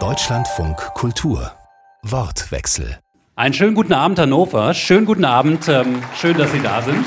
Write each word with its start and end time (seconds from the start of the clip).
Deutschlandfunk 0.00 0.78
Kultur 0.94 1.52
Wortwechsel 2.02 2.98
einen 3.36 3.52
schönen 3.52 3.74
guten 3.74 3.92
Abend, 3.92 4.18
Hannover. 4.18 4.72
Schönen 4.72 5.04
guten 5.04 5.26
Abend. 5.26 5.68
Ähm, 5.68 6.02
schön, 6.14 6.38
dass 6.38 6.50
Sie 6.52 6.60
da 6.62 6.80
sind. 6.80 7.04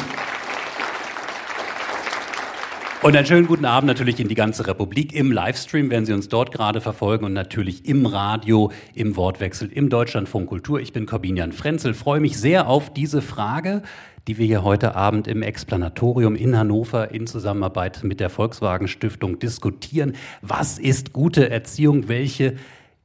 Und 3.02 3.16
einen 3.16 3.26
schönen 3.26 3.48
guten 3.48 3.66
Abend 3.66 3.88
natürlich 3.88 4.20
in 4.20 4.28
die 4.28 4.36
ganze 4.36 4.68
Republik. 4.68 5.14
Im 5.14 5.32
Livestream 5.32 5.90
werden 5.90 6.06
Sie 6.06 6.14
uns 6.14 6.30
dort 6.30 6.52
gerade 6.52 6.82
verfolgen 6.82 7.26
und 7.26 7.34
natürlich 7.34 7.86
im 7.86 8.06
Radio, 8.06 8.72
im 8.94 9.16
Wortwechsel, 9.16 9.72
im 9.72 9.90
Deutschlandfunk 9.90 10.50
Kultur. 10.50 10.80
Ich 10.80 10.94
bin 10.94 11.08
Corbinian 11.08 11.52
Frenzel, 11.52 11.96
freue 11.96 12.20
mich 12.20 12.38
sehr 12.38 12.68
auf 12.68 12.94
diese 12.94 13.24
Frage, 13.24 13.82
die 14.28 14.38
wir 14.38 14.46
hier 14.46 14.64
heute 14.64 14.96
Abend 14.96 15.28
im 15.28 15.42
Explanatorium 15.42 16.36
in 16.36 16.58
Hannover 16.58 17.12
in 17.12 17.28
Zusammenarbeit 17.28 18.04
mit 18.04 18.20
der 18.20 18.30
Volkswagen 18.30 18.88
Stiftung 18.88 19.40
diskutieren. 19.40 20.14
Was 20.42 20.80
ist 20.80 21.14
gute 21.14 21.50
Erziehung? 21.50 22.08
Welche 22.08 22.56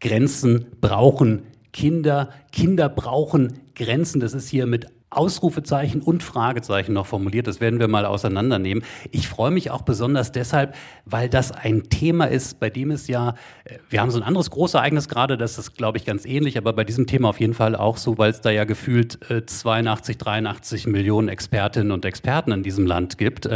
Grenzen 0.01 0.67
brauchen 0.81 1.43
Kinder? 1.73 2.31
Kinder 2.53 2.89
brauchen 2.89 3.61
Grenzen. 3.75 4.21
Das 4.21 4.33
ist 4.33 4.49
hier 4.49 4.67
mit 4.67 4.87
Ausrufezeichen 5.11 6.01
und 6.01 6.23
Fragezeichen 6.23 6.93
noch 6.93 7.07
formuliert. 7.07 7.47
Das 7.47 7.61
werden 7.61 7.81
wir 7.81 7.89
mal 7.89 8.07
auseinandernehmen. 8.07 8.85
Ich 9.11 9.29
freue 9.29 9.51
mich 9.51 9.71
auch 9.71 9.83
besonders 9.83 10.33
deshalb, 10.33 10.75
weil 11.05 11.29
das 11.29 11.51
ein 11.53 11.91
Thema 11.91 12.27
ist, 12.27 12.61
bei 12.61 12.71
dem 12.71 12.91
es 12.93 13.09
ja, 13.09 13.35
äh, 13.65 13.79
wir 13.89 14.01
haben 14.01 14.11
so 14.11 14.19
ein 14.19 14.23
anderes 14.23 14.51
Großereignis 14.51 15.09
gerade, 15.09 15.37
das 15.37 15.59
ist, 15.59 15.77
glaube 15.77 15.99
ich, 15.99 16.05
ganz 16.05 16.25
ähnlich, 16.25 16.57
aber 16.57 16.73
bei 16.73 16.85
diesem 16.85 17.07
Thema 17.07 17.29
auf 17.29 17.41
jeden 17.41 17.55
Fall 17.55 17.75
auch 17.75 17.97
so, 17.97 18.19
weil 18.19 18.31
es 18.31 18.41
da 18.41 18.51
ja 18.51 18.65
gefühlt 18.65 19.19
82, 19.47 20.17
äh, 20.17 20.19
83 20.19 20.87
Millionen 20.87 21.29
Expertinnen 21.29 21.93
und 21.93 22.05
Experten 22.05 22.53
in 22.53 22.63
diesem 22.63 22.87
Land 22.87 23.19
gibt. 23.19 23.49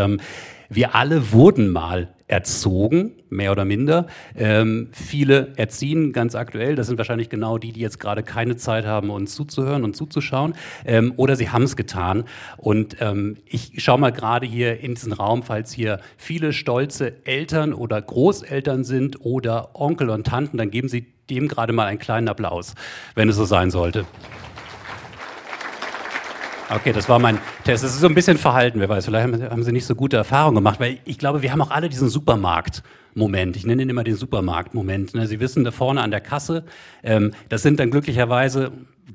Wir 0.69 0.95
alle 0.95 1.33
wurden 1.33 1.71
mal 1.71 2.15
erzogen, 2.27 3.13
mehr 3.29 3.53
oder 3.53 3.65
minder. 3.65 4.07
Ähm, 4.35 4.89
viele 4.93 5.53
erziehen 5.57 6.13
ganz 6.13 6.35
aktuell, 6.35 6.75
das 6.75 6.87
sind 6.87 6.97
wahrscheinlich 6.97 7.29
genau 7.29 7.59
die, 7.59 7.73
die 7.73 7.81
jetzt 7.81 8.01
gerade 8.01 8.23
keine 8.23 8.57
Zeit 8.57 8.87
haben, 8.87 9.11
uns 9.11 9.35
zuzuhören 9.35 9.85
und 9.85 9.95
zuzuschauen, 9.95 10.55
ähm, 10.87 11.13
oder 11.17 11.37
sie 11.37 11.51
haben 11.51 11.65
es 11.65 11.77
getan. 11.77 12.25
Und 12.57 12.97
ähm, 13.01 13.37
ich 13.45 13.83
schaue 13.83 13.99
mal 13.99 14.11
gerade 14.11 14.47
hier 14.47 14.81
in 14.81 14.95
diesen 14.95 15.13
Raum, 15.13 15.43
falls 15.43 15.73
hier 15.73 16.01
viele 16.17 16.53
stolze 16.53 17.25
Eltern 17.27 17.75
oder 17.75 18.01
Großeltern 18.01 18.85
sind 18.85 19.21
oder 19.21 19.71
Onkel 19.75 20.09
und 20.09 20.27
Tanten, 20.27 20.57
dann 20.57 20.71
geben 20.71 20.89
Sie 20.89 21.07
dem 21.31 21.49
gerade 21.49 21.73
mal 21.73 21.87
einen 21.87 21.99
kleinen 21.99 22.29
Applaus, 22.29 22.75
wenn 23.15 23.29
es 23.29 23.37
so 23.37 23.45
sein 23.45 23.71
sollte. 23.71 24.07
Okay, 26.71 26.93
das 26.93 27.09
war 27.11 27.19
mein 27.19 27.39
Test. 27.65 27.85
Es 27.85 27.93
ist 27.95 28.01
so 28.01 28.07
ein 28.07 28.15
bisschen 28.15 28.39
verhalten, 28.39 28.81
wer 28.81 28.89
weiß. 28.89 29.05
Vielleicht 29.05 29.51
haben 29.51 29.63
Sie 29.63 29.73
nicht 29.73 29.85
so 29.85 29.95
gute 29.95 30.17
Erfahrungen 30.17 30.55
gemacht, 30.57 30.81
weil 30.81 30.99
ich 31.05 31.19
glaube, 31.19 31.43
wir 31.43 31.53
haben 31.53 31.61
auch 31.61 31.71
alle 31.71 31.91
diesen 31.91 32.09
Supermarkt-Moment. 32.09 33.57
Ich 33.57 33.67
nenne 33.67 33.83
ihn 33.83 33.91
immer 33.91 34.03
den 34.03 34.17
Supermarkt-Moment. 34.17 35.15
Ne? 35.15 35.27
Sie 35.27 35.41
wissen, 35.41 35.65
da 35.65 35.73
vorne 35.73 36.01
an 36.01 36.11
der 36.11 36.23
Kasse, 36.23 36.65
ähm, 37.03 37.33
das 37.51 37.63
sind 37.63 37.81
dann 37.81 37.91
glücklicherweise 37.91 38.73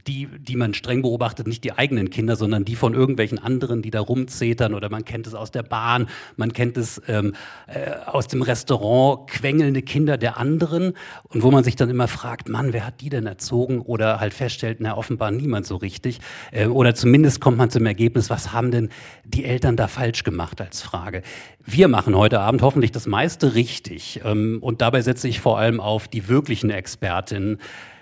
die, 0.08 0.28
die 0.28 0.56
man 0.56 0.74
streng 0.74 1.02
beobachtet, 1.02 1.48
nicht 1.48 1.64
die 1.64 1.74
eigenen 1.74 2.10
Kinder, 2.10 2.36
sondern 2.36 2.64
die 2.66 2.76
von 2.76 2.94
irgendwelchen 2.94 3.40
anderen, 3.40 3.82
die 3.82 3.92
da 3.92 4.00
rumzetern 4.00 4.74
oder 4.74 4.90
man 4.90 5.04
kennt 5.04 5.26
es 5.26 5.34
aus 5.34 5.52
der 5.52 5.64
Bahn, 5.64 6.08
man 6.38 6.54
kennt 6.54 6.78
es 6.78 7.02
ähm, 7.08 7.34
äh, 7.68 7.92
aus 8.06 8.28
dem 8.28 8.42
Restaurant, 8.42 9.28
quengelnde 9.30 9.82
Kinder 9.82 10.18
der 10.18 10.38
anderen 10.38 10.94
und 11.24 11.44
wo 11.44 11.52
man 11.52 11.64
sich 11.64 11.76
dann 11.76 11.90
immer 11.90 12.08
fragt, 12.08 12.50
Mann, 12.50 12.74
wer 12.74 12.86
hat 12.86 13.02
die 13.02 13.10
denn 13.10 13.26
erzogen? 13.26 13.82
Oder 13.82 14.20
halt 14.20 14.34
feststellt, 14.34 14.78
na 14.80 14.96
offenbar 14.96 15.32
niemand 15.32 15.66
so 15.66 15.76
richtig. 15.76 16.20
Äh, 16.52 16.68
oder 16.68 16.94
zumindest 16.94 17.42
kommt 17.42 17.58
man 17.58 17.70
zum 17.70 17.86
Ergebnis, 17.86 18.30
was 18.30 18.54
haben 18.54 18.72
denn 18.72 18.90
die 19.26 19.46
Eltern 19.46 19.76
da 19.76 19.88
falsch 19.88 20.24
gemacht 20.24 20.62
als 20.62 20.82
Frage. 20.82 21.24
Wir 21.66 21.88
machen 21.88 22.16
heute 22.16 22.40
Abend 22.40 22.62
hoffentlich 22.62 22.92
das 22.92 23.08
meiste 23.08 23.56
richtig. 23.56 24.22
Ähm, 24.24 24.60
und 24.62 24.82
dabei 24.82 25.02
setze 25.02 25.28
ich 25.28 25.40
vor 25.40 25.58
allem 25.58 25.80
auf 25.80 26.08
die 26.08 26.28
wirklichen 26.28 26.70
Expertinnen, 26.70 27.60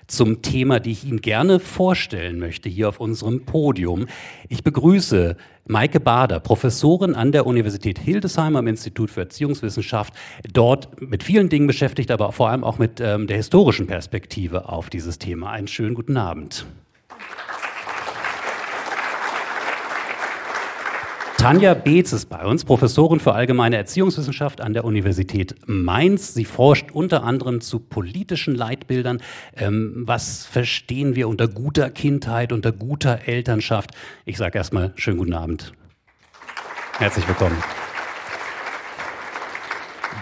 zum 0.07 0.41
Thema, 0.41 0.79
die 0.79 0.91
ich 0.91 1.05
Ihnen 1.05 1.21
gerne 1.21 1.59
vorstellen 1.59 2.39
möchte 2.39 2.69
hier 2.69 2.89
auf 2.89 2.99
unserem 2.99 3.45
Podium. 3.45 4.07
Ich 4.49 4.63
begrüße 4.63 5.35
Maike 5.65 5.99
Bader, 5.99 6.39
Professorin 6.39 7.13
an 7.13 7.33
der 7.33 7.45
Universität 7.45 7.99
Hildesheim 7.99 8.55
am 8.55 8.67
Institut 8.67 9.11
für 9.11 9.21
Erziehungswissenschaft, 9.21 10.13
dort 10.51 11.01
mit 11.01 11.23
vielen 11.23 11.49
Dingen 11.49 11.67
beschäftigt, 11.67 12.09
aber 12.09 12.31
vor 12.31 12.49
allem 12.49 12.63
auch 12.63 12.79
mit 12.79 13.01
ähm, 13.01 13.27
der 13.27 13.37
historischen 13.37 13.85
Perspektive 13.85 14.69
auf 14.69 14.89
dieses 14.89 15.19
Thema. 15.19 15.51
Einen 15.51 15.67
schönen 15.67 15.93
guten 15.93 16.15
Abend. 16.15 16.65
Tanja 21.37 21.75
Beetz 21.75 22.13
ist 22.13 22.29
bei 22.29 22.43
uns, 22.43 22.65
Professorin 22.65 23.19
für 23.19 23.33
allgemeine 23.33 23.77
Erziehungswissenschaft 23.77 24.59
an 24.59 24.73
der 24.73 24.83
Universität 24.85 25.55
Mainz. 25.67 26.33
Sie 26.33 26.45
forscht 26.45 26.89
unter 26.91 27.23
anderem 27.23 27.61
zu 27.61 27.79
politischen 27.79 28.55
Leitbildern. 28.55 29.21
Ähm, 29.55 30.03
was 30.07 30.47
verstehen 30.47 31.15
wir 31.15 31.27
unter 31.27 31.47
guter 31.47 31.91
Kindheit, 31.91 32.51
unter 32.51 32.71
guter 32.71 33.27
Elternschaft? 33.27 33.91
Ich 34.25 34.37
sage 34.37 34.57
erstmal 34.57 34.93
schönen 34.95 35.19
guten 35.19 35.35
Abend. 35.35 35.73
Herzlich 36.97 37.27
willkommen. 37.27 37.63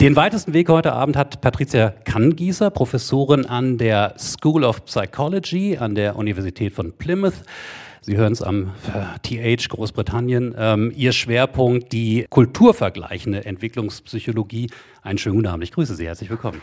Den 0.02 0.18
weitesten 0.18 0.52
Weg 0.52 0.68
heute 0.68 0.92
Abend 0.92 1.16
hat 1.16 1.40
Patricia 1.40 1.92
Kanngießer, 2.04 2.70
Professorin 2.70 3.46
an 3.46 3.78
der 3.78 4.16
School 4.20 4.66
of 4.66 4.84
Psychology 4.84 5.78
an 5.78 5.96
der 5.96 6.18
Universität 6.18 6.74
von 6.74 6.92
Plymouth. 6.92 7.44
Sie 8.06 8.18
hören 8.18 8.34
es 8.34 8.44
am 8.44 8.72
TH 9.24 9.68
Großbritannien. 9.68 10.54
Ähm, 10.56 10.94
Ihr 10.96 11.12
Schwerpunkt 11.12 11.92
die 11.92 12.28
kulturvergleichende 12.30 13.48
Entwicklungspsychologie. 13.48 14.70
Einen 15.02 15.18
schönen 15.18 15.38
guten 15.38 15.48
Abend. 15.48 15.64
Ich 15.64 15.72
grüße 15.72 15.96
Sie. 15.96 16.06
Herzlich 16.06 16.30
willkommen. 16.30 16.62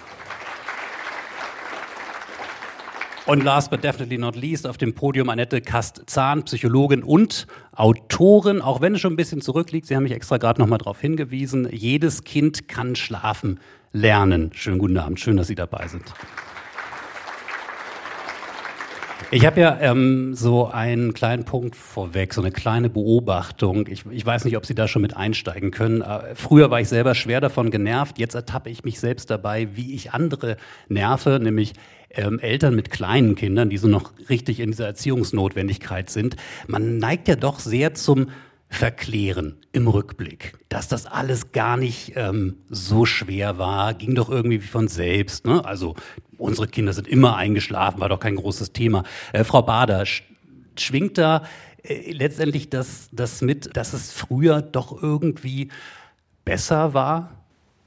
Und 3.26 3.42
last 3.42 3.72
but 3.72 3.82
definitely 3.82 4.18
not 4.18 4.36
least 4.36 4.68
auf 4.68 4.78
dem 4.78 4.94
Podium 4.94 5.30
Annette 5.30 5.60
Kast-Zahn, 5.60 6.44
Psychologin 6.44 7.02
und 7.02 7.48
Autorin, 7.72 8.62
auch 8.62 8.80
wenn 8.80 8.94
es 8.94 9.00
schon 9.00 9.14
ein 9.14 9.16
bisschen 9.16 9.40
zurückliegt. 9.40 9.88
Sie 9.88 9.96
haben 9.96 10.04
mich 10.04 10.12
extra 10.12 10.36
gerade 10.36 10.60
nochmal 10.60 10.78
darauf 10.78 11.00
hingewiesen. 11.00 11.68
Jedes 11.72 12.22
Kind 12.22 12.68
kann 12.68 12.94
schlafen 12.94 13.58
lernen. 13.90 14.52
Schönen 14.54 14.78
guten 14.78 14.96
Abend. 14.96 15.18
Schön, 15.18 15.36
dass 15.36 15.48
Sie 15.48 15.56
dabei 15.56 15.88
sind. 15.88 16.04
Ich 19.34 19.46
habe 19.46 19.62
ja 19.62 19.78
ähm, 19.80 20.34
so 20.34 20.66
einen 20.66 21.14
kleinen 21.14 21.46
Punkt 21.46 21.74
vorweg, 21.74 22.34
so 22.34 22.42
eine 22.42 22.50
kleine 22.50 22.90
Beobachtung. 22.90 23.86
Ich, 23.86 24.04
ich 24.10 24.26
weiß 24.26 24.44
nicht, 24.44 24.58
ob 24.58 24.66
Sie 24.66 24.74
da 24.74 24.86
schon 24.86 25.00
mit 25.00 25.16
einsteigen 25.16 25.70
können. 25.70 26.02
Äh, 26.02 26.34
früher 26.34 26.70
war 26.70 26.82
ich 26.82 26.88
selber 26.90 27.14
schwer 27.14 27.40
davon 27.40 27.70
genervt. 27.70 28.18
Jetzt 28.18 28.34
ertappe 28.34 28.68
ich 28.68 28.84
mich 28.84 29.00
selbst 29.00 29.30
dabei, 29.30 29.68
wie 29.74 29.94
ich 29.94 30.12
andere 30.12 30.58
nerve, 30.88 31.40
nämlich 31.42 31.72
ähm, 32.10 32.40
Eltern 32.40 32.74
mit 32.74 32.90
kleinen 32.90 33.34
Kindern, 33.34 33.70
die 33.70 33.78
so 33.78 33.88
noch 33.88 34.12
richtig 34.28 34.60
in 34.60 34.72
dieser 34.72 34.84
Erziehungsnotwendigkeit 34.84 36.10
sind. 36.10 36.36
Man 36.66 36.98
neigt 36.98 37.26
ja 37.26 37.36
doch 37.36 37.58
sehr 37.58 37.94
zum 37.94 38.26
verklären 38.72 39.56
im 39.72 39.86
Rückblick, 39.86 40.54
dass 40.70 40.88
das 40.88 41.04
alles 41.04 41.52
gar 41.52 41.76
nicht 41.76 42.14
ähm, 42.16 42.56
so 42.70 43.04
schwer 43.04 43.58
war, 43.58 43.92
ging 43.92 44.14
doch 44.14 44.30
irgendwie 44.30 44.62
wie 44.62 44.66
von 44.66 44.88
selbst. 44.88 45.46
Ne? 45.46 45.62
Also 45.62 45.94
unsere 46.38 46.66
Kinder 46.66 46.94
sind 46.94 47.06
immer 47.06 47.36
eingeschlafen, 47.36 48.00
war 48.00 48.08
doch 48.08 48.18
kein 48.18 48.34
großes 48.34 48.72
Thema. 48.72 49.04
Äh, 49.34 49.44
Frau 49.44 49.60
Bader, 49.62 50.06
sch 50.06 50.24
schwingt 50.78 51.18
da 51.18 51.44
äh, 51.82 52.12
letztendlich 52.12 52.70
das, 52.70 53.08
das 53.12 53.42
mit, 53.42 53.76
dass 53.76 53.92
es 53.92 54.10
früher 54.10 54.62
doch 54.62 55.02
irgendwie 55.02 55.68
besser 56.46 56.94
war? 56.94 57.42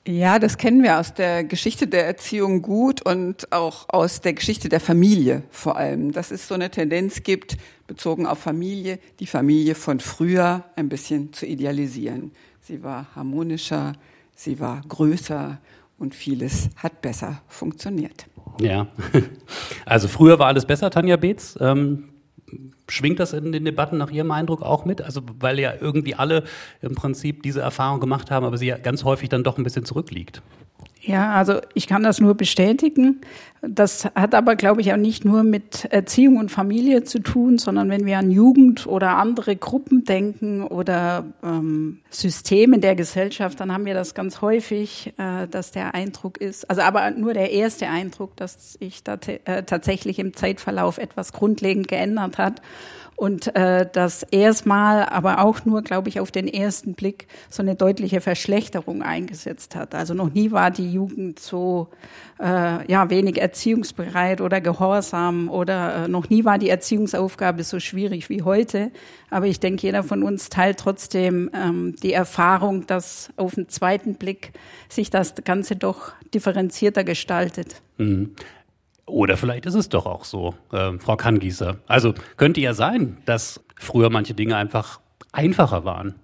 Ja, 0.07 0.37
das 0.37 0.57
kennen 0.57 0.83
wir 0.83 0.99
aus 0.99 1.15
der 1.15 1.43
Geschichte 1.43 1.87
der 1.87 2.05
Erziehung 2.05 2.61
gut 2.61 3.03
und 3.03 3.51
auch 3.51 3.89
aus 3.89 4.21
der 4.21 4.33
Geschichte 4.33 4.69
der 4.69 4.79
Familie 4.79 5.41
vor 5.49 5.77
allem, 5.77 6.11
dass 6.11 6.29
es 6.29 6.47
so 6.47 6.53
eine 6.53 6.69
Tendenz 6.69 7.23
gibt, 7.23 7.57
bezogen 7.87 8.25
auf 8.25 8.39
Familie, 8.39 8.99
die 9.19 9.27
Familie 9.27 9.75
von 9.75 9.99
früher 9.99 10.65
ein 10.75 10.89
bisschen 10.89 11.33
zu 11.33 11.45
idealisieren. 11.45 12.31
Sie 12.61 12.83
war 12.83 13.07
harmonischer, 13.15 13.93
sie 14.35 14.59
war 14.59 14.81
größer 14.87 15.59
und 15.97 16.15
vieles 16.15 16.69
hat 16.75 17.01
besser 17.01 17.41
funktioniert. 17.47 18.25
Ja, 18.59 18.87
also 19.85 20.07
früher 20.07 20.39
war 20.39 20.47
alles 20.47 20.65
besser, 20.65 20.89
Tanja 20.89 21.17
Beetz. 21.17 21.57
Ähm, 21.61 22.09
schwingt 22.89 23.19
das 23.19 23.33
in 23.33 23.51
den 23.51 23.65
Debatten 23.65 23.97
nach 23.97 24.11
Ihrem 24.11 24.31
Eindruck 24.31 24.61
auch 24.61 24.85
mit? 24.85 25.01
Also 25.01 25.21
weil 25.39 25.59
ja 25.59 25.73
irgendwie 25.79 26.15
alle 26.15 26.43
im 26.81 26.95
Prinzip 26.95 27.43
diese 27.43 27.61
Erfahrung 27.61 27.99
gemacht 27.99 28.31
haben, 28.31 28.45
aber 28.45 28.57
sie 28.57 28.67
ja 28.67 28.77
ganz 28.77 29.03
häufig 29.03 29.29
dann 29.29 29.43
doch 29.43 29.57
ein 29.57 29.63
bisschen 29.63 29.85
zurückliegt. 29.85 30.41
Ja, 31.07 31.33
also 31.33 31.61
ich 31.75 31.85
kann 31.85 32.01
das 32.01 32.19
nur 32.19 32.33
bestätigen. 32.33 33.21
Das 33.61 34.05
hat 34.15 34.33
aber, 34.33 34.55
glaube 34.55 34.81
ich, 34.81 34.91
auch 34.91 34.97
nicht 34.97 35.23
nur 35.23 35.43
mit 35.43 35.85
Erziehung 35.91 36.37
und 36.37 36.49
Familie 36.49 37.03
zu 37.03 37.19
tun, 37.19 37.59
sondern 37.59 37.89
wenn 37.89 38.07
wir 38.07 38.17
an 38.17 38.31
Jugend 38.31 38.87
oder 38.87 39.17
andere 39.17 39.55
Gruppen 39.55 40.03
denken 40.03 40.63
oder 40.63 41.25
ähm, 41.43 41.99
Systeme 42.09 42.79
der 42.79 42.95
Gesellschaft, 42.95 43.59
dann 43.59 43.71
haben 43.71 43.85
wir 43.85 43.93
das 43.93 44.15
ganz 44.15 44.41
häufig, 44.41 45.13
äh, 45.17 45.47
dass 45.47 45.71
der 45.71 45.93
Eindruck 45.93 46.39
ist, 46.39 46.67
also 46.71 46.81
aber 46.81 47.11
nur 47.11 47.33
der 47.33 47.51
erste 47.51 47.87
Eindruck, 47.87 48.35
dass 48.35 48.73
sich 48.73 49.03
da 49.03 49.17
äh, 49.45 49.61
tatsächlich 49.63 50.17
im 50.17 50.33
Zeitverlauf 50.33 50.97
etwas 50.97 51.33
grundlegend 51.33 51.87
geändert 51.87 52.39
hat 52.39 52.61
und 53.15 53.55
äh, 53.55 53.87
das 53.91 54.23
erstmal, 54.23 55.05
aber 55.05 55.39
auch 55.39 55.63
nur, 55.63 55.81
glaube 55.83 56.09
ich, 56.09 56.19
auf 56.19 56.31
den 56.31 56.49
ersten 56.49 56.95
Blick 56.95 57.27
so 57.49 57.63
eine 57.63 57.75
deutliche 57.75 58.19
Verschlechterung 58.19 59.01
eingesetzt 59.03 59.75
hat. 59.75 59.95
Also 59.95 60.13
noch 60.13 60.33
nie 60.33 60.51
war 60.51 60.69
die 60.69 60.91
Jugend 60.91 61.39
so 61.39 61.87
äh, 62.41 62.91
ja 62.91 63.09
wenig 63.09 63.41
erziehungsbereit 63.41 64.41
oder 64.41 64.59
gehorsam 64.59 65.49
oder 65.49 66.05
äh, 66.05 66.07
noch 66.09 66.29
nie 66.29 66.43
war 66.43 66.57
die 66.57 66.69
Erziehungsaufgabe 66.69 67.63
so 67.63 67.79
schwierig 67.79 68.29
wie 68.29 68.41
heute. 68.41 68.91
Aber 69.29 69.47
ich 69.47 69.61
denke, 69.61 69.83
jeder 69.83 70.03
von 70.03 70.21
uns 70.21 70.49
teilt 70.49 70.79
trotzdem 70.79 71.49
ähm, 71.53 71.95
die 72.03 72.11
Erfahrung, 72.11 72.85
dass 72.85 73.29
auf 73.37 73.55
den 73.55 73.69
zweiten 73.69 74.15
Blick 74.15 74.51
sich 74.89 75.09
das 75.09 75.35
Ganze 75.45 75.77
doch 75.77 76.11
differenzierter 76.33 77.05
gestaltet. 77.05 77.81
Mhm. 77.97 78.35
Oder 79.05 79.37
vielleicht 79.37 79.65
ist 79.65 79.75
es 79.75 79.89
doch 79.89 80.05
auch 80.05 80.25
so, 80.25 80.55
äh, 80.71 80.97
Frau 80.97 81.15
Kanngießer. 81.15 81.77
Also 81.87 82.13
könnte 82.37 82.61
ja 82.61 82.73
sein, 82.73 83.17
dass 83.25 83.63
früher 83.75 84.09
manche 84.09 84.33
Dinge 84.33 84.55
einfach 84.55 84.99
einfacher 85.31 85.85
waren. 85.85 86.15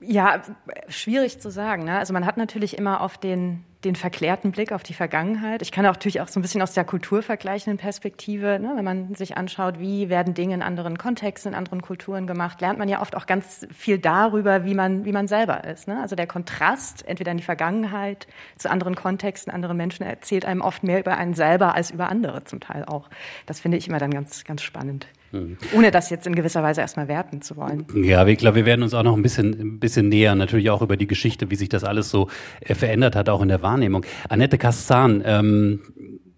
Ja, 0.00 0.42
schwierig 0.88 1.40
zu 1.40 1.50
sagen. 1.50 1.84
Ne? 1.84 1.98
Also 1.98 2.12
man 2.14 2.24
hat 2.24 2.36
natürlich 2.36 2.78
immer 2.78 3.02
auf 3.02 3.18
den, 3.18 3.64
den 3.84 3.96
verklärten 3.96 4.52
Blick 4.52 4.72
auf 4.72 4.82
die 4.82 4.92
Vergangenheit. 4.92 5.62
Ich 5.62 5.72
kann 5.72 5.86
auch 5.86 5.94
natürlich 5.94 6.20
auch 6.20 6.28
so 6.28 6.38
ein 6.38 6.42
bisschen 6.42 6.60
aus 6.60 6.74
der 6.74 6.84
kulturvergleichenden 6.84 7.78
Perspektive, 7.78 8.58
ne? 8.60 8.72
wenn 8.76 8.84
man 8.84 9.14
sich 9.14 9.36
anschaut, 9.36 9.80
wie 9.80 10.10
werden 10.10 10.34
Dinge 10.34 10.54
in 10.54 10.62
anderen 10.62 10.98
Kontexten, 10.98 11.52
in 11.52 11.58
anderen 11.58 11.80
Kulturen 11.80 12.26
gemacht, 12.26 12.60
lernt 12.60 12.78
man 12.78 12.88
ja 12.88 13.00
oft 13.00 13.16
auch 13.16 13.26
ganz 13.26 13.66
viel 13.72 13.98
darüber, 13.98 14.64
wie 14.64 14.74
man, 14.74 15.04
wie 15.04 15.12
man 15.12 15.28
selber 15.28 15.64
ist. 15.64 15.88
Ne? 15.88 15.98
Also 16.00 16.14
der 16.14 16.26
Kontrast 16.26 17.06
entweder 17.08 17.30
in 17.30 17.38
die 17.38 17.44
Vergangenheit 17.44 18.26
zu 18.56 18.70
anderen 18.70 18.96
Kontexten, 18.96 19.52
anderen 19.52 19.78
Menschen 19.78 20.04
erzählt 20.04 20.44
einem 20.44 20.60
oft 20.60 20.82
mehr 20.82 21.00
über 21.00 21.16
einen 21.16 21.34
selber 21.34 21.74
als 21.74 21.90
über 21.90 22.10
andere 22.10 22.44
zum 22.44 22.60
Teil 22.60 22.84
auch. 22.84 23.08
Das 23.46 23.60
finde 23.60 23.78
ich 23.78 23.88
immer 23.88 23.98
dann 23.98 24.10
ganz, 24.10 24.44
ganz 24.44 24.62
spannend. 24.62 25.06
Mhm. 25.32 25.56
Ohne 25.74 25.90
das 25.90 26.10
jetzt 26.10 26.26
in 26.26 26.34
gewisser 26.34 26.62
Weise 26.62 26.80
erstmal 26.80 27.08
werten 27.08 27.42
zu 27.42 27.56
wollen. 27.56 27.86
Ja, 27.94 28.26
ich 28.26 28.38
glaube, 28.38 28.56
wir 28.56 28.66
werden 28.66 28.82
uns 28.82 28.94
auch 28.94 29.02
noch 29.02 29.16
ein 29.16 29.22
bisschen, 29.22 29.52
ein 29.60 29.78
bisschen 29.78 30.08
näher, 30.08 30.34
natürlich 30.34 30.70
auch 30.70 30.82
über 30.82 30.96
die 30.96 31.06
Geschichte, 31.06 31.50
wie 31.50 31.56
sich 31.56 31.68
das 31.68 31.84
alles 31.84 32.10
so 32.10 32.28
äh, 32.60 32.74
verändert 32.74 33.16
hat, 33.16 33.28
auch 33.28 33.42
in 33.42 33.48
der 33.48 33.62
Wahrnehmung. 33.62 34.04
Annette 34.28 34.58
Kassan, 34.58 35.22
ähm, 35.24 35.80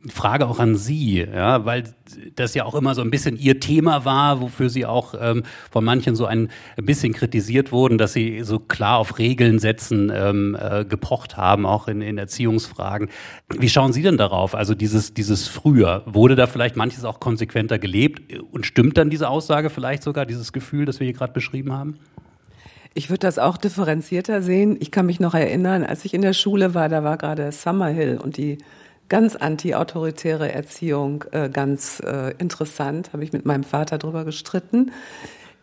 Frage 0.08 0.48
auch 0.48 0.58
an 0.58 0.74
Sie, 0.74 1.18
ja, 1.20 1.64
weil 1.64 1.84
das 2.34 2.54
ja 2.54 2.64
auch 2.64 2.74
immer 2.74 2.94
so 2.94 3.02
ein 3.02 3.10
bisschen 3.10 3.36
Ihr 3.36 3.60
Thema 3.60 4.04
war, 4.04 4.40
wofür 4.40 4.68
Sie 4.68 4.84
auch 4.84 5.14
ähm, 5.20 5.44
von 5.70 5.84
manchen 5.84 6.16
so 6.16 6.26
ein, 6.26 6.48
bisschen 6.76 7.12
kritisiert 7.12 7.70
wurden, 7.70 7.98
dass 7.98 8.12
Sie 8.12 8.42
so 8.42 8.58
klar 8.58 8.98
auf 8.98 9.18
Regeln 9.18 9.60
setzen 9.60 10.10
ähm, 10.12 10.56
äh, 10.60 10.84
gepocht 10.84 11.36
haben, 11.36 11.66
auch 11.66 11.86
in, 11.86 12.02
in 12.02 12.18
Erziehungsfragen. 12.18 13.10
Wie 13.56 13.68
schauen 13.68 13.92
Sie 13.92 14.02
denn 14.02 14.16
darauf? 14.16 14.56
Also 14.56 14.74
dieses, 14.74 15.14
dieses 15.14 15.46
früher, 15.46 16.02
wurde 16.06 16.34
da 16.34 16.48
vielleicht 16.48 16.76
manches 16.76 17.04
auch 17.04 17.20
konsequenter 17.20 17.78
gelebt 17.78 18.32
und 18.50 18.66
stimmt 18.66 18.98
dann 18.98 19.08
diese 19.08 19.28
Aussage 19.28 19.70
vielleicht 19.70 20.02
sogar, 20.02 20.26
dieses 20.26 20.52
Gefühl, 20.52 20.84
das 20.84 20.98
wir 20.98 21.04
hier 21.04 21.14
gerade 21.14 21.32
beschrieben 21.32 21.72
haben? 21.72 21.98
Ich 22.94 23.08
würde 23.08 23.20
das 23.20 23.38
auch 23.38 23.56
differenzierter 23.56 24.42
sehen. 24.42 24.76
Ich 24.80 24.90
kann 24.90 25.06
mich 25.06 25.20
noch 25.20 25.34
erinnern, 25.34 25.84
als 25.84 26.04
ich 26.04 26.12
in 26.12 26.22
der 26.22 26.34
Schule 26.34 26.74
war, 26.74 26.88
da 26.88 27.04
war 27.04 27.16
gerade 27.16 27.50
Summerhill 27.52 28.18
und 28.18 28.36
die 28.36 28.58
ganz 29.08 29.36
anti-autoritäre 29.36 30.52
Erziehung 30.52 31.24
äh, 31.32 31.48
ganz 31.50 32.00
äh, 32.00 32.34
interessant, 32.38 33.12
habe 33.12 33.24
ich 33.24 33.32
mit 33.32 33.44
meinem 33.44 33.64
Vater 33.64 33.98
drüber 33.98 34.24
gestritten. 34.24 34.92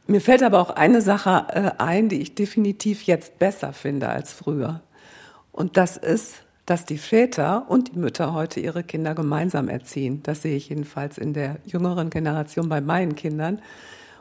Mir 0.08 0.22
fällt 0.22 0.44
aber 0.44 0.60
auch 0.60 0.72
eine 0.72 1.02
Sache 1.02 1.46
äh, 1.50 1.72
ein, 1.78 2.10
die 2.10 2.22
ich 2.22 2.36
definitiv 2.36 3.04
jetzt 3.04 3.40
besser 3.40 3.74
finde 3.74 4.10
als 4.10 4.34
früher. 4.34 4.82
Und 5.52 5.78
das 5.78 5.98
ist, 5.98 6.36
dass 6.66 6.86
die 6.86 6.98
Väter 6.98 7.66
und 7.68 7.94
die 7.94 8.00
Mütter 8.00 8.34
heute 8.34 8.60
ihre 8.60 8.84
Kinder 8.84 9.16
gemeinsam 9.16 9.70
erziehen. 9.70 10.22
Das 10.24 10.44
sehe 10.44 10.56
ich 10.56 10.70
jedenfalls 10.70 11.18
in 11.18 11.34
der 11.34 11.58
jüngeren 11.66 12.10
Generation 12.12 12.70
bei 12.70 12.82
meinen 12.82 13.16
Kindern. 13.16 13.62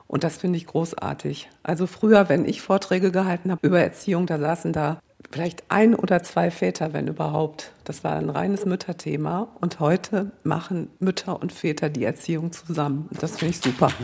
Und 0.07 0.25
das 0.25 0.39
finde 0.39 0.57
ich 0.57 0.67
großartig. 0.67 1.51
Also 1.63 1.87
früher, 1.87 2.31
wenn 2.31 2.47
ich 2.47 2.63
Vorträge 2.63 3.13
gehalten 3.13 3.51
habe 3.51 3.67
über 3.67 3.81
Erziehung, 3.81 4.27
da 4.27 4.39
saßen 4.39 4.73
da 4.73 5.01
vielleicht 5.31 5.65
ein 5.69 5.95
oder 5.95 6.23
zwei 6.23 6.51
Väter, 6.51 6.93
wenn 6.93 7.09
überhaupt. 7.09 7.73
Das 7.85 8.05
war 8.05 8.17
ein 8.17 8.31
reines 8.31 8.65
Mütterthema. 8.65 9.49
Und 9.61 9.81
heute 9.81 10.33
machen 10.43 10.91
Mütter 10.99 11.41
und 11.41 11.53
Väter 11.53 11.91
die 11.91 12.05
Erziehung 12.05 12.53
zusammen. 12.53 13.09
Das 13.21 13.39
finde 13.39 13.51
ich 13.51 13.61
super. 13.61 13.93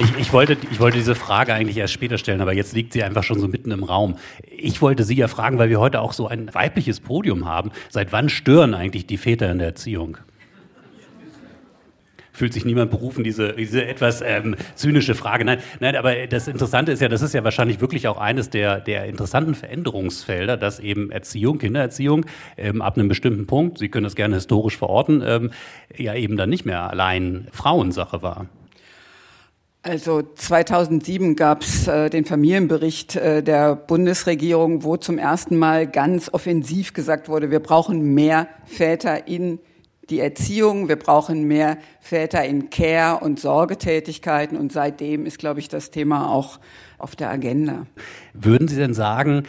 Ich, 0.00 0.16
ich, 0.16 0.32
wollte, 0.32 0.56
ich 0.70 0.78
wollte 0.78 0.98
diese 0.98 1.16
Frage 1.16 1.52
eigentlich 1.52 1.76
erst 1.76 1.92
später 1.92 2.18
stellen, 2.18 2.40
aber 2.40 2.52
jetzt 2.52 2.72
liegt 2.72 2.92
sie 2.92 3.02
einfach 3.02 3.24
schon 3.24 3.40
so 3.40 3.48
mitten 3.48 3.72
im 3.72 3.82
Raum. 3.82 4.16
Ich 4.46 4.80
wollte 4.80 5.02
Sie 5.02 5.16
ja 5.16 5.26
fragen, 5.26 5.58
weil 5.58 5.70
wir 5.70 5.80
heute 5.80 6.00
auch 6.00 6.12
so 6.12 6.28
ein 6.28 6.54
weibliches 6.54 7.00
Podium 7.00 7.46
haben. 7.46 7.72
Seit 7.90 8.12
wann 8.12 8.28
stören 8.28 8.74
eigentlich 8.74 9.06
die 9.06 9.16
Väter 9.16 9.50
in 9.50 9.58
der 9.58 9.68
Erziehung? 9.68 10.18
Fühlt 12.38 12.54
sich 12.54 12.64
niemand 12.64 12.90
berufen, 12.90 13.24
diese, 13.24 13.52
diese 13.52 13.84
etwas 13.84 14.22
ähm, 14.22 14.56
zynische 14.74 15.14
Frage. 15.14 15.44
Nein, 15.44 15.58
nein, 15.80 15.96
aber 15.96 16.26
das 16.26 16.48
Interessante 16.48 16.92
ist 16.92 17.02
ja, 17.02 17.08
das 17.08 17.20
ist 17.20 17.34
ja 17.34 17.44
wahrscheinlich 17.44 17.80
wirklich 17.80 18.08
auch 18.08 18.16
eines 18.16 18.48
der, 18.48 18.80
der 18.80 19.06
interessanten 19.06 19.54
Veränderungsfelder, 19.54 20.56
dass 20.56 20.78
eben 20.78 21.10
Erziehung, 21.10 21.58
Kindererziehung 21.58 22.24
ähm, 22.56 22.80
ab 22.80 22.96
einem 22.96 23.08
bestimmten 23.08 23.46
Punkt, 23.46 23.78
Sie 23.78 23.88
können 23.88 24.04
das 24.04 24.14
gerne 24.14 24.36
historisch 24.36 24.76
verorten, 24.76 25.22
ähm, 25.26 25.50
ja 25.96 26.14
eben 26.14 26.36
dann 26.36 26.48
nicht 26.48 26.64
mehr 26.64 26.88
allein 26.88 27.48
Frauensache 27.52 28.22
war. 28.22 28.46
Also 29.82 30.22
2007 30.22 31.36
gab 31.36 31.62
es 31.62 31.86
äh, 31.86 32.10
den 32.10 32.24
Familienbericht 32.24 33.16
äh, 33.16 33.42
der 33.42 33.74
Bundesregierung, 33.74 34.82
wo 34.82 34.96
zum 34.96 35.18
ersten 35.18 35.56
Mal 35.56 35.86
ganz 35.86 36.32
offensiv 36.32 36.92
gesagt 36.92 37.28
wurde, 37.28 37.50
wir 37.50 37.60
brauchen 37.60 38.14
mehr 38.14 38.48
Väter 38.64 39.28
in 39.28 39.60
die 40.10 40.20
Erziehung. 40.20 40.88
Wir 40.88 40.96
brauchen 40.96 41.44
mehr 41.44 41.78
Väter 42.00 42.44
in 42.44 42.70
Care- 42.70 43.20
und 43.20 43.38
Sorgetätigkeiten. 43.38 44.56
Und 44.56 44.72
seitdem 44.72 45.26
ist, 45.26 45.38
glaube 45.38 45.60
ich, 45.60 45.68
das 45.68 45.90
Thema 45.90 46.30
auch 46.30 46.58
auf 46.98 47.16
der 47.16 47.30
Agenda. 47.30 47.86
Würden 48.34 48.68
Sie 48.68 48.76
denn 48.76 48.94
sagen, 48.94 49.44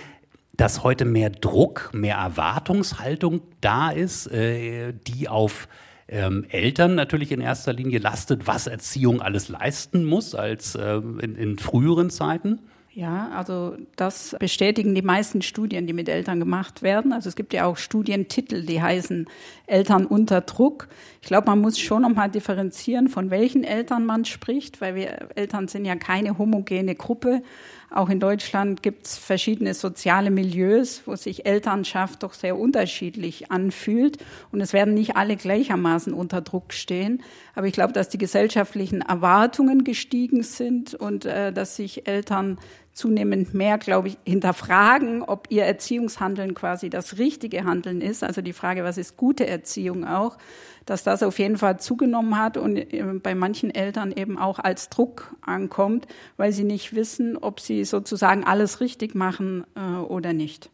dass 0.53 0.83
heute 0.83 1.06
mehr 1.06 1.29
Druck, 1.29 1.91
mehr 1.94 2.17
Erwartungshaltung 2.17 3.41
da 3.61 3.91
ist, 3.91 4.27
äh, 4.27 4.94
die 5.07 5.29
auf 5.29 5.67
ähm, 6.09 6.45
Eltern 6.50 6.95
natürlich 6.95 7.31
in 7.31 7.39
erster 7.39 7.71
Linie 7.71 8.00
lastet, 8.00 8.47
was 8.47 8.67
Erziehung 8.67 9.21
alles 9.21 9.47
leisten 9.47 10.03
muss 10.03 10.35
als 10.35 10.75
äh, 10.75 10.95
in, 10.95 11.35
in 11.35 11.57
früheren 11.57 12.09
Zeiten? 12.09 12.59
Ja, 12.91 13.30
also 13.36 13.77
das 13.97 14.36
bestätigen 14.39 14.95
die 14.95 15.03
meisten 15.03 15.44
Studien, 15.44 15.86
die 15.86 15.94
mit 15.94 16.09
Eltern 16.09 16.39
gemacht 16.39 16.81
werden. 16.81 17.13
Also 17.13 17.30
es 17.30 17.36
gibt 17.36 17.53
ja 17.53 17.65
auch 17.65 17.77
Studientitel, 17.77 18.65
die 18.65 18.81
heißen 18.81 19.27
Eltern 19.68 20.07
unter 20.07 20.41
Druck. 20.41 20.88
Ich 21.21 21.27
glaube, 21.27 21.47
man 21.47 21.62
muss 21.62 21.77
schon 21.77 22.01
nochmal 22.01 22.31
differenzieren, 22.31 23.07
von 23.07 23.30
welchen 23.30 23.63
Eltern 23.63 24.07
man 24.07 24.25
spricht, 24.25 24.81
weil 24.81 24.95
wir 24.95 25.30
Eltern 25.36 25.68
sind 25.68 25.86
ja 25.86 25.95
keine 25.95 26.39
homogene 26.39 26.95
Gruppe. 26.95 27.44
Auch 27.91 28.09
in 28.09 28.19
Deutschland 28.19 28.83
gibt 28.83 29.07
es 29.07 29.18
verschiedene 29.18 29.74
soziale 29.74 30.30
Milieus, 30.30 31.01
wo 31.06 31.15
sich 31.15 31.47
Elternschaft 31.47 32.21
doch 32.21 32.33
sehr 32.33 32.57
unterschiedlich 32.57 33.52
anfühlt. 33.52 34.18
Und 34.52 34.61
es 34.61 34.73
werden 34.73 34.94
nicht 34.94 35.16
alle 35.16 35.35
gleichermaßen 35.35 36.13
unter 36.13 36.42
Druck 36.42 36.73
stehen. 36.73 37.23
Aber 37.56 37.66
ich 37.66 37.73
glaube, 37.73 37.94
dass 37.94 38.09
die 38.09 38.19
gesellschaftlichen 38.19 39.02
Erwartungen 39.02 39.83
gestiegen 39.83 40.44
sind 40.44 40.94
und 40.94 41.25
äh, 41.25 41.52
dass 41.52 41.75
sich 41.75 42.07
Eltern 42.07 42.59
zunehmend 42.99 43.53
mehr, 43.53 43.77
glaube 43.77 44.09
ich, 44.09 44.18
hinterfragen, 44.25 45.23
ob 45.23 45.47
ihr 45.49 45.63
Erziehungshandeln 45.63 46.53
quasi 46.53 46.89
das 46.89 47.18
richtige 47.18 47.63
Handeln 47.63 48.01
ist. 48.01 48.23
Also 48.25 48.41
die 48.41 48.51
Frage, 48.51 48.83
was 48.83 48.97
ist 48.97 49.15
gute 49.15 49.47
Erziehung 49.47 50.06
auch, 50.06 50.37
dass 50.85 51.03
das 51.03 51.23
auf 51.23 51.39
jeden 51.39 51.57
Fall 51.57 51.79
zugenommen 51.79 52.37
hat 52.37 52.57
und 52.57 52.75
äh, 52.75 53.03
bei 53.23 53.35
manchen 53.35 53.73
Eltern 53.73 54.11
eben 54.11 54.37
auch 54.37 54.59
als 54.59 54.89
Druck 54.89 55.33
ankommt, 55.41 56.07
weil 56.35 56.51
sie 56.51 56.65
nicht 56.65 56.94
wissen, 56.94 57.37
ob 57.37 57.61
sie 57.61 57.85
sozusagen 57.85 58.44
alles 58.44 58.81
richtig 58.81 59.15
machen 59.15 59.63
äh, 59.75 59.97
oder 59.99 60.33
nicht. 60.33 60.69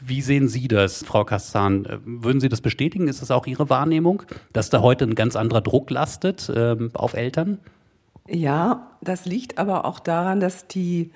Wie 0.00 0.20
sehen 0.20 0.48
Sie 0.48 0.68
das, 0.68 1.02
Frau 1.02 1.24
Kassan? 1.24 1.86
Äh, 1.86 1.98
würden 2.04 2.40
Sie 2.40 2.50
das 2.50 2.60
bestätigen? 2.60 3.08
Ist 3.08 3.22
das 3.22 3.30
auch 3.30 3.46
Ihre 3.46 3.70
Wahrnehmung, 3.70 4.22
dass 4.52 4.68
da 4.68 4.82
heute 4.82 5.04
ein 5.06 5.14
ganz 5.14 5.34
anderer 5.34 5.62
Druck 5.62 5.88
lastet 5.90 6.50
äh, 6.50 6.76
auf 6.92 7.14
Eltern? 7.14 7.58
Ja, 8.28 8.90
das 9.00 9.24
liegt 9.24 9.56
aber 9.56 9.86
auch 9.86 9.98
daran, 9.98 10.40
dass 10.40 10.68
die 10.68 11.10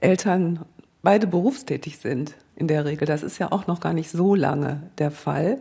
Eltern 0.00 0.64
beide 1.02 1.26
berufstätig 1.26 1.98
sind 1.98 2.34
in 2.54 2.68
der 2.68 2.84
Regel. 2.84 3.06
Das 3.06 3.22
ist 3.22 3.38
ja 3.38 3.52
auch 3.52 3.66
noch 3.66 3.80
gar 3.80 3.92
nicht 3.92 4.10
so 4.10 4.34
lange 4.34 4.90
der 4.98 5.10
Fall. 5.10 5.60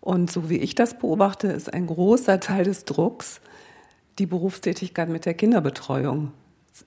Und 0.00 0.30
so 0.30 0.48
wie 0.48 0.58
ich 0.58 0.74
das 0.74 0.98
beobachte, 0.98 1.48
ist 1.48 1.72
ein 1.72 1.86
großer 1.86 2.40
Teil 2.40 2.64
des 2.64 2.84
Drucks, 2.84 3.40
die 4.18 4.26
Berufstätigkeit 4.26 5.08
mit 5.08 5.26
der 5.26 5.34
Kinderbetreuung 5.34 6.32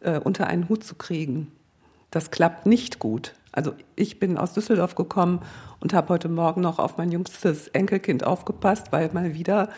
äh, 0.02 0.20
unter 0.20 0.48
einen 0.48 0.68
Hut 0.70 0.84
zu 0.84 0.96
kriegen. 0.96 1.52
Das 2.12 2.32
klappt 2.32 2.66
nicht 2.66 3.00
gut. 3.00 3.36
Also 3.52 3.74
ich 3.96 4.20
bin 4.20 4.38
aus 4.38 4.54
Düsseldorf 4.54 4.96
gekommen 4.96 5.42
und 5.80 5.94
habe 5.94 6.10
heute 6.10 6.28
Morgen 6.28 6.62
noch 6.62 6.80
auf 6.80 6.98
mein 6.98 7.12
jüngstes 7.12 7.70
Enkelkind 7.70 8.26
aufgepasst, 8.26 8.92
weil 8.92 9.10
mal 9.14 9.34
wieder 9.34 9.70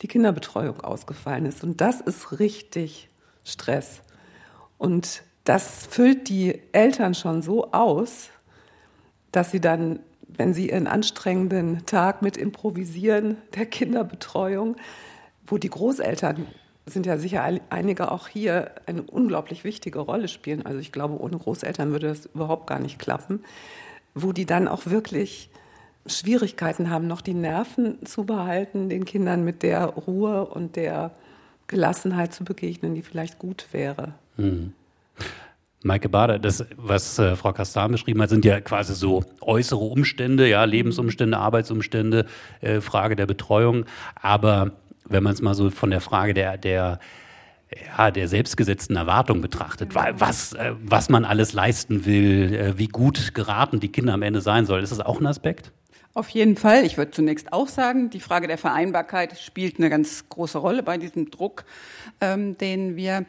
die 0.00 0.08
Kinderbetreuung 0.08 0.80
ausgefallen 0.80 1.46
ist. 1.46 1.62
Und 1.62 1.80
das 1.80 2.00
ist 2.00 2.40
richtig 2.40 3.08
Stress. 3.44 4.02
Und 4.78 5.22
das 5.44 5.86
füllt 5.86 6.28
die 6.28 6.60
Eltern 6.72 7.14
schon 7.14 7.42
so 7.42 7.72
aus, 7.72 8.30
dass 9.32 9.50
sie 9.50 9.60
dann, 9.60 10.00
wenn 10.28 10.54
sie 10.54 10.70
ihren 10.70 10.86
anstrengenden 10.86 11.84
Tag 11.86 12.22
mit 12.22 12.36
improvisieren 12.36 13.36
der 13.54 13.66
Kinderbetreuung, 13.66 14.76
wo 15.46 15.58
die 15.58 15.70
Großeltern 15.70 16.46
sind 16.84 17.06
ja 17.06 17.16
sicher 17.16 17.44
einige 17.70 18.10
auch 18.10 18.28
hier 18.28 18.72
eine 18.86 19.02
unglaublich 19.02 19.62
wichtige 19.62 20.00
Rolle 20.00 20.26
spielen. 20.26 20.66
Also 20.66 20.80
ich 20.80 20.90
glaube, 20.90 21.20
ohne 21.20 21.38
Großeltern 21.38 21.92
würde 21.92 22.08
das 22.08 22.26
überhaupt 22.26 22.66
gar 22.66 22.80
nicht 22.80 22.98
klappen, 22.98 23.44
wo 24.14 24.32
die 24.32 24.46
dann 24.46 24.66
auch 24.66 24.86
wirklich 24.86 25.50
Schwierigkeiten 26.06 26.90
haben, 26.90 27.06
noch 27.06 27.20
die 27.20 27.34
Nerven 27.34 28.04
zu 28.04 28.24
behalten, 28.24 28.88
den 28.88 29.04
Kindern 29.04 29.44
mit 29.44 29.62
der 29.62 29.84
Ruhe 29.84 30.46
und 30.46 30.74
der 30.74 31.12
Gelassenheit 31.68 32.34
zu 32.34 32.44
begegnen, 32.44 32.94
die 32.94 33.02
vielleicht 33.02 33.38
gut 33.38 33.68
wäre. 33.70 34.14
Mhm. 34.36 34.72
Maike 35.84 36.08
Bader, 36.08 36.38
das, 36.38 36.64
was 36.76 37.18
äh, 37.18 37.36
Frau 37.36 37.52
Kastan 37.52 37.92
beschrieben 37.92 38.20
hat, 38.22 38.30
sind 38.30 38.44
ja 38.44 38.60
quasi 38.60 38.94
so 38.94 39.24
äußere 39.40 39.80
Umstände, 39.80 40.48
ja, 40.48 40.64
Lebensumstände, 40.64 41.36
Arbeitsumstände, 41.36 42.26
äh, 42.60 42.80
Frage 42.80 43.16
der 43.16 43.26
Betreuung. 43.26 43.84
Aber 44.14 44.72
wenn 45.04 45.22
man 45.22 45.32
es 45.32 45.42
mal 45.42 45.54
so 45.54 45.70
von 45.70 45.90
der 45.90 46.00
Frage 46.00 46.34
der, 46.34 46.56
der, 46.56 47.00
ja, 47.98 48.10
der 48.10 48.28
selbstgesetzten 48.28 48.96
Erwartung 48.96 49.40
betrachtet, 49.40 49.94
was, 49.94 50.52
äh, 50.52 50.72
was 50.82 51.08
man 51.08 51.24
alles 51.24 51.52
leisten 51.52 52.04
will, 52.06 52.54
äh, 52.54 52.78
wie 52.78 52.88
gut 52.88 53.34
geraten 53.34 53.80
die 53.80 53.90
Kinder 53.90 54.14
am 54.14 54.22
Ende 54.22 54.40
sein 54.40 54.66
sollen, 54.66 54.84
ist 54.84 54.90
das 54.90 55.00
auch 55.00 55.20
ein 55.20 55.26
Aspekt? 55.26 55.72
Auf 56.14 56.28
jeden 56.28 56.56
Fall. 56.56 56.84
Ich 56.84 56.98
würde 56.98 57.10
zunächst 57.10 57.54
auch 57.54 57.68
sagen, 57.68 58.10
die 58.10 58.20
Frage 58.20 58.46
der 58.46 58.58
Vereinbarkeit 58.58 59.38
spielt 59.38 59.78
eine 59.78 59.88
ganz 59.88 60.28
große 60.28 60.58
Rolle 60.58 60.82
bei 60.82 60.98
diesem 60.98 61.30
Druck, 61.30 61.64
ähm, 62.20 62.58
den 62.58 62.96
wir 62.96 63.24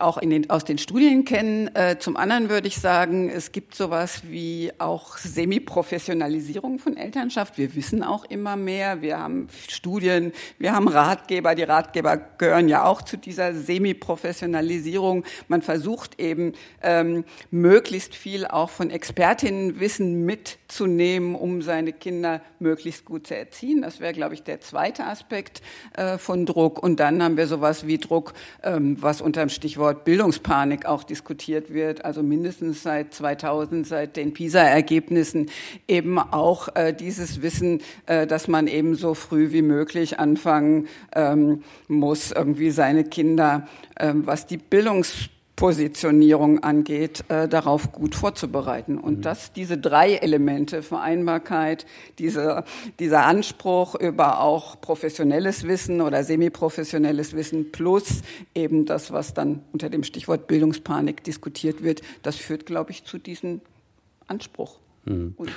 auch 0.00 0.18
den, 0.18 0.48
aus 0.50 0.64
den 0.64 0.78
Studien 0.78 1.24
kennen. 1.24 1.74
Äh, 1.74 1.98
zum 1.98 2.16
anderen 2.16 2.48
würde 2.48 2.68
ich 2.68 2.78
sagen, 2.78 3.28
es 3.28 3.52
gibt 3.52 3.74
sowas 3.74 4.22
wie 4.24 4.72
auch 4.78 5.16
Semiprofessionalisierung 5.16 6.78
von 6.78 6.96
Elternschaft. 6.96 7.58
Wir 7.58 7.74
wissen 7.74 8.02
auch 8.02 8.24
immer 8.24 8.56
mehr. 8.56 9.02
Wir 9.02 9.18
haben 9.18 9.48
Studien, 9.68 10.32
wir 10.58 10.74
haben 10.74 10.88
Ratgeber. 10.88 11.54
Die 11.54 11.62
Ratgeber 11.62 12.16
gehören 12.16 12.68
ja 12.68 12.84
auch 12.84 13.02
zu 13.02 13.16
dieser 13.16 13.54
Semiprofessionalisierung. 13.54 15.24
Man 15.48 15.62
versucht 15.62 16.20
eben 16.20 16.52
ähm, 16.82 17.24
möglichst 17.50 18.14
viel 18.14 18.46
auch 18.46 18.70
von 18.70 18.90
Expertinnenwissen 18.90 20.24
mitzunehmen, 20.24 21.34
um 21.34 21.62
seine 21.62 21.92
Kinder 21.92 22.40
möglichst 22.58 23.04
gut 23.04 23.26
zu 23.26 23.36
erziehen. 23.36 23.82
Das 23.82 24.00
wäre, 24.00 24.12
glaube 24.12 24.34
ich, 24.34 24.42
der 24.42 24.60
zweite 24.60 25.04
Aspekt 25.04 25.62
äh, 25.96 26.18
von 26.18 26.46
Druck. 26.46 26.82
Und 26.82 27.00
dann 27.00 27.22
haben 27.22 27.36
wir 27.36 27.46
sowas 27.46 27.86
wie 27.86 27.98
Druck, 27.98 28.34
ähm, 28.62 28.96
was 29.00 29.20
unter 29.20 29.40
dem 29.40 29.48
Stichwort 29.48 29.87
Stichwort 29.88 30.04
Bildungspanik 30.04 30.84
auch 30.84 31.02
diskutiert 31.02 31.72
wird, 31.72 32.04
also 32.04 32.22
mindestens 32.22 32.82
seit 32.82 33.14
2000, 33.14 33.86
seit 33.86 34.16
den 34.16 34.34
PISA-Ergebnissen 34.34 35.48
eben 35.86 36.18
auch 36.18 36.68
äh, 36.74 36.92
dieses 36.92 37.40
Wissen, 37.40 37.80
äh, 38.04 38.26
dass 38.26 38.48
man 38.48 38.66
eben 38.66 38.96
so 38.96 39.14
früh 39.14 39.50
wie 39.52 39.62
möglich 39.62 40.18
anfangen 40.20 40.88
ähm, 41.14 41.62
muss, 41.86 42.32
irgendwie 42.32 42.70
seine 42.70 43.04
Kinder, 43.04 43.66
äh, 43.94 44.12
was 44.14 44.46
die 44.46 44.58
Bildungs 44.58 45.30
Positionierung 45.58 46.60
angeht, 46.62 47.24
äh, 47.26 47.48
darauf 47.48 47.90
gut 47.90 48.14
vorzubereiten. 48.14 48.96
Und 48.96 49.18
mhm. 49.18 49.22
dass 49.22 49.52
diese 49.52 49.76
drei 49.76 50.14
Elemente, 50.14 50.84
Vereinbarkeit, 50.84 51.84
diese, 52.20 52.62
dieser 53.00 53.26
Anspruch 53.26 53.96
über 53.96 54.40
auch 54.40 54.80
professionelles 54.80 55.66
Wissen 55.66 56.00
oder 56.00 56.22
semiprofessionelles 56.22 57.34
Wissen 57.34 57.72
plus 57.72 58.22
eben 58.54 58.86
das, 58.86 59.12
was 59.12 59.34
dann 59.34 59.64
unter 59.72 59.90
dem 59.90 60.04
Stichwort 60.04 60.46
Bildungspanik 60.46 61.24
diskutiert 61.24 61.82
wird, 61.82 62.02
das 62.22 62.36
führt, 62.36 62.64
glaube 62.64 62.92
ich, 62.92 63.02
zu 63.02 63.18
diesem 63.18 63.60
Anspruch. 64.28 64.78
Mhm. 65.06 65.34
Und 65.36 65.50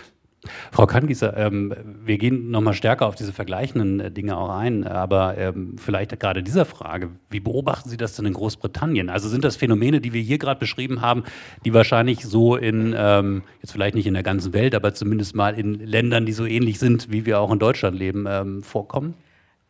Frau 0.72 0.88
Kangieser, 0.88 1.38
ähm, 1.38 1.74
wir 2.04 2.18
gehen 2.18 2.50
nochmal 2.50 2.74
stärker 2.74 3.06
auf 3.06 3.16
diese 3.16 3.32
vergleichenden 3.32 4.00
äh, 4.00 4.12
Dinge 4.12 4.38
auch 4.38 4.50
ein, 4.50 4.86
aber 4.86 5.38
ähm, 5.38 5.76
vielleicht 5.78 6.20
gerade 6.20 6.42
dieser 6.42 6.66
Frage, 6.66 7.10
wie 7.30 7.40
beobachten 7.40 7.90
Sie 7.90 7.98
das 7.98 8.16
denn 8.16 8.26
in 8.26 8.34
Großbritannien? 8.34 9.10
Also 9.10 9.30
sind 9.30 9.44
das 9.44 9.56
Phänomene, 9.56 10.02
die 10.02 10.14
wir 10.14 10.22
hier 10.22 10.40
gerade 10.40 10.60
beschrieben 10.60 11.02
haben, 11.02 11.24
die 11.64 11.74
wahrscheinlich 11.74 12.26
so 12.26 12.56
in, 12.56 12.96
ähm, 12.98 13.44
jetzt 13.62 13.72
vielleicht 13.72 13.96
nicht 13.96 14.08
in 14.08 14.16
der 14.16 14.24
ganzen 14.24 14.54
Welt, 14.54 14.74
aber 14.74 14.94
zumindest 14.96 15.36
mal 15.36 15.58
in 15.58 15.76
Ländern, 15.76 16.26
die 16.26 16.34
so 16.34 16.46
ähnlich 16.46 16.80
sind, 16.80 17.12
wie 17.12 17.28
wir 17.28 17.40
auch 17.40 17.52
in 17.52 17.60
Deutschland 17.60 17.98
leben, 17.98 18.26
ähm, 18.28 18.64
vorkommen? 18.64 19.14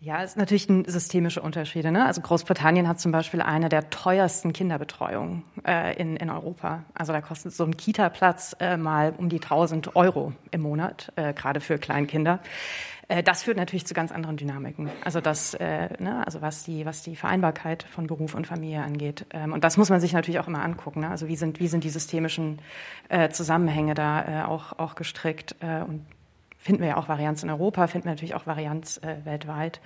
Ja, 0.04 0.24
es 0.24 0.32
ist 0.32 0.38
natürlich 0.38 0.68
ein 0.68 0.86
systemische 0.86 1.44
Unterschiede. 1.44 1.92
Ne? 1.92 2.04
Also 2.04 2.22
Großbritannien 2.22 2.88
hat 2.88 3.00
zum 3.00 3.12
Beispiel 3.12 3.40
eine 3.40 3.70
der 3.70 3.92
teuersten 3.92 4.52
Kinderbetreuungen 4.52 5.44
äh, 5.64 5.96
in, 5.96 6.16
in 6.16 6.32
Europa. 6.32 6.84
Also 6.96 7.14
da 7.14 7.22
kostet 7.22 7.54
so 7.54 7.64
ein 7.66 7.78
Kita-Platz 7.78 8.56
äh, 8.60 8.78
mal 8.78 9.14
um 9.16 9.30
die 9.30 9.40
1000 9.40 9.96
Euro 9.96 10.34
im 10.50 10.62
Monat, 10.62 11.14
äh, 11.18 11.34
gerade 11.36 11.60
für 11.60 11.78
Kleinkinder. 11.78 12.40
Äh, 13.10 13.22
das 13.22 13.44
führt 13.44 13.58
natürlich 13.58 13.86
zu 13.86 13.94
ganz 13.94 14.12
anderen 14.12 14.38
Dynamiken. 14.38 14.90
Also 15.06 15.22
das, 15.22 15.54
äh, 15.54 15.90
ne, 16.02 16.26
also 16.26 16.42
was 16.42 16.64
die, 16.64 16.84
was 16.84 17.04
die 17.04 17.16
Vereinbarkeit 17.16 17.84
von 17.84 18.08
Beruf 18.08 18.34
und 18.34 18.48
Familie 18.48 18.82
angeht. 18.82 19.28
Ähm, 19.30 19.54
und 19.54 19.64
das 19.64 19.78
muss 19.78 19.92
man 19.92 20.02
sich 20.02 20.14
natürlich 20.14 20.40
auch 20.40 20.48
immer 20.48 20.64
angucken. 20.64 21.02
Ne? 21.02 21.12
Also 21.12 21.28
wie 21.28 21.36
sind, 21.36 21.60
wie 21.60 21.68
sind 21.68 21.84
die 21.84 21.92
systemischen 21.92 22.58
äh, 23.10 23.30
Zusammenhänge 23.30 23.94
da 23.94 24.42
äh, 24.42 24.44
auch, 24.46 24.80
auch 24.80 24.96
gestrickt 24.96 25.58
äh, 25.60 25.84
und 25.84 26.08
finden 26.62 26.82
wir 26.82 26.90
ja 26.90 26.98
auch 26.98 27.10
Varianz 27.10 27.42
in 27.44 27.50
Europa, 27.50 27.88
finden 27.88 28.06
wir 28.06 28.12
natürlich 28.12 28.36
auch 28.36 28.46
Varianz 28.46 28.98
äh, 28.98 29.26
weltweit. 29.26 29.82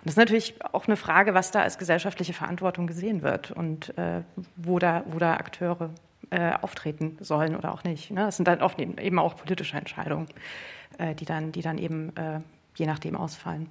Und 0.00 0.06
das 0.06 0.12
ist 0.12 0.18
natürlich 0.18 0.54
auch 0.72 0.86
eine 0.86 0.96
Frage, 0.96 1.34
was 1.34 1.50
da 1.50 1.62
als 1.62 1.76
gesellschaftliche 1.76 2.32
Verantwortung 2.32 2.86
gesehen 2.86 3.22
wird 3.22 3.50
und 3.50 3.96
äh, 3.98 4.22
wo, 4.56 4.78
da, 4.78 5.02
wo 5.06 5.18
da 5.18 5.34
Akteure 5.34 5.90
äh, 6.30 6.52
auftreten 6.60 7.18
sollen 7.20 7.56
oder 7.56 7.72
auch 7.72 7.82
nicht. 7.82 8.10
Ne? 8.12 8.26
Das 8.26 8.36
sind 8.36 8.46
dann 8.46 8.62
oft 8.62 8.80
eben 8.80 9.18
auch 9.18 9.36
politische 9.36 9.76
Entscheidungen, 9.76 10.28
äh, 10.98 11.14
die, 11.16 11.24
dann, 11.24 11.50
die 11.50 11.62
dann 11.62 11.78
eben 11.78 12.16
äh, 12.16 12.40
je 12.74 12.86
nachdem 12.86 13.16
ausfallen. 13.16 13.68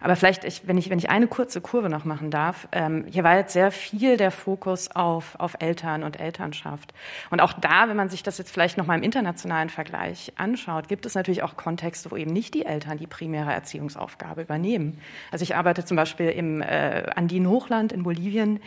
Aber 0.00 0.14
vielleicht, 0.14 0.44
ich, 0.44 0.66
wenn, 0.66 0.76
ich, 0.76 0.90
wenn 0.90 0.98
ich 0.98 1.10
eine 1.10 1.26
kurze 1.26 1.60
Kurve 1.60 1.88
noch 1.88 2.04
machen 2.04 2.30
darf, 2.30 2.68
ähm, 2.72 3.06
hier 3.10 3.24
war 3.24 3.36
jetzt 3.36 3.52
sehr 3.52 3.70
viel 3.70 4.16
der 4.16 4.30
Fokus 4.30 4.90
auf, 4.90 5.36
auf 5.38 5.56
Eltern 5.60 6.02
und 6.02 6.20
Elternschaft. 6.20 6.92
Und 7.30 7.40
auch 7.40 7.54
da, 7.54 7.88
wenn 7.88 7.96
man 7.96 8.10
sich 8.10 8.22
das 8.22 8.38
jetzt 8.38 8.50
vielleicht 8.50 8.76
noch 8.76 8.86
mal 8.86 8.96
im 8.96 9.02
internationalen 9.02 9.70
Vergleich 9.70 10.32
anschaut, 10.36 10.88
gibt 10.88 11.06
es 11.06 11.14
natürlich 11.14 11.42
auch 11.42 11.56
Kontexte, 11.56 12.10
wo 12.10 12.16
eben 12.16 12.32
nicht 12.32 12.54
die 12.54 12.66
Eltern 12.66 12.98
die 12.98 13.06
primäre 13.06 13.52
Erziehungsaufgabe 13.52 14.42
übernehmen. 14.42 15.00
Also 15.32 15.42
ich 15.42 15.56
arbeite 15.56 15.84
zum 15.84 15.96
Beispiel 15.96 16.28
im 16.28 16.60
äh, 16.60 17.06
Andin-Hochland 17.14 17.92
in 17.92 18.02
Bolivien. 18.02 18.60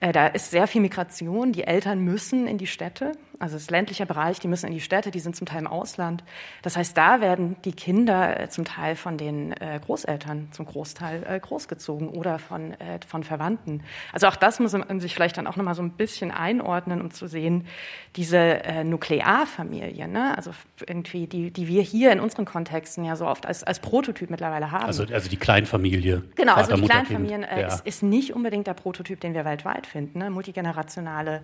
Äh, 0.00 0.12
da 0.12 0.28
ist 0.28 0.50
sehr 0.50 0.66
viel 0.66 0.80
Migration. 0.80 1.52
Die 1.52 1.64
Eltern 1.64 2.00
müssen 2.00 2.46
in 2.46 2.58
die 2.58 2.66
Städte 2.66 3.12
also 3.40 3.56
das 3.56 3.70
ländliche 3.70 4.04
Bereich, 4.04 4.40
die 4.40 4.48
müssen 4.48 4.66
in 4.66 4.72
die 4.72 4.80
Städte, 4.80 5.10
die 5.10 5.20
sind 5.20 5.36
zum 5.36 5.46
Teil 5.46 5.60
im 5.60 5.66
Ausland. 5.66 6.24
Das 6.62 6.76
heißt, 6.76 6.96
da 6.96 7.20
werden 7.20 7.56
die 7.64 7.72
Kinder 7.72 8.40
äh, 8.40 8.48
zum 8.48 8.64
Teil 8.64 8.96
von 8.96 9.16
den 9.16 9.52
äh, 9.52 9.78
Großeltern 9.84 10.48
zum 10.50 10.66
Großteil 10.66 11.40
großgezogen 11.40 12.08
oder 12.08 12.38
von, 12.38 12.74
von 13.06 13.22
Verwandten. 13.22 13.82
Also 14.12 14.26
auch 14.26 14.36
das 14.36 14.58
muss 14.60 14.72
man 14.72 15.00
sich 15.00 15.14
vielleicht 15.14 15.36
dann 15.36 15.46
auch 15.46 15.56
nochmal 15.56 15.74
so 15.74 15.82
ein 15.82 15.90
bisschen 15.90 16.30
einordnen, 16.30 17.00
um 17.00 17.10
zu 17.10 17.26
sehen, 17.26 17.66
diese 18.16 18.60
Nuklearfamilie, 18.84 20.08
ne? 20.08 20.36
also 20.36 20.50
irgendwie, 20.86 21.26
die, 21.26 21.50
die 21.50 21.68
wir 21.68 21.82
hier 21.82 22.12
in 22.12 22.20
unseren 22.20 22.44
Kontexten 22.44 23.04
ja 23.04 23.16
so 23.16 23.26
oft 23.26 23.46
als, 23.46 23.64
als 23.64 23.80
Prototyp 23.80 24.30
mittlerweile 24.30 24.70
haben. 24.70 24.84
Also, 24.84 25.04
also 25.04 25.28
die 25.28 25.36
Kleinfamilie. 25.36 26.22
Genau, 26.34 26.54
Vater, 26.54 26.72
also 26.72 26.82
die 26.82 26.88
Kleinfamilien 26.88 27.42
äh, 27.44 27.60
ja. 27.60 27.66
ist, 27.68 27.86
ist, 27.86 28.02
nicht 28.02 28.34
unbedingt 28.34 28.66
der 28.66 28.74
Prototyp, 28.74 29.20
den 29.20 29.34
wir 29.34 29.44
weltweit 29.44 29.86
finden. 29.88 30.20
Ne? 30.20 30.30
Multigenerationale 30.30 31.42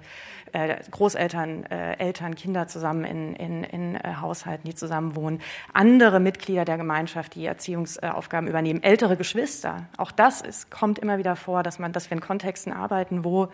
äh, 0.52 0.76
Großeltern, 0.90 1.64
äh, 1.64 1.98
Eltern, 1.98 2.34
Kinder 2.34 2.66
zusammen 2.66 3.04
in, 3.04 3.34
in, 3.34 3.64
in 3.64 3.94
äh, 3.96 4.14
Haushalten, 4.20 4.68
die 4.68 4.74
zusammen 4.74 5.16
wohnen, 5.16 5.40
andere 5.72 6.20
Mitglieder 6.20 6.64
der 6.64 6.76
Gemeinschaft, 6.76 7.34
die 7.34 7.46
Erziehungsaufgaben 7.46 8.48
übernehmen, 8.48 8.82
ältere 8.82 9.16
Geschwister. 9.16 9.88
Auch 9.96 10.12
das 10.12 10.40
ist, 10.40 10.70
kommt 10.70 10.98
immer 10.98 11.18
wieder 11.18 11.36
vor, 11.36 11.62
dass 11.62 11.78
man, 11.78 11.92
dass 11.92 12.10
wir 12.10 12.16
in 12.16 12.20
Kontexten 12.20 12.72
arbeiten, 12.72 13.24
wo 13.24 13.48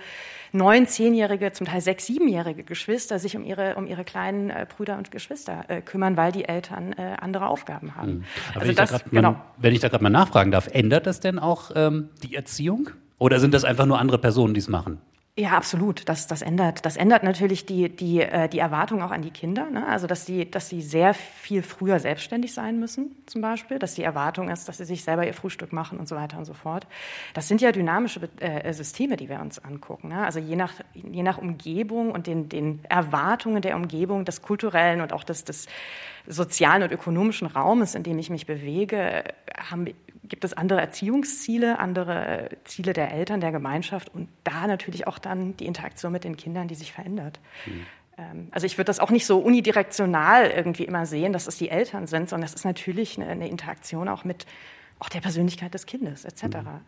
neun, 0.52 0.87
zehnjährige, 0.87 1.52
zum 1.52 1.66
Teil 1.66 1.80
sechs, 1.80 2.06
siebenjährige 2.06 2.64
Geschwister 2.64 3.18
sich 3.18 3.37
um 3.37 3.44
ihre, 3.44 3.76
um 3.76 3.87
ihre 3.87 4.04
kleinen 4.04 4.50
äh, 4.50 4.66
Brüder 4.68 4.99
und 4.99 5.11
Geschwister 5.11 5.64
äh, 5.68 5.80
kümmern, 5.80 6.16
weil 6.16 6.32
die 6.32 6.44
Eltern 6.44 6.92
äh, 6.92 7.16
andere 7.20 7.47
Aufgaben 7.47 7.97
haben. 7.97 8.18
Mhm. 8.18 8.25
Also 8.54 8.68
wenn, 8.68 8.76
das, 8.76 8.92
ich 8.92 9.11
genau. 9.11 9.32
mal, 9.32 9.42
wenn 9.56 9.73
ich 9.73 9.80
da 9.80 9.88
gerade 9.88 10.02
mal 10.02 10.11
nachfragen 10.11 10.50
darf, 10.50 10.68
ändert 10.68 11.06
das 11.06 11.20
denn 11.20 11.38
auch 11.38 11.70
ähm, 11.75 12.11
die 12.23 12.35
Erziehung? 12.35 12.90
Oder 13.20 13.38
sind 13.38 13.52
das 13.52 13.64
einfach 13.64 13.84
nur 13.84 13.98
andere 13.98 14.18
Personen, 14.18 14.54
die 14.54 14.60
es 14.60 14.68
machen? 14.68 14.98
Ja, 15.38 15.50
absolut. 15.50 16.08
Das, 16.08 16.26
das 16.26 16.42
ändert, 16.42 16.84
das 16.84 16.96
ändert 16.96 17.22
natürlich 17.22 17.64
die, 17.64 17.88
die, 17.88 18.20
äh, 18.20 18.48
die 18.48 18.58
Erwartung 18.58 19.00
auch 19.02 19.10
an 19.10 19.22
die 19.22 19.30
Kinder. 19.30 19.70
Ne? 19.70 19.86
Also, 19.86 20.06
dass 20.06 20.26
sie, 20.26 20.50
dass 20.50 20.68
sie 20.68 20.82
sehr 20.82 21.14
viel 21.14 21.62
früher 21.62 22.00
selbstständig 22.00 22.52
sein 22.52 22.80
müssen, 22.80 23.14
zum 23.26 23.40
Beispiel. 23.40 23.78
Dass 23.78 23.94
die 23.94 24.02
Erwartung 24.02 24.48
ist, 24.50 24.68
dass 24.68 24.78
sie 24.78 24.84
sich 24.84 25.04
selber 25.04 25.26
ihr 25.26 25.34
Frühstück 25.34 25.72
machen 25.72 25.98
und 25.98 26.08
so 26.08 26.16
weiter 26.16 26.36
und 26.36 26.46
so 26.46 26.52
fort. 26.52 26.86
Das 27.32 27.46
sind 27.46 27.60
ja 27.60 27.72
dynamische 27.72 28.28
äh, 28.40 28.72
Systeme, 28.72 29.16
die 29.16 29.28
wir 29.28 29.40
uns 29.40 29.58
angucken. 29.60 30.08
Ne? 30.08 30.24
Also, 30.24 30.40
je 30.40 30.56
nach, 30.56 30.72
je 30.94 31.22
nach 31.22 31.38
Umgebung 31.38 32.10
und 32.10 32.26
den, 32.26 32.48
den 32.48 32.80
Erwartungen 32.88 33.62
der 33.62 33.76
Umgebung, 33.76 34.24
des 34.24 34.42
kulturellen 34.42 35.00
und 35.00 35.12
auch 35.12 35.24
des, 35.24 35.44
des 35.44 35.68
sozialen 36.26 36.82
und 36.82 36.92
ökonomischen 36.92 37.46
Raumes, 37.46 37.94
in 37.94 38.02
dem 38.02 38.18
ich 38.18 38.30
mich 38.30 38.46
bewege, 38.46 39.24
haben, 39.70 39.86
gibt 40.30 40.44
es 40.44 40.54
andere 40.54 40.80
Erziehungsziele, 40.80 41.78
andere 41.78 42.49
Ziele 42.64 42.94
der 42.94 43.12
Eltern, 43.12 43.40
der 43.40 43.52
Gemeinschaft 43.52 44.14
und 44.14 44.28
da 44.44 44.66
natürlich 44.66 45.06
auch 45.06 45.18
dann 45.18 45.56
die 45.58 45.66
Interaktion 45.66 46.12
mit 46.12 46.25
den 46.25 46.37
Kindern, 46.38 46.68
die 46.68 46.75
sich 46.75 46.92
verändert. 46.92 47.38
Mhm. 47.66 47.87
Also 48.50 48.66
ich 48.66 48.76
würde 48.78 48.87
das 48.87 49.00
auch 49.00 49.10
nicht 49.10 49.26
so 49.26 49.38
unidirektional 49.38 50.50
irgendwie 50.50 50.84
immer 50.84 51.06
sehen, 51.06 51.32
dass 51.32 51.46
es 51.46 51.56
die 51.56 51.70
Eltern 51.70 52.06
sind, 52.06 52.28
sondern 52.28 52.46
das 52.46 52.54
ist 52.54 52.64
natürlich 52.64 53.18
eine, 53.18 53.28
eine 53.28 53.49
Interaktion 53.49 54.08
auch 54.08 54.25
mit 54.25 54.46
auch 54.99 55.08
der 55.08 55.20
Persönlichkeit 55.20 55.75
des 55.75 55.87
Kindes 55.87 56.25
etc. 56.25 56.44
Mhm. 56.44 56.80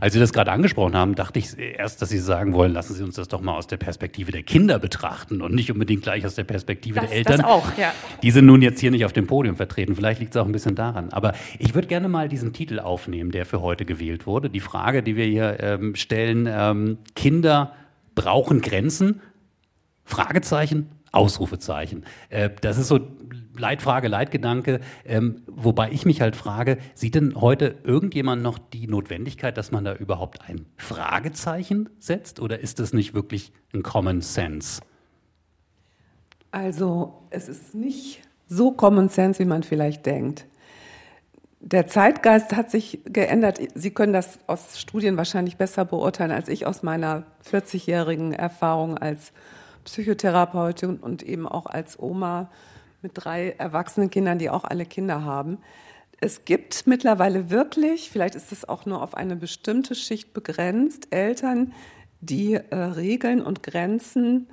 Als 0.00 0.14
Sie 0.14 0.20
das 0.20 0.32
gerade 0.32 0.50
angesprochen 0.52 0.96
haben, 0.96 1.14
dachte 1.14 1.38
ich 1.38 1.58
erst, 1.58 2.00
dass 2.02 2.08
Sie 2.08 2.18
sagen 2.18 2.52
wollen, 2.52 2.72
lassen 2.72 2.94
Sie 2.94 3.02
uns 3.02 3.16
das 3.16 3.28
doch 3.28 3.40
mal 3.40 3.54
aus 3.54 3.66
der 3.66 3.76
Perspektive 3.76 4.32
der 4.32 4.42
Kinder 4.42 4.78
betrachten 4.78 5.40
und 5.42 5.54
nicht 5.54 5.70
unbedingt 5.70 6.02
gleich 6.02 6.24
aus 6.26 6.34
der 6.34 6.44
Perspektive 6.44 7.00
Das- 7.00 7.08
der 7.10 7.18
Eltern. 7.18 7.36
das 7.38 7.46
auch, 7.46 7.66
ja. 7.78 7.92
Die 8.22 8.30
sind 8.30 8.46
nun 8.46 8.62
jetzt 8.62 8.80
hier 8.80 8.90
nicht 8.90 9.04
auf 9.04 9.12
dem 9.12 9.26
Podium 9.26 9.56
vertreten. 9.56 9.94
Vielleicht 9.96 10.20
liegt 10.20 10.34
es 10.34 10.40
auch 10.40 10.46
ein 10.46 10.52
bisschen 10.52 10.74
daran. 10.74 11.10
Aber 11.12 11.32
ich 11.58 11.74
würde 11.74 11.88
gerne 11.88 12.08
mal 12.08 12.28
diesen 12.28 12.52
Titel 12.52 12.78
aufnehmen, 12.80 13.30
der 13.30 13.46
für 13.46 13.60
heute 13.62 13.84
gewählt 13.84 14.26
wurde. 14.26 14.50
Die 14.50 14.60
Frage, 14.60 15.02
die 15.02 15.16
wir 15.16 15.26
hier 15.26 15.56
ähm, 15.60 15.94
stellen, 15.94 16.48
ähm, 16.50 16.98
Kinder 17.14 17.72
brauchen 18.14 18.60
Grenzen? 18.60 19.20
Fragezeichen, 20.04 20.90
Ausrufezeichen. 21.12 22.04
Äh, 22.28 22.50
das 22.60 22.78
ist 22.78 22.88
so 22.88 23.00
Leitfrage, 23.56 24.08
Leitgedanke. 24.08 24.80
Ähm, 25.04 25.42
wobei 25.46 25.90
ich 25.90 26.04
mich 26.04 26.20
halt 26.20 26.36
frage, 26.36 26.78
sieht 26.94 27.14
denn 27.14 27.40
heute 27.40 27.76
irgendjemand 27.84 28.42
noch 28.42 28.58
die 28.58 28.86
Notwendigkeit, 28.86 29.56
dass 29.56 29.70
man 29.70 29.84
da 29.84 29.94
überhaupt 29.94 30.48
ein 30.48 30.66
Fragezeichen 30.76 31.88
setzt? 31.98 32.40
Oder 32.40 32.60
ist 32.60 32.80
das 32.80 32.92
nicht 32.92 33.14
wirklich 33.14 33.52
ein 33.72 33.82
Common 33.82 34.20
Sense? 34.20 34.82
Also 36.50 37.22
es 37.30 37.48
ist 37.48 37.74
nicht 37.74 38.22
so 38.48 38.72
Common 38.72 39.08
Sense, 39.08 39.38
wie 39.38 39.46
man 39.46 39.62
vielleicht 39.62 40.06
denkt. 40.06 40.46
Der 41.60 41.86
Zeitgeist 41.86 42.54
hat 42.54 42.70
sich 42.70 43.00
geändert. 43.06 43.58
Sie 43.74 43.90
können 43.90 44.12
das 44.12 44.38
aus 44.46 44.78
Studien 44.78 45.16
wahrscheinlich 45.16 45.56
besser 45.56 45.84
beurteilen 45.84 46.30
als 46.30 46.48
ich 46.48 46.66
aus 46.66 46.82
meiner 46.82 47.24
40-jährigen 47.50 48.34
Erfahrung 48.34 48.98
als 48.98 49.32
Psychotherapeutin 49.84 50.96
und 50.96 51.22
eben 51.22 51.46
auch 51.46 51.66
als 51.66 51.98
Oma 51.98 52.50
mit 53.02 53.12
drei 53.14 53.50
erwachsenen 53.50 54.10
Kindern, 54.10 54.38
die 54.38 54.50
auch 54.50 54.64
alle 54.64 54.86
Kinder 54.86 55.24
haben. 55.24 55.58
Es 56.20 56.44
gibt 56.44 56.86
mittlerweile 56.86 57.50
wirklich, 57.50 58.10
vielleicht 58.10 58.34
ist 58.34 58.50
es 58.50 58.68
auch 58.68 58.86
nur 58.86 59.02
auf 59.02 59.14
eine 59.14 59.36
bestimmte 59.36 59.94
Schicht 59.94 60.32
begrenzt, 60.32 61.08
Eltern, 61.10 61.72
die 62.20 62.54
äh, 62.54 62.76
Regeln 62.76 63.42
und 63.42 63.62
Grenzen 63.62 64.48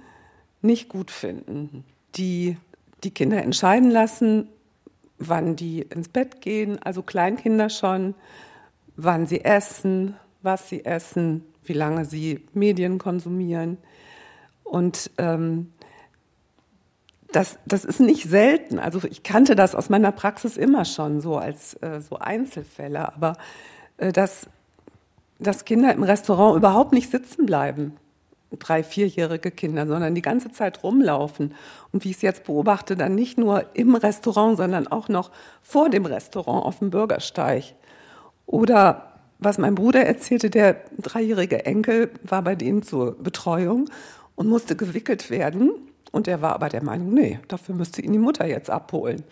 nicht 0.62 0.90
gut 0.90 1.12
finden, 1.12 1.86
die 2.16 2.58
die 3.04 3.12
Kinder 3.12 3.42
entscheiden 3.42 3.90
lassen, 3.90 4.48
wann 5.18 5.56
die 5.56 5.82
ins 5.82 6.10
Bett 6.10 6.42
gehen, 6.42 6.80
also 6.82 7.02
Kleinkinder 7.02 7.70
schon, 7.70 8.16
wann 8.96 9.28
sie 9.28 9.44
essen, 9.44 10.16
was 10.42 10.70
sie 10.70 10.84
essen, 10.86 11.46
wie 11.64 11.74
lange 11.74 12.06
sie 12.06 12.42
Medien 12.54 12.98
konsumieren. 12.98 13.78
Und 14.72 15.12
ähm, 15.18 15.74
das, 17.34 17.58
das 17.66 17.84
ist 17.84 18.00
nicht 18.00 18.30
selten. 18.30 18.80
Also 18.80 19.02
ich 19.04 19.22
kannte 19.22 19.54
das 19.54 19.76
aus 19.76 19.90
meiner 19.90 20.14
Praxis 20.14 20.56
immer 20.56 20.86
schon 20.86 21.20
so 21.20 21.36
als 21.36 21.74
äh, 21.82 22.00
so 22.00 22.18
Einzelfälle, 22.18 23.14
aber 23.14 23.36
äh, 23.98 24.14
dass, 24.14 24.48
dass 25.40 25.66
Kinder 25.66 25.94
im 25.94 26.04
Restaurant 26.04 26.56
überhaupt 26.56 26.94
nicht 26.94 27.12
sitzen 27.12 27.46
bleiben, 27.46 27.98
drei, 28.60 28.82
vierjährige 28.82 29.52
Kinder, 29.52 29.86
sondern 29.86 30.16
die 30.16 30.22
ganze 30.22 30.54
Zeit 30.54 30.84
rumlaufen. 30.84 31.54
Und 31.92 32.06
wie 32.06 32.12
ich 32.12 32.16
es 32.16 32.22
jetzt 32.22 32.46
beobachte, 32.46 32.96
dann 32.96 33.14
nicht 33.14 33.38
nur 33.38 33.66
im 33.74 33.96
Restaurant, 33.96 34.56
sondern 34.56 34.88
auch 34.88 35.10
noch 35.10 35.32
vor 35.62 35.90
dem 35.90 36.06
Restaurant 36.06 36.66
auf 36.66 36.80
dem 36.80 36.92
Bürgersteig. 36.92 37.76
Oder 38.46 39.20
was 39.38 39.58
mein 39.58 39.76
Bruder 39.76 40.06
erzählte, 40.06 40.50
der 40.50 40.78
dreijährige 40.98 41.66
Enkel 41.66 42.12
war 42.24 42.42
bei 42.42 42.56
denen 42.56 42.84
zur 42.84 43.22
Betreuung 43.22 43.90
und 44.42 44.50
musste 44.50 44.76
gewickelt 44.76 45.30
werden. 45.30 45.72
Und 46.12 46.28
er 46.28 46.42
war 46.42 46.56
aber 46.56 46.68
der 46.68 46.84
Meinung, 46.84 47.14
nee, 47.14 47.40
dafür 47.48 47.76
müsste 47.76 48.02
ihn 48.02 48.12
die 48.12 48.18
Mutter 48.18 48.48
jetzt 48.48 48.72
abholen. 48.72 49.24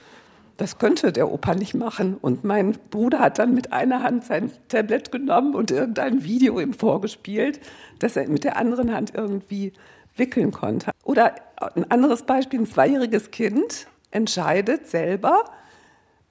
Das 0.57 0.77
könnte 0.77 1.11
der 1.11 1.31
Opa 1.31 1.55
nicht 1.55 1.73
machen. 1.73 2.15
Und 2.21 2.43
mein 2.43 2.77
Bruder 2.91 3.17
hat 3.17 3.39
dann 3.39 3.55
mit 3.55 3.73
einer 3.73 4.03
Hand 4.03 4.25
sein 4.25 4.51
Tablet 4.67 5.11
genommen 5.11 5.55
und 5.55 5.71
irgendein 5.71 6.23
Video 6.23 6.59
ihm 6.59 6.73
vorgespielt, 6.73 7.59
dass 7.97 8.17
er 8.17 8.29
mit 8.29 8.43
der 8.43 8.55
anderen 8.57 8.93
Hand 8.93 9.15
irgendwie 9.15 9.73
wickeln 10.15 10.51
konnte. 10.51 10.91
Oder 11.03 11.33
ein 11.75 11.89
anderes 11.89 12.21
Beispiel, 12.21 12.59
ein 12.59 12.67
zweijähriges 12.67 13.31
Kind 13.31 13.87
entscheidet 14.11 14.85
selber, 14.85 15.43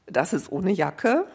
dass 0.07 0.33
es 0.33 0.53
ohne 0.53 0.71
Jacke 0.71 1.27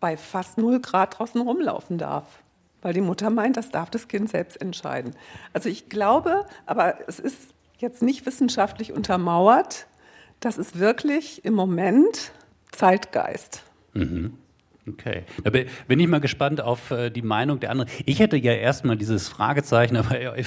bei 0.00 0.16
fast 0.16 0.58
null 0.58 0.80
Grad 0.80 1.16
draußen 1.16 1.40
rumlaufen 1.40 1.96
darf. 1.96 2.41
Weil 2.82 2.92
die 2.92 3.00
Mutter 3.00 3.30
meint, 3.30 3.56
das 3.56 3.70
darf 3.70 3.90
das 3.90 4.08
Kind 4.08 4.28
selbst 4.28 4.60
entscheiden. 4.60 5.14
Also 5.52 5.68
ich 5.68 5.88
glaube, 5.88 6.44
aber 6.66 7.08
es 7.08 7.18
ist 7.18 7.54
jetzt 7.78 8.02
nicht 8.02 8.26
wissenschaftlich 8.26 8.92
untermauert, 8.92 9.86
das 10.40 10.58
ist 10.58 10.78
wirklich 10.78 11.44
im 11.44 11.54
Moment 11.54 12.32
Zeitgeist. 12.72 13.62
Mhm. 13.94 14.38
Okay. 14.88 15.22
Da 15.44 15.50
bin 15.50 16.00
ich 16.00 16.08
mal 16.08 16.20
gespannt 16.20 16.60
auf 16.60 16.90
äh, 16.90 17.08
die 17.10 17.22
Meinung 17.22 17.60
der 17.60 17.70
anderen. 17.70 17.88
Ich 18.04 18.18
hätte 18.18 18.36
ja 18.36 18.52
erstmal 18.52 18.96
dieses 18.96 19.28
Fragezeichen, 19.28 19.96
aber 19.98 20.20
äh, 20.20 20.42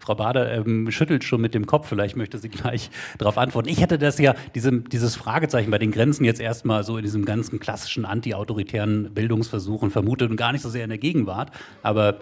Frau 0.00 0.14
Bader 0.14 0.52
ähm, 0.52 0.90
schüttelt 0.90 1.24
schon 1.24 1.40
mit 1.40 1.54
dem 1.54 1.66
Kopf, 1.66 1.88
vielleicht 1.88 2.14
möchte 2.14 2.36
sie 2.36 2.50
gleich 2.50 2.90
darauf 3.16 3.38
antworten. 3.38 3.70
Ich 3.70 3.80
hätte 3.80 3.96
das 3.96 4.18
ja, 4.18 4.34
diese, 4.54 4.80
dieses 4.80 5.16
Fragezeichen 5.16 5.70
bei 5.70 5.78
den 5.78 5.92
Grenzen 5.92 6.24
jetzt 6.24 6.40
erstmal 6.40 6.84
so 6.84 6.98
in 6.98 7.04
diesem 7.04 7.24
ganzen 7.24 7.58
klassischen 7.58 8.04
anti-autoritären 8.04 9.14
Bildungsversuchen 9.14 9.90
vermutet 9.90 10.30
und 10.30 10.36
gar 10.36 10.52
nicht 10.52 10.62
so 10.62 10.68
sehr 10.68 10.84
in 10.84 10.90
der 10.90 10.98
Gegenwart. 10.98 11.50
Aber 11.82 12.20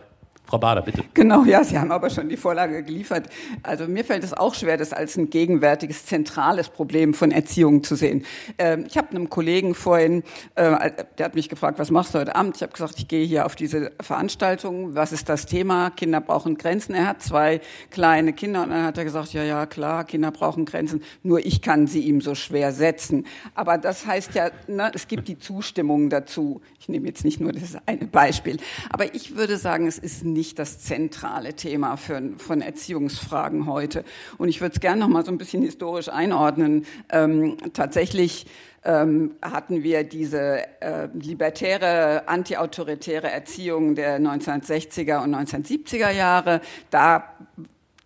Frau 0.49 0.57
Bader, 0.57 0.81
bitte. 0.81 1.05
Genau, 1.13 1.45
ja, 1.45 1.63
Sie 1.63 1.79
haben 1.79 1.93
aber 1.93 2.09
schon 2.09 2.31
die 2.31 2.39
Vorlage 2.39 2.83
geliefert. 2.83 3.29
Also 3.63 3.87
mir 3.87 4.03
fällt 4.03 4.25
es 4.25 4.33
auch 4.33 4.55
schwer, 4.55 4.79
das 4.79 4.95
als 4.95 5.19
ein 5.19 5.29
gegenwärtiges, 5.29 6.07
zentrales 6.07 6.71
Problem 6.71 7.13
von 7.13 7.33
Erziehung 7.33 7.85
zu 7.85 7.97
sehen. 7.97 8.25
Ähm, 8.57 8.87
ich 8.89 8.97
habe 8.97 9.11
einem 9.11 9.29
Kollegen 9.29 9.75
vorhin, 9.75 10.23
äh, 10.55 10.91
der 11.19 11.27
hat 11.27 11.35
mich 11.35 11.51
gefragt, 11.51 11.79
was 11.79 11.91
machst 11.91 12.15
du 12.15 12.21
heute 12.21 12.35
Abend? 12.35 12.57
Ich 12.57 12.63
habe 12.63 12.73
gesagt, 12.73 12.95
ich 12.97 13.09
gehe 13.09 13.27
hier 13.27 13.45
auf 13.45 13.57
diese 13.57 13.93
Veranstaltung. 14.01 14.95
Was 14.95 15.13
ist 15.13 15.29
das 15.29 15.45
Thema? 15.45 15.91
Kinder 15.91 16.23
brauchen 16.23 16.57
Grenzen. 16.57 16.95
Er 16.95 17.09
hat 17.09 17.21
zwei 17.21 17.61
kleine 17.91 18.33
Kinder 18.33 18.63
und 18.63 18.71
dann 18.71 18.85
hat 18.85 18.97
er 18.97 19.05
gesagt, 19.05 19.35
ja, 19.35 19.45
ja, 19.45 19.67
klar, 19.67 20.05
Kinder 20.05 20.31
brauchen 20.31 20.65
Grenzen. 20.65 21.03
Nur 21.23 21.45
ich 21.45 21.61
kann 21.61 21.87
sie 21.87 22.01
ihm 22.01 22.23
so 22.23 22.35
schwer 22.35 22.73
setzen. 22.73 23.27
Aber 23.55 23.77
das 23.77 24.07
heißt 24.07 24.35
ja, 24.35 24.51
ne, 24.67 24.91
es 24.95 25.09
gibt 25.09 25.29
die 25.29 25.39
Zustimmung 25.39 26.09
dazu. 26.09 26.63
Ich 26.81 26.89
nehme 26.89 27.07
jetzt 27.07 27.23
nicht 27.23 27.39
nur 27.39 27.53
das 27.53 27.77
eine 27.85 28.07
Beispiel. 28.07 28.57
Aber 28.89 29.15
ich 29.15 29.37
würde 29.37 29.59
sagen, 29.59 29.87
es 29.87 29.99
ist 29.99 30.25
nicht 30.25 30.38
das 30.55 30.79
zentrale 30.81 31.55
Thema 31.55 31.97
für, 31.97 32.23
von 32.39 32.61
Erziehungsfragen 32.61 33.67
heute. 33.67 34.05
Und 34.39 34.49
ich 34.49 34.61
würde 34.61 34.75
es 34.75 34.81
gerne 34.81 35.01
noch 35.01 35.09
mal 35.09 35.25
so 35.25 35.31
ein 35.31 35.39
bisschen 35.39 35.63
historisch 35.63 36.09
einordnen. 36.09 36.87
Ähm, 37.11 37.57
tatsächlich 37.73 38.47
ähm, 38.85 39.35
hatten 39.43 39.83
wir 39.83 40.05
diese 40.05 40.63
äh, 40.81 41.09
libertäre, 41.13 42.29
antiautoritäre 42.29 43.31
Erziehung 43.31 43.95
der 43.95 44.21
1960er 44.21 45.23
und 45.23 45.35
1970er 45.35 46.11
Jahre. 46.11 46.61
Da 46.91 47.35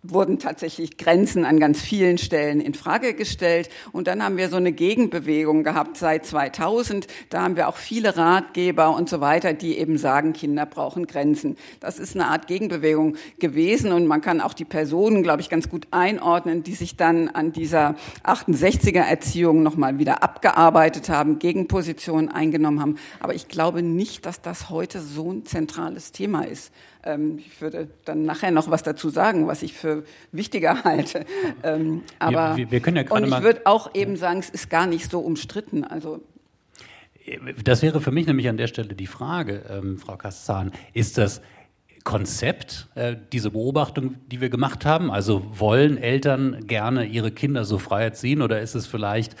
wurden 0.03 0.37
tatsächlich 0.37 0.97
Grenzen 0.97 1.45
an 1.45 1.59
ganz 1.59 1.81
vielen 1.81 2.17
Stellen 2.17 2.59
in 2.59 2.73
Frage 2.73 3.13
gestellt. 3.13 3.69
Und 3.93 4.07
dann 4.07 4.21
haben 4.21 4.37
wir 4.37 4.49
so 4.49 4.57
eine 4.57 4.73
Gegenbewegung 4.73 5.63
gehabt 5.63 5.97
seit 5.97 6.25
2000. 6.25 7.07
Da 7.29 7.41
haben 7.41 7.55
wir 7.55 7.69
auch 7.69 7.77
viele 7.77 8.17
Ratgeber 8.17 8.95
und 8.95 9.09
so 9.09 9.21
weiter, 9.21 9.53
die 9.53 9.77
eben 9.77 9.97
sagen, 9.97 10.33
Kinder 10.33 10.65
brauchen 10.65 11.07
Grenzen. 11.07 11.55
Das 11.79 11.99
ist 11.99 12.15
eine 12.15 12.27
Art 12.27 12.47
Gegenbewegung 12.47 13.15
gewesen 13.39 13.93
und 13.93 14.05
man 14.05 14.21
kann 14.21 14.41
auch 14.41 14.53
die 14.53 14.65
Personen, 14.65 15.23
glaube 15.23 15.41
ich, 15.41 15.49
ganz 15.49 15.69
gut 15.69 15.87
einordnen, 15.91 16.63
die 16.63 16.75
sich 16.75 16.97
dann 16.97 17.29
an 17.29 17.53
dieser 17.53 17.95
68er 18.23 19.01
Erziehung 19.01 19.63
nochmal 19.63 19.99
wieder 19.99 20.21
abgearbeitet 20.21 21.09
haben, 21.09 21.39
Gegenpositionen 21.39 22.29
eingenommen 22.29 22.81
haben. 22.81 22.95
Aber 23.21 23.33
ich 23.33 23.47
glaube 23.47 23.81
nicht, 23.81 24.25
dass 24.25 24.41
das 24.41 24.69
heute 24.69 24.99
so 24.99 25.31
ein 25.31 25.45
zentrales 25.45 26.11
Thema 26.11 26.43
ist. 26.43 26.71
Ähm, 27.05 27.39
ich 27.39 27.61
würde 27.61 27.89
dann 28.05 28.23
nachher 28.25 28.51
noch 28.51 28.69
was 28.69 28.83
dazu 28.83 29.09
sagen, 29.09 29.47
was 29.47 29.61
ich 29.61 29.73
für 29.73 30.03
wichtiger 30.31 30.83
halte. 30.83 31.25
Ähm, 31.63 32.03
aber 32.19 32.55
wir, 32.55 32.71
wir 32.71 32.79
können 32.79 32.97
ja 32.97 33.03
gerade 33.03 33.23
und 33.23 33.31
ich 33.31 33.43
würde 33.43 33.61
auch 33.65 33.93
eben 33.93 34.15
sagen, 34.15 34.39
es 34.39 34.49
ist 34.49 34.69
gar 34.69 34.87
nicht 34.87 35.09
so 35.11 35.19
umstritten. 35.19 35.83
Also 35.83 36.21
Das 37.63 37.81
wäre 37.81 38.01
für 38.01 38.11
mich 38.11 38.27
nämlich 38.27 38.47
an 38.47 38.57
der 38.57 38.67
Stelle 38.67 38.95
die 38.95 39.07
Frage, 39.07 39.63
ähm, 39.69 39.97
Frau 39.97 40.15
Kassan. 40.15 40.71
Ist 40.93 41.17
das 41.17 41.41
Konzept, 42.03 42.89
äh, 42.95 43.15
diese 43.31 43.51
Beobachtung, 43.51 44.15
die 44.27 44.41
wir 44.41 44.49
gemacht 44.49 44.85
haben? 44.85 45.11
Also 45.11 45.45
wollen 45.57 45.97
Eltern 45.97 46.67
gerne 46.67 47.05
ihre 47.05 47.31
Kinder 47.31 47.65
so 47.65 47.79
frei 47.79 48.03
erziehen 48.03 48.41
oder 48.41 48.61
ist 48.61 48.75
es 48.75 48.87
vielleicht, 48.87 49.35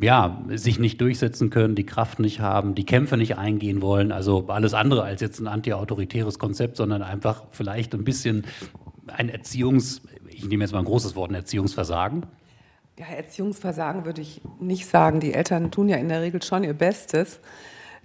ja, 0.00 0.42
sich 0.48 0.78
nicht 0.78 1.00
durchsetzen 1.00 1.50
können, 1.50 1.74
die 1.74 1.86
Kraft 1.86 2.18
nicht 2.18 2.40
haben, 2.40 2.74
die 2.74 2.86
Kämpfe 2.86 3.16
nicht 3.16 3.36
eingehen 3.36 3.82
wollen? 3.82 4.12
Also 4.12 4.46
alles 4.48 4.74
andere 4.74 5.02
als 5.02 5.20
jetzt 5.20 5.38
ein 5.40 5.46
anti-autoritäres 5.46 6.38
Konzept, 6.38 6.76
sondern 6.76 7.02
einfach 7.02 7.44
vielleicht 7.50 7.94
ein 7.94 8.04
bisschen 8.04 8.44
ein 9.06 9.30
Erziehungs-, 9.30 10.00
ich 10.28 10.44
nehme 10.46 10.64
jetzt 10.64 10.72
mal 10.72 10.78
ein 10.78 10.84
großes 10.84 11.14
Wort, 11.14 11.30
ein 11.30 11.34
Erziehungsversagen? 11.34 12.26
Ja, 12.98 13.06
Erziehungsversagen 13.06 14.04
würde 14.04 14.20
ich 14.20 14.42
nicht 14.60 14.86
sagen. 14.86 15.20
Die 15.20 15.34
Eltern 15.34 15.70
tun 15.70 15.88
ja 15.88 15.96
in 15.96 16.08
der 16.08 16.22
Regel 16.22 16.42
schon 16.42 16.64
ihr 16.64 16.74
Bestes. 16.74 17.40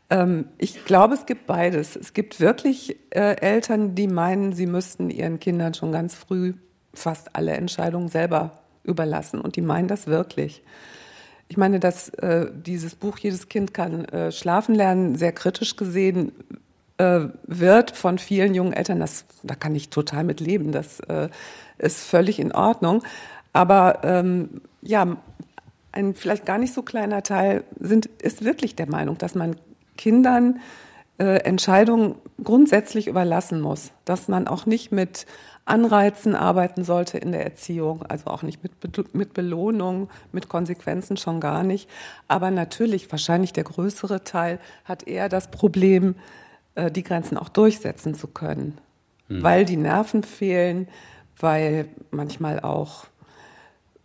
Ähm, 0.10 0.46
ich 0.58 0.86
glaube, 0.86 1.14
es 1.14 1.26
gibt 1.26 1.46
beides. 1.46 1.96
Es 1.96 2.14
gibt 2.14 2.40
wirklich 2.40 2.98
äh, 3.12 3.36
Eltern, 3.40 3.96
die 3.96 4.08
meinen, 4.08 4.54
sie 4.54 4.66
müssten 4.66 5.10
ihren 5.10 5.40
Kindern 5.40 5.74
schon 5.74 5.92
ganz 5.92 6.16
früh 6.16 6.54
fast 6.94 7.36
alle 7.36 7.52
Entscheidungen 7.52 8.08
selber 8.08 8.64
überlassen. 8.84 9.42
Und 9.42 9.56
die 9.56 9.62
meinen 9.62 9.88
das 9.88 10.08
wirklich. 10.08 10.64
Ich 11.50 11.58
meine, 11.58 11.80
dass 11.80 12.10
äh, 12.10 12.48
dieses 12.54 12.96
Buch 12.96 13.18
Jedes 13.20 13.48
Kind 13.48 13.74
kann 13.74 14.06
äh, 14.06 14.32
schlafen 14.32 14.76
lernen, 14.76 15.16
sehr 15.16 15.32
kritisch 15.32 15.76
gesehen, 15.76 16.32
äh, 16.98 17.22
wird 17.46 17.92
von 17.92 18.18
vielen 18.18 18.54
jungen 18.54 18.74
Eltern, 18.74 19.00
das, 19.00 19.26
da 19.44 19.56
kann 19.56 19.76
ich 19.76 19.90
total 19.90 20.24
mit 20.24 20.40
leben, 20.40 20.72
das 20.72 21.00
äh, 21.02 21.30
ist 21.78 22.04
völlig 22.04 22.40
in 22.40 22.52
Ordnung. 22.52 23.04
Aber 23.54 24.02
ähm, 24.04 24.62
ja, 24.82 25.18
ein 25.92 26.16
vielleicht 26.16 26.46
gar 26.46 26.58
nicht 26.58 26.74
so 26.74 26.82
kleiner 26.82 27.24
Teil 27.24 27.64
sind, 27.80 28.06
ist 28.06 28.44
wirklich 28.44 28.76
der 28.76 28.90
Meinung, 28.90 29.18
dass 29.18 29.36
man 29.36 29.56
Kindern 29.96 30.60
äh, 31.18 31.40
Entscheidungen 31.40 32.16
grundsätzlich 32.44 33.08
überlassen 33.08 33.62
muss, 33.62 33.92
dass 34.06 34.28
man 34.28 34.48
auch 34.48 34.66
nicht 34.66 34.92
mit 34.92 35.26
Anreizen 35.68 36.34
arbeiten 36.36 36.84
sollte 36.84 37.18
in 37.18 37.32
der 37.32 37.44
Erziehung, 37.44 38.04
also 38.04 38.28
auch 38.28 38.42
nicht 38.42 38.64
mit, 38.64 39.14
mit 39.14 39.34
Belohnung, 39.34 40.10
mit 40.32 40.48
Konsequenzen 40.48 41.18
schon 41.18 41.40
gar 41.40 41.64
nicht. 41.64 41.90
Aber 42.28 42.52
natürlich, 42.52 43.12
wahrscheinlich 43.12 43.54
der 43.54 43.66
größere 43.66 44.24
Teil 44.24 44.60
hat 44.86 45.08
eher 45.08 45.30
das 45.30 45.52
Problem, 45.52 46.16
äh, 46.76 46.90
die 46.90 47.04
Grenzen 47.04 47.38
auch 47.38 47.50
durchsetzen 47.50 48.16
zu 48.16 48.28
können, 48.28 48.78
mhm. 49.28 49.44
weil 49.44 49.66
die 49.66 49.78
Nerven 49.78 50.24
fehlen, 50.24 50.88
weil 51.38 51.90
manchmal 52.12 52.62
auch, 52.62 53.06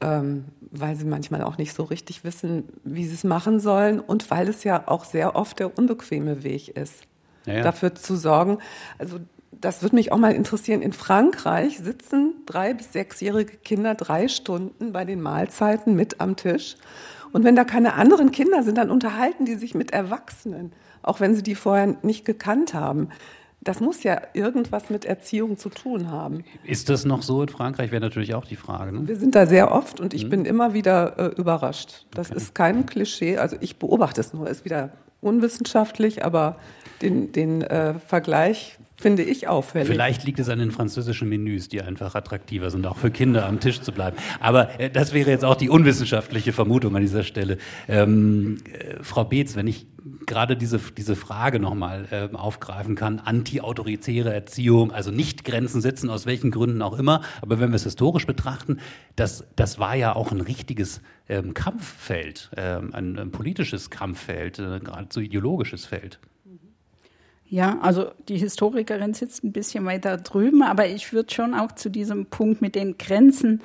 ähm, 0.01 0.47
weil 0.71 0.97
sie 0.97 1.05
manchmal 1.05 1.43
auch 1.43 1.59
nicht 1.59 1.75
so 1.75 1.85
richtig 1.85 2.25
wissen, 2.25 2.65
wie 2.83 3.07
sie 3.07 3.15
es 3.15 3.25
machen 3.25 3.61
sollen 3.61 4.01
und 4.01 4.31
weil 4.31 4.49
es 4.49 4.65
ja 4.65 4.89
auch 4.89 5.05
sehr 5.05 5.37
oft 5.37 5.61
der 5.61 5.79
unbequeme 5.79 6.43
Weg 6.43 6.69
ist, 6.77 7.03
ja, 7.47 7.55
ja. 7.55 7.63
dafür 7.63 7.95
zu 7.95 8.17
sorgen. 8.17 8.59
Also 8.99 9.21
das 9.61 9.83
würde 9.83 9.97
mich 9.97 10.13
auch 10.13 10.19
mal 10.19 10.33
interessieren. 10.33 10.83
In 10.83 10.93
Frankreich 10.93 11.79
sitzen 11.79 12.35
drei 12.47 12.75
bis 12.75 12.93
sechsjährige 12.93 13.57
Kinder 13.59 13.95
drei 13.95 14.29
Stunden 14.29 14.93
bei 14.93 15.05
den 15.05 15.21
Mahlzeiten 15.21 15.95
mit 15.95 16.21
am 16.21 16.37
Tisch. 16.37 16.77
Und 17.33 17.45
wenn 17.45 17.57
da 17.57 17.65
keine 17.65 17.95
anderen 17.95 18.31
Kinder 18.31 18.63
sind, 18.63 18.79
dann 18.79 18.91
unterhalten 18.91 19.45
die 19.45 19.55
sich 19.55 19.75
mit 19.75 19.93
Erwachsenen, 19.93 20.73
auch 21.03 21.21
wenn 21.21 21.35
sie 21.35 21.43
die 21.43 21.55
vorher 21.55 21.97
nicht 22.03 22.25
gekannt 22.25 22.75
haben. 22.75 23.09
Das 23.61 23.81
muss 23.81 24.03
ja 24.03 24.21
irgendwas 24.33 24.91
mit 24.91 25.05
Erziehung 25.05 25.57
zu 25.57 25.69
tun 25.69 26.11
haben. 26.11 26.43
Ist 26.65 26.89
das 26.89 27.05
noch 27.05 27.23
so 27.23 27.43
in 27.43 27.49
Frankreich? 27.49 27.93
Wäre 27.93 28.03
natürlich 28.03 28.35
auch 28.35 28.45
die 28.45 28.57
Frage. 28.57 28.93
Ne? 28.93 29.07
Wir 29.07 29.17
sind 29.17 29.37
da 29.37 29.47
sehr 29.47 29.71
oft 29.71 30.01
und 30.01 30.15
ich 30.15 30.25
mhm. 30.25 30.31
bin 30.31 30.45
immer 30.47 30.75
wieder 30.75 31.19
äh, 31.19 31.27
überrascht. 31.41 32.07
Das 32.11 32.31
okay. 32.31 32.39
ist 32.39 32.55
kein 32.57 32.87
Klischee. 32.87 33.39
Also 33.39 33.57
ich 33.61 33.77
beobachte 33.77 34.21
es 34.21 34.35
nur. 34.35 34.49
Ist 34.49 34.65
wieder 34.65 34.91
unwissenschaftlich, 35.21 36.25
aber 36.25 36.57
den, 37.03 37.31
den 37.31 37.63
äh, 37.63 37.95
Vergleich 38.01 38.79
finde 39.03 39.23
ich 39.23 39.49
auffällig. 39.49 39.89
Vielleicht 39.89 40.25
liegt 40.25 40.39
es 40.39 40.49
an 40.49 40.59
den 40.59 40.71
französischen 40.71 41.29
Menüs, 41.29 41.69
die 41.69 41.83
einfach 41.83 42.15
attraktiver 42.15 42.71
sind, 42.71 42.87
auch 42.87 42.97
für 42.97 43.11
Kinder 43.11 43.47
am 43.47 43.61
Tisch 43.61 43.81
zu 43.81 43.93
bleiben. 43.93 44.17
Aber 44.41 44.81
äh, 44.81 44.91
das 44.91 45.13
wäre 45.13 45.31
jetzt 45.31 45.45
auch 45.45 45.57
die 45.57 45.69
unwissenschaftliche 45.69 46.53
Vermutung 46.53 46.95
an 46.97 47.03
dieser 47.03 47.25
Stelle. 47.25 47.59
Ähm, 47.89 48.59
äh, 48.73 49.03
Frau 49.03 49.25
Beetz, 49.25 49.57
wenn 49.57 49.67
ich 49.67 49.87
gerade 50.27 50.57
diese, 50.57 50.79
diese 50.97 51.17
Frage 51.17 51.61
nochmal 51.61 52.07
äh, 52.11 52.35
aufgreifen 52.35 52.95
kann, 52.95 53.19
anti-autoritäre 53.19 54.33
Erziehung, 54.33 54.93
also 54.93 55.11
nicht 55.11 55.45
Grenzen 55.45 55.81
setzen, 55.81 56.11
aus 56.11 56.27
welchen 56.27 56.51
Gründen 56.51 56.83
auch 56.83 56.99
immer, 56.99 57.23
aber 57.41 57.61
wenn 57.61 57.71
wir 57.71 57.77
es 57.77 57.85
historisch 57.85 58.27
betrachten, 58.27 58.79
das, 59.17 59.45
das 59.57 59.79
war 59.79 59.95
ja 59.95 60.15
auch 60.15 60.33
ein 60.33 60.41
richtiges 60.41 61.03
ähm, 61.29 61.55
Kampffeld, 61.55 62.51
ähm, 62.57 62.95
ein, 62.95 63.19
ein, 63.19 63.31
politisches 63.31 63.91
Kampffeld, 63.91 64.59
äh, 64.59 64.81
geradezu 64.81 65.21
ideologisches 65.21 65.87
Feld. 65.87 66.19
Ja, 67.53 67.79
also 67.83 68.07
die 68.31 68.39
Historikerin 68.39 69.13
sitzt 69.13 69.45
ein 69.45 69.53
bisschen 69.53 69.85
weiter 69.85 70.17
drüben, 70.17 70.63
aber 70.63 70.89
ich 70.89 71.13
würde 71.13 71.35
schon 71.35 71.53
auch 71.53 71.71
zu 71.73 71.91
diesem 71.91 72.25
Punkt 72.25 72.63
mit 72.63 72.75
den 72.75 72.97
Grenzen 72.97 73.61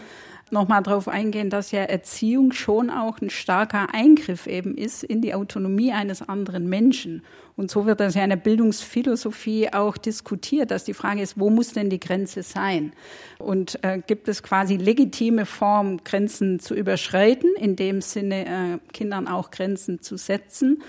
nochmal 0.52 0.84
darauf 0.84 1.08
eingehen, 1.08 1.50
dass 1.50 1.72
ja 1.72 1.84
Erziehung 1.84 2.52
schon 2.52 2.90
auch 2.90 3.22
ein 3.22 3.30
starker 3.30 3.94
Eingriff 3.94 4.46
eben 4.46 4.76
ist 4.76 5.06
in 5.06 5.22
die 5.22 5.34
Autonomie 5.34 5.94
eines 5.94 6.22
anderen 6.22 6.68
Menschen. 6.68 7.24
Und 7.56 7.72
so 7.72 7.86
wird 7.86 8.02
das 8.02 8.16
ja 8.16 8.26
in 8.26 8.30
der 8.30 8.36
Bildungsphilosophie 8.36 9.72
auch 9.72 9.96
diskutiert, 9.96 10.70
dass 10.72 10.84
die 10.84 10.94
Frage 10.94 11.22
ist, 11.22 11.40
wo 11.40 11.50
muss 11.50 11.72
denn 11.72 11.90
die 11.90 12.02
Grenze 12.02 12.44
sein? 12.44 12.92
Und 13.40 13.82
äh, 13.86 14.02
gibt 14.06 14.28
es 14.28 14.44
quasi 14.44 14.76
legitime 14.76 15.46
Formen, 15.46 16.04
Grenzen 16.04 16.60
zu 16.60 16.76
überschreiten, 16.76 17.52
in 17.58 17.78
dem 17.78 18.02
Sinne 18.02 18.46
äh, 18.46 18.92
Kindern 18.92 19.30
auch 19.30 19.50
Grenzen 19.50 20.02
zu 20.02 20.18
setzen? 20.18 20.84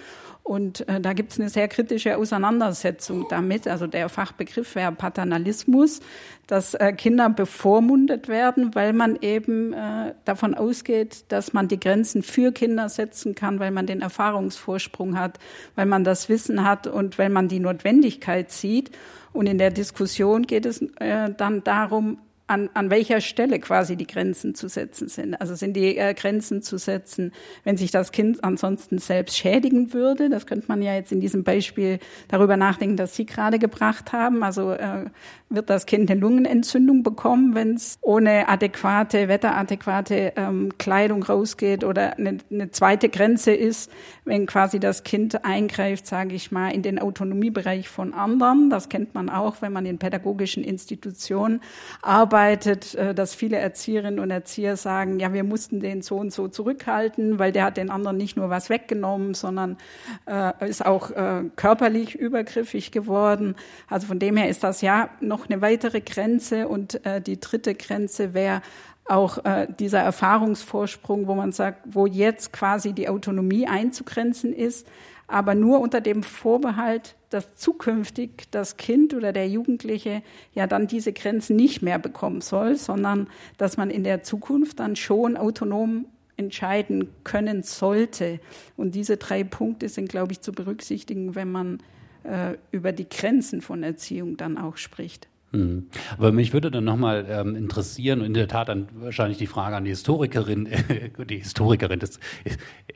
Und 0.48 0.88
äh, 0.88 0.98
da 0.98 1.12
gibt 1.12 1.32
es 1.32 1.38
eine 1.38 1.50
sehr 1.50 1.68
kritische 1.68 2.16
Auseinandersetzung 2.16 3.26
damit. 3.28 3.68
Also 3.68 3.86
der 3.86 4.08
Fachbegriff 4.08 4.76
wäre 4.76 4.92
Paternalismus, 4.92 6.00
dass 6.46 6.72
äh, 6.72 6.94
Kinder 6.94 7.28
bevormundet 7.28 8.28
werden, 8.28 8.74
weil 8.74 8.94
man 8.94 9.18
eben 9.20 9.74
äh, 9.74 10.14
davon 10.24 10.54
ausgeht, 10.54 11.26
dass 11.28 11.52
man 11.52 11.68
die 11.68 11.78
Grenzen 11.78 12.22
für 12.22 12.50
Kinder 12.50 12.88
setzen 12.88 13.34
kann, 13.34 13.60
weil 13.60 13.72
man 13.72 13.84
den 13.84 14.00
Erfahrungsvorsprung 14.00 15.18
hat, 15.18 15.38
weil 15.74 15.84
man 15.84 16.02
das 16.02 16.30
Wissen 16.30 16.64
hat 16.64 16.86
und 16.86 17.18
weil 17.18 17.28
man 17.28 17.48
die 17.48 17.60
Notwendigkeit 17.60 18.50
sieht. 18.50 18.90
Und 19.34 19.48
in 19.48 19.58
der 19.58 19.70
Diskussion 19.70 20.46
geht 20.46 20.64
es 20.64 20.80
äh, 20.98 21.28
dann 21.36 21.62
darum, 21.62 22.20
an, 22.48 22.70
an 22.72 22.90
welcher 22.90 23.20
Stelle 23.20 23.60
quasi 23.60 23.96
die 23.96 24.06
Grenzen 24.06 24.54
zu 24.54 24.68
setzen 24.68 25.08
sind. 25.08 25.34
Also 25.40 25.54
sind 25.54 25.76
die 25.76 25.98
äh, 25.98 26.14
Grenzen 26.14 26.62
zu 26.62 26.78
setzen, 26.78 27.32
wenn 27.62 27.76
sich 27.76 27.90
das 27.90 28.10
Kind 28.10 28.42
ansonsten 28.42 28.98
selbst 28.98 29.36
schädigen 29.36 29.92
würde. 29.92 30.30
Das 30.30 30.46
könnte 30.46 30.64
man 30.68 30.80
ja 30.80 30.94
jetzt 30.94 31.12
in 31.12 31.20
diesem 31.20 31.44
Beispiel 31.44 31.98
darüber 32.28 32.56
nachdenken, 32.56 32.96
das 32.96 33.14
Sie 33.14 33.26
gerade 33.26 33.58
gebracht 33.58 34.12
haben. 34.12 34.42
Also 34.42 34.72
äh, 34.72 35.04
wird 35.50 35.68
das 35.68 35.84
Kind 35.84 36.10
eine 36.10 36.18
Lungenentzündung 36.18 37.02
bekommen, 37.02 37.54
wenn 37.54 37.74
es 37.74 37.98
ohne 38.00 38.48
adäquate, 38.48 39.28
wetteradäquate 39.28 40.32
ähm, 40.36 40.70
Kleidung 40.78 41.22
rausgeht 41.22 41.84
oder 41.84 42.16
eine, 42.16 42.38
eine 42.50 42.70
zweite 42.70 43.10
Grenze 43.10 43.52
ist, 43.52 43.90
wenn 44.24 44.46
quasi 44.46 44.80
das 44.80 45.04
Kind 45.04 45.44
eingreift, 45.44 46.06
sage 46.06 46.34
ich 46.34 46.50
mal, 46.50 46.70
in 46.70 46.82
den 46.82 46.98
Autonomiebereich 46.98 47.90
von 47.90 48.14
anderen. 48.14 48.70
Das 48.70 48.88
kennt 48.88 49.14
man 49.14 49.28
auch, 49.28 49.60
wenn 49.60 49.72
man 49.72 49.84
in 49.84 49.98
pädagogischen 49.98 50.64
Institutionen 50.64 51.60
arbeitet, 52.00 52.37
äh, 52.46 53.14
dass 53.14 53.34
viele 53.34 53.56
Erzieherinnen 53.56 54.20
und 54.20 54.30
Erzieher 54.30 54.76
sagen, 54.76 55.18
ja, 55.18 55.32
wir 55.32 55.44
mussten 55.44 55.80
den 55.80 56.02
so 56.02 56.16
und 56.16 56.32
so 56.32 56.48
zurückhalten, 56.48 57.38
weil 57.38 57.52
der 57.52 57.64
hat 57.64 57.78
den 57.78 57.90
anderen 57.90 58.18
nicht 58.18 58.36
nur 58.36 58.50
was 58.50 58.68
weggenommen, 58.68 59.32
sondern 59.32 59.78
äh, 60.26 60.68
ist 60.68 60.84
auch 60.84 61.10
äh, 61.10 61.44
körperlich 61.56 62.14
übergriffig 62.14 62.92
geworden. 62.92 63.54
Also 63.88 64.06
von 64.06 64.18
dem 64.18 64.36
her 64.36 64.48
ist 64.48 64.62
das 64.62 64.82
ja 64.82 65.08
noch 65.20 65.38
noch 65.38 65.48
eine 65.48 65.62
weitere 65.62 66.00
Grenze 66.00 66.68
und 66.68 67.04
äh, 67.06 67.20
die 67.20 67.40
dritte 67.40 67.74
Grenze 67.74 68.34
wäre 68.34 68.62
auch 69.06 69.44
äh, 69.44 69.66
dieser 69.78 70.00
Erfahrungsvorsprung, 70.00 71.26
wo 71.26 71.34
man 71.34 71.52
sagt, 71.52 71.82
wo 71.84 72.06
jetzt 72.06 72.52
quasi 72.52 72.92
die 72.92 73.08
Autonomie 73.08 73.66
einzugrenzen 73.66 74.52
ist, 74.52 74.86
aber 75.28 75.54
nur 75.54 75.80
unter 75.80 76.00
dem 76.00 76.22
Vorbehalt, 76.22 77.14
dass 77.30 77.56
zukünftig 77.56 78.48
das 78.50 78.76
Kind 78.76 79.14
oder 79.14 79.32
der 79.32 79.48
Jugendliche 79.48 80.22
ja 80.54 80.66
dann 80.66 80.86
diese 80.86 81.12
Grenzen 81.12 81.56
nicht 81.56 81.82
mehr 81.82 81.98
bekommen 81.98 82.40
soll, 82.40 82.76
sondern 82.76 83.28
dass 83.56 83.76
man 83.76 83.90
in 83.90 84.04
der 84.04 84.22
Zukunft 84.22 84.80
dann 84.80 84.96
schon 84.96 85.36
autonom 85.36 86.06
entscheiden 86.36 87.08
können 87.24 87.62
sollte. 87.62 88.40
Und 88.76 88.94
diese 88.94 89.16
drei 89.16 89.44
Punkte 89.44 89.88
sind, 89.88 90.08
glaube 90.08 90.32
ich, 90.32 90.40
zu 90.40 90.52
berücksichtigen, 90.52 91.34
wenn 91.34 91.50
man 91.50 91.82
äh, 92.22 92.56
über 92.70 92.92
die 92.92 93.08
Grenzen 93.08 93.60
von 93.60 93.82
Erziehung 93.82 94.36
dann 94.36 94.56
auch 94.56 94.76
spricht. 94.76 95.28
Mhm. 95.52 95.88
Aber 96.18 96.30
mich 96.32 96.52
würde 96.52 96.70
dann 96.70 96.84
nochmal 96.84 97.26
ähm, 97.28 97.56
interessieren, 97.56 98.20
in 98.20 98.34
der 98.34 98.48
Tat 98.48 98.68
dann 98.68 98.88
wahrscheinlich 98.92 99.38
die 99.38 99.46
Frage 99.46 99.76
an 99.76 99.84
die 99.84 99.90
Historikerin, 99.90 100.68
die 101.28 101.38
Historikerin, 101.38 102.00
das, 102.00 102.20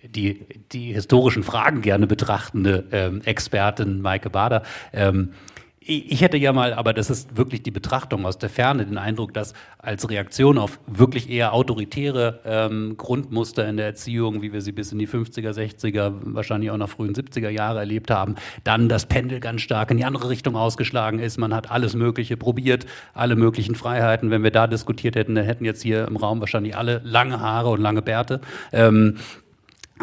die, 0.02 0.44
die 0.72 0.92
historischen 0.92 1.44
Fragen 1.44 1.80
gerne 1.80 2.06
betrachtende 2.06 2.84
ähm, 2.92 3.22
Expertin 3.24 4.02
Maike 4.02 4.28
Bader. 4.28 4.62
Ähm, 4.92 5.30
ich 5.86 6.20
hätte 6.20 6.36
ja 6.36 6.52
mal, 6.52 6.74
aber 6.74 6.92
das 6.92 7.10
ist 7.10 7.36
wirklich 7.36 7.62
die 7.62 7.70
Betrachtung 7.70 8.26
aus 8.26 8.38
der 8.38 8.48
Ferne, 8.48 8.84
den 8.84 8.98
Eindruck, 8.98 9.34
dass 9.34 9.54
als 9.78 10.08
Reaktion 10.08 10.58
auf 10.58 10.78
wirklich 10.86 11.28
eher 11.28 11.52
autoritäre 11.52 12.40
ähm, 12.44 12.96
Grundmuster 12.96 13.68
in 13.68 13.76
der 13.76 13.86
Erziehung, 13.86 14.42
wie 14.42 14.52
wir 14.52 14.60
sie 14.60 14.72
bis 14.72 14.92
in 14.92 14.98
die 14.98 15.08
50er, 15.08 15.52
60er, 15.52 16.12
wahrscheinlich 16.22 16.70
auch 16.70 16.76
noch 16.76 16.88
frühen 16.88 17.14
70er 17.14 17.48
Jahre 17.48 17.80
erlebt 17.80 18.10
haben, 18.10 18.36
dann 18.64 18.88
das 18.88 19.06
Pendel 19.06 19.40
ganz 19.40 19.62
stark 19.62 19.90
in 19.90 19.96
die 19.96 20.04
andere 20.04 20.28
Richtung 20.28 20.56
ausgeschlagen 20.56 21.18
ist. 21.18 21.38
Man 21.38 21.54
hat 21.54 21.70
alles 21.70 21.94
Mögliche 21.94 22.36
probiert, 22.36 22.86
alle 23.14 23.36
möglichen 23.36 23.74
Freiheiten. 23.74 24.30
Wenn 24.30 24.42
wir 24.42 24.50
da 24.50 24.66
diskutiert 24.66 25.16
hätten, 25.16 25.34
dann 25.34 25.44
hätten 25.44 25.64
jetzt 25.64 25.82
hier 25.82 26.06
im 26.06 26.16
Raum 26.16 26.40
wahrscheinlich 26.40 26.76
alle 26.76 27.00
lange 27.04 27.40
Haare 27.40 27.70
und 27.70 27.80
lange 27.80 28.02
Bärte. 28.02 28.40
Ähm, 28.72 29.16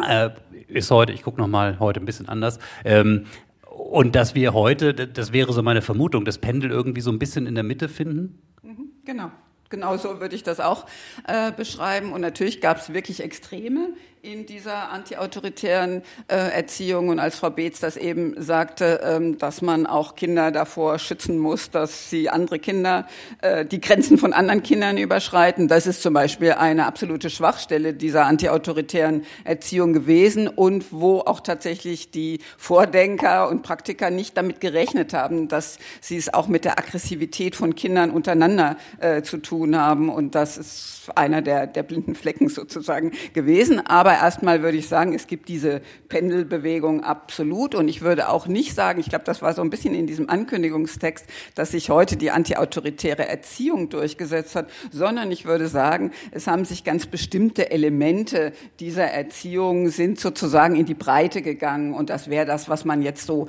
äh, 0.08 0.30
ist 0.68 0.90
heute, 0.90 1.12
ich 1.12 1.22
gucke 1.22 1.40
noch 1.40 1.48
mal 1.48 1.78
heute 1.78 2.00
ein 2.00 2.06
bisschen 2.06 2.28
anders. 2.28 2.58
Ähm, 2.84 3.26
und 3.70 4.14
dass 4.16 4.34
wir 4.34 4.52
heute, 4.52 4.94
das 4.94 5.32
wäre 5.32 5.52
so 5.52 5.62
meine 5.62 5.82
Vermutung, 5.82 6.24
das 6.24 6.38
Pendel 6.38 6.70
irgendwie 6.70 7.00
so 7.00 7.10
ein 7.10 7.18
bisschen 7.18 7.46
in 7.46 7.54
der 7.54 7.64
Mitte 7.64 7.88
finden? 7.88 8.38
Mhm, 8.62 8.90
genau. 9.04 9.30
Genau 9.70 9.96
so 9.96 10.20
würde 10.20 10.34
ich 10.34 10.42
das 10.42 10.58
auch 10.58 10.86
äh, 11.28 11.52
beschreiben. 11.52 12.12
Und 12.12 12.20
natürlich 12.20 12.60
gab 12.60 12.78
es 12.78 12.92
wirklich 12.92 13.20
Extreme 13.20 13.94
in 14.22 14.44
dieser 14.44 14.90
antiautoritären 14.90 16.02
äh, 16.28 16.34
Erziehung 16.36 17.08
und 17.08 17.18
als 17.18 17.36
Frau 17.36 17.48
Beetz 17.48 17.80
das 17.80 17.96
eben 17.96 18.34
sagte, 18.36 19.00
ähm, 19.02 19.38
dass 19.38 19.62
man 19.62 19.86
auch 19.86 20.14
Kinder 20.14 20.50
davor 20.50 20.98
schützen 20.98 21.38
muss, 21.38 21.70
dass 21.70 22.10
sie 22.10 22.28
andere 22.28 22.58
Kinder, 22.58 23.06
äh, 23.40 23.64
die 23.64 23.80
Grenzen 23.80 24.18
von 24.18 24.34
anderen 24.34 24.62
Kindern 24.62 24.98
überschreiten. 24.98 25.68
Das 25.68 25.86
ist 25.86 26.02
zum 26.02 26.12
Beispiel 26.12 26.52
eine 26.52 26.84
absolute 26.84 27.30
Schwachstelle 27.30 27.94
dieser 27.94 28.26
antiautoritären 28.26 29.24
Erziehung 29.44 29.94
gewesen 29.94 30.48
und 30.48 30.92
wo 30.92 31.20
auch 31.20 31.40
tatsächlich 31.40 32.10
die 32.10 32.40
Vordenker 32.58 33.48
und 33.48 33.62
Praktiker 33.62 34.10
nicht 34.10 34.36
damit 34.36 34.60
gerechnet 34.60 35.14
haben, 35.14 35.48
dass 35.48 35.78
sie 36.02 36.18
es 36.18 36.32
auch 36.32 36.46
mit 36.46 36.66
der 36.66 36.78
Aggressivität 36.78 37.56
von 37.56 37.74
Kindern 37.74 38.10
untereinander 38.10 38.76
äh, 38.98 39.22
zu 39.22 39.38
tun 39.38 39.76
haben. 39.76 40.10
Und 40.10 40.34
das 40.34 40.58
ist 40.58 41.00
einer 41.14 41.40
der, 41.42 41.66
der 41.66 41.82
blinden 41.82 42.14
Flecken 42.14 42.48
sozusagen 42.48 43.12
gewesen. 43.32 43.84
Aber 43.86 44.09
erstmal 44.14 44.62
würde 44.62 44.78
ich 44.78 44.88
sagen, 44.88 45.14
es 45.14 45.26
gibt 45.26 45.48
diese 45.48 45.80
Pendelbewegung 46.08 47.02
absolut. 47.02 47.74
Und 47.74 47.88
ich 47.88 48.02
würde 48.02 48.28
auch 48.28 48.46
nicht 48.46 48.74
sagen, 48.74 49.00
ich 49.00 49.08
glaube, 49.08 49.24
das 49.24 49.42
war 49.42 49.54
so 49.54 49.62
ein 49.62 49.70
bisschen 49.70 49.94
in 49.94 50.06
diesem 50.06 50.28
Ankündigungstext, 50.28 51.26
dass 51.54 51.72
sich 51.72 51.90
heute 51.90 52.16
die 52.16 52.30
antiautoritäre 52.30 53.26
Erziehung 53.26 53.88
durchgesetzt 53.88 54.56
hat, 54.56 54.70
sondern 54.90 55.30
ich 55.30 55.44
würde 55.44 55.68
sagen, 55.68 56.12
es 56.30 56.46
haben 56.46 56.64
sich 56.64 56.84
ganz 56.84 57.06
bestimmte 57.06 57.70
Elemente 57.70 58.52
dieser 58.78 59.04
Erziehung 59.04 59.88
sind 59.88 60.20
sozusagen 60.20 60.76
in 60.76 60.86
die 60.86 60.94
Breite 60.94 61.42
gegangen. 61.42 61.94
Und 61.94 62.10
das 62.10 62.30
wäre 62.30 62.46
das, 62.46 62.68
was 62.68 62.84
man 62.84 63.02
jetzt 63.02 63.26
so 63.26 63.48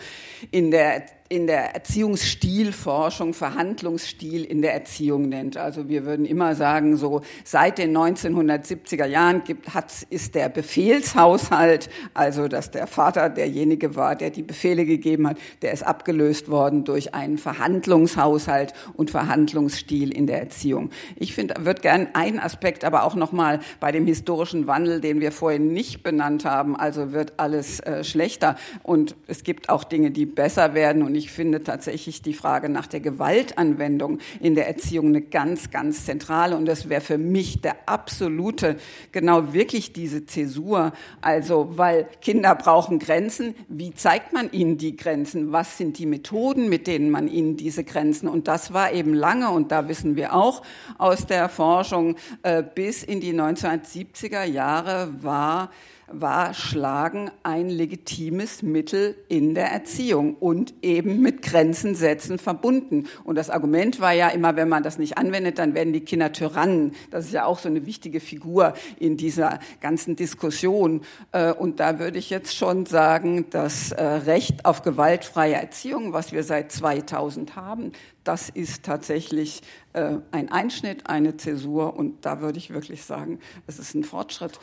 in 0.51 0.71
der 0.71 1.03
in 1.31 1.47
der 1.47 1.73
Erziehungsstilforschung 1.73 3.33
Verhandlungsstil 3.33 4.43
in 4.43 4.61
der 4.61 4.73
Erziehung 4.73 5.29
nennt. 5.29 5.55
Also 5.55 5.87
wir 5.87 6.05
würden 6.05 6.25
immer 6.25 6.55
sagen, 6.55 6.97
so 6.97 7.21
seit 7.45 7.77
den 7.77 7.95
1970er 7.97 9.05
Jahren 9.05 9.45
gibt, 9.45 9.73
hat, 9.73 10.05
ist 10.09 10.35
der 10.35 10.49
Befehlshaushalt, 10.49 11.89
also 12.13 12.49
dass 12.49 12.69
der 12.71 12.85
Vater 12.85 13.29
derjenige 13.29 13.95
war, 13.95 14.17
der 14.17 14.29
die 14.29 14.43
Befehle 14.43 14.85
gegeben 14.85 15.25
hat, 15.25 15.37
der 15.61 15.71
ist 15.71 15.83
abgelöst 15.83 16.49
worden 16.49 16.83
durch 16.83 17.15
einen 17.15 17.37
Verhandlungshaushalt 17.37 18.73
und 18.95 19.09
Verhandlungsstil 19.09 20.11
in 20.11 20.27
der 20.27 20.41
Erziehung. 20.41 20.89
Ich 21.15 21.33
finde, 21.33 21.55
würde 21.61 21.81
gern 21.81 22.09
einen 22.11 22.39
Aspekt 22.39 22.83
aber 22.83 23.03
auch 23.03 23.15
noch 23.15 23.31
mal 23.31 23.61
bei 23.79 23.93
dem 23.93 24.05
historischen 24.05 24.67
Wandel, 24.67 24.99
den 24.99 25.21
wir 25.21 25.31
vorhin 25.31 25.71
nicht 25.71 26.03
benannt 26.03 26.43
haben, 26.43 26.75
also 26.75 27.13
wird 27.13 27.33
alles 27.37 27.79
äh, 27.79 28.03
schlechter 28.03 28.57
und 28.83 29.15
es 29.27 29.45
gibt 29.45 29.69
auch 29.69 29.85
Dinge, 29.85 30.11
die 30.11 30.25
besser 30.25 30.73
werden 30.73 31.03
und 31.03 31.15
ich 31.15 31.20
finde 31.29 31.61
tatsächlich 31.61 32.21
die 32.21 32.33
Frage 32.33 32.69
nach 32.69 32.87
der 32.87 33.01
Gewaltanwendung 33.01 34.19
in 34.39 34.55
der 34.55 34.67
Erziehung 34.67 35.07
eine 35.07 35.21
ganz, 35.21 35.69
ganz 35.69 36.05
zentrale. 36.05 36.57
Und 36.57 36.65
das 36.65 36.89
wäre 36.89 37.01
für 37.01 37.17
mich 37.17 37.61
der 37.61 37.75
absolute, 37.85 38.77
genau 39.11 39.53
wirklich 39.53 39.93
diese 39.93 40.25
Zäsur. 40.25 40.93
Also, 41.21 41.73
weil 41.77 42.07
Kinder 42.21 42.55
brauchen 42.55 42.97
Grenzen. 42.97 43.55
Wie 43.67 43.93
zeigt 43.93 44.33
man 44.33 44.51
ihnen 44.51 44.77
die 44.77 44.95
Grenzen? 44.95 45.51
Was 45.51 45.77
sind 45.77 45.97
die 45.99 46.05
Methoden, 46.05 46.69
mit 46.69 46.87
denen 46.87 47.11
man 47.11 47.27
ihnen 47.27 47.57
diese 47.57 47.83
Grenzen? 47.83 48.29
Und 48.29 48.47
das 48.47 48.73
war 48.73 48.93
eben 48.93 49.13
lange, 49.13 49.49
und 49.51 49.71
da 49.71 49.87
wissen 49.87 50.15
wir 50.15 50.33
auch 50.33 50.63
aus 50.97 51.27
der 51.27 51.49
Forschung, 51.49 52.15
äh, 52.43 52.63
bis 52.63 53.03
in 53.03 53.19
die 53.19 53.33
1970er 53.33 54.43
Jahre 54.43 55.13
war 55.21 55.69
war 56.13 56.53
Schlagen 56.53 57.31
ein 57.43 57.69
legitimes 57.69 58.61
Mittel 58.61 59.15
in 59.29 59.55
der 59.55 59.71
Erziehung 59.71 60.35
und 60.35 60.73
eben 60.81 61.21
mit 61.21 61.41
Grenzen 61.41 61.95
setzen 61.95 62.37
verbunden. 62.37 63.07
Und 63.23 63.35
das 63.35 63.49
Argument 63.49 63.99
war 63.99 64.13
ja 64.13 64.29
immer, 64.29 64.55
wenn 64.55 64.69
man 64.69 64.83
das 64.83 64.97
nicht 64.97 65.17
anwendet, 65.17 65.59
dann 65.59 65.73
werden 65.73 65.93
die 65.93 66.01
Kinder 66.01 66.31
Tyrannen. 66.31 66.93
Das 67.09 67.25
ist 67.25 67.33
ja 67.33 67.45
auch 67.45 67.59
so 67.59 67.69
eine 67.69 67.85
wichtige 67.85 68.19
Figur 68.19 68.73
in 68.99 69.17
dieser 69.17 69.59
ganzen 69.79 70.15
Diskussion. 70.15 71.01
Äh, 71.31 71.53
und 71.53 71.79
da 71.79 71.99
würde 71.99 72.19
ich 72.19 72.29
jetzt 72.29 72.55
schon 72.55 72.85
sagen, 72.85 73.45
das 73.49 73.91
äh, 73.91 74.03
Recht 74.03 74.65
auf 74.65 74.81
gewaltfreie 74.81 75.55
Erziehung, 75.55 76.13
was 76.13 76.31
wir 76.31 76.43
seit 76.43 76.71
2000 76.71 77.55
haben, 77.55 77.91
das 78.23 78.49
ist 78.49 78.83
tatsächlich 78.83 79.61
äh, 79.93 80.17
ein 80.31 80.51
Einschnitt, 80.51 81.07
eine 81.07 81.37
Zäsur. 81.37 81.95
Und 81.95 82.25
da 82.25 82.41
würde 82.41 82.59
ich 82.59 82.71
wirklich 82.71 83.03
sagen, 83.03 83.39
es 83.67 83.79
ist 83.79 83.95
ein 83.95 84.03
Fortschritt. 84.03 84.59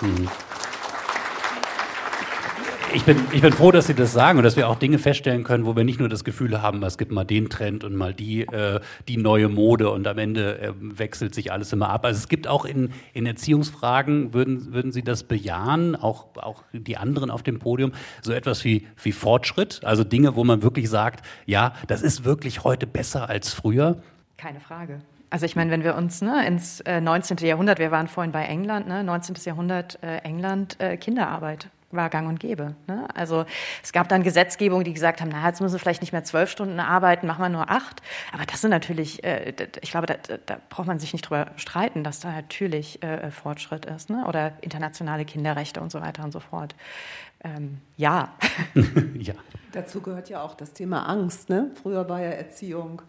Mhm 0.00 0.28
ich 2.94 3.04
bin, 3.04 3.18
ich 3.32 3.40
bin 3.40 3.52
froh, 3.52 3.70
dass 3.70 3.86
Sie 3.86 3.94
das 3.94 4.12
sagen 4.12 4.38
und 4.38 4.44
dass 4.44 4.56
wir 4.56 4.68
auch 4.68 4.76
Dinge 4.76 4.98
feststellen 4.98 5.44
können, 5.44 5.66
wo 5.66 5.76
wir 5.76 5.84
nicht 5.84 6.00
nur 6.00 6.08
das 6.08 6.24
Gefühl 6.24 6.60
haben, 6.60 6.82
es 6.82 6.98
gibt 6.98 7.12
mal 7.12 7.24
den 7.24 7.48
Trend 7.48 7.84
und 7.84 7.94
mal 7.94 8.14
die, 8.14 8.42
äh, 8.42 8.80
die 9.08 9.16
neue 9.16 9.48
Mode 9.48 9.90
und 9.90 10.06
am 10.06 10.18
Ende 10.18 10.58
äh, 10.58 10.72
wechselt 10.78 11.34
sich 11.34 11.52
alles 11.52 11.72
immer 11.72 11.90
ab. 11.90 12.04
Also 12.04 12.18
es 12.18 12.28
gibt 12.28 12.48
auch 12.48 12.64
in, 12.64 12.90
in 13.12 13.26
Erziehungsfragen, 13.26 14.34
würden, 14.34 14.72
würden 14.72 14.92
Sie 14.92 15.02
das 15.02 15.24
bejahen, 15.24 15.96
auch, 15.96 16.26
auch 16.36 16.64
die 16.72 16.96
anderen 16.96 17.30
auf 17.30 17.42
dem 17.42 17.58
Podium, 17.58 17.92
so 18.22 18.32
etwas 18.32 18.64
wie, 18.64 18.86
wie 19.02 19.12
Fortschritt, 19.12 19.80
also 19.84 20.04
Dinge, 20.04 20.34
wo 20.34 20.44
man 20.44 20.62
wirklich 20.62 20.88
sagt, 20.90 21.24
ja, 21.46 21.74
das 21.86 22.02
ist 22.02 22.24
wirklich 22.24 22.64
heute 22.64 22.86
besser 22.86 23.28
als 23.28 23.52
früher? 23.52 24.02
Keine 24.36 24.60
Frage. 24.60 25.00
Also 25.30 25.46
ich 25.46 25.54
meine, 25.54 25.70
wenn 25.70 25.84
wir 25.84 25.94
uns 25.94 26.22
ne, 26.22 26.44
ins 26.46 26.80
äh, 26.80 27.00
19. 27.00 27.36
Jahrhundert, 27.38 27.78
wir 27.78 27.92
waren 27.92 28.08
vorhin 28.08 28.32
bei 28.32 28.44
England, 28.46 28.88
ne, 28.88 29.04
19. 29.04 29.36
Jahrhundert 29.44 30.02
äh, 30.02 30.18
England, 30.18 30.80
äh, 30.80 30.96
Kinderarbeit 30.96 31.68
war 31.90 32.08
gang 32.08 32.28
und 32.28 32.40
gäbe. 32.40 32.74
Ne? 32.86 33.08
Also 33.14 33.44
es 33.82 33.92
gab 33.92 34.08
dann 34.08 34.22
Gesetzgebungen, 34.22 34.84
die 34.84 34.92
gesagt 34.92 35.20
haben, 35.20 35.30
na, 35.32 35.46
jetzt 35.46 35.60
müssen 35.60 35.74
wir 35.74 35.78
vielleicht 35.78 36.02
nicht 36.02 36.12
mehr 36.12 36.24
zwölf 36.24 36.50
Stunden 36.50 36.78
arbeiten, 36.78 37.26
machen 37.26 37.42
wir 37.42 37.48
nur 37.48 37.70
acht. 37.70 38.00
Aber 38.32 38.44
das 38.46 38.60
sind 38.60 38.70
natürlich, 38.70 39.24
äh, 39.24 39.52
ich 39.80 39.90
glaube, 39.90 40.06
da, 40.06 40.14
da, 40.46 40.58
braucht 40.68 40.86
man 40.86 40.98
sich 40.98 41.12
nicht 41.12 41.22
drüber 41.22 41.48
streiten, 41.56 42.04
dass 42.04 42.20
da 42.20 42.30
natürlich 42.30 43.02
äh, 43.02 43.30
Fortschritt 43.30 43.86
ist. 43.86 44.10
Ne? 44.10 44.24
Oder 44.26 44.52
internationale 44.60 45.24
Kinderrechte 45.24 45.80
und 45.80 45.90
so 45.90 46.00
weiter 46.00 46.22
und 46.24 46.32
so 46.32 46.40
fort. 46.40 46.74
Ähm, 47.42 47.80
ja. 47.96 48.34
ja. 49.18 49.34
Dazu 49.72 50.00
gehört 50.00 50.28
ja 50.28 50.42
auch 50.42 50.54
das 50.54 50.72
Thema 50.72 51.08
Angst. 51.08 51.48
Ne? 51.48 51.70
Früher 51.82 52.08
war 52.08 52.20
ja 52.20 52.30
Erziehung 52.30 53.02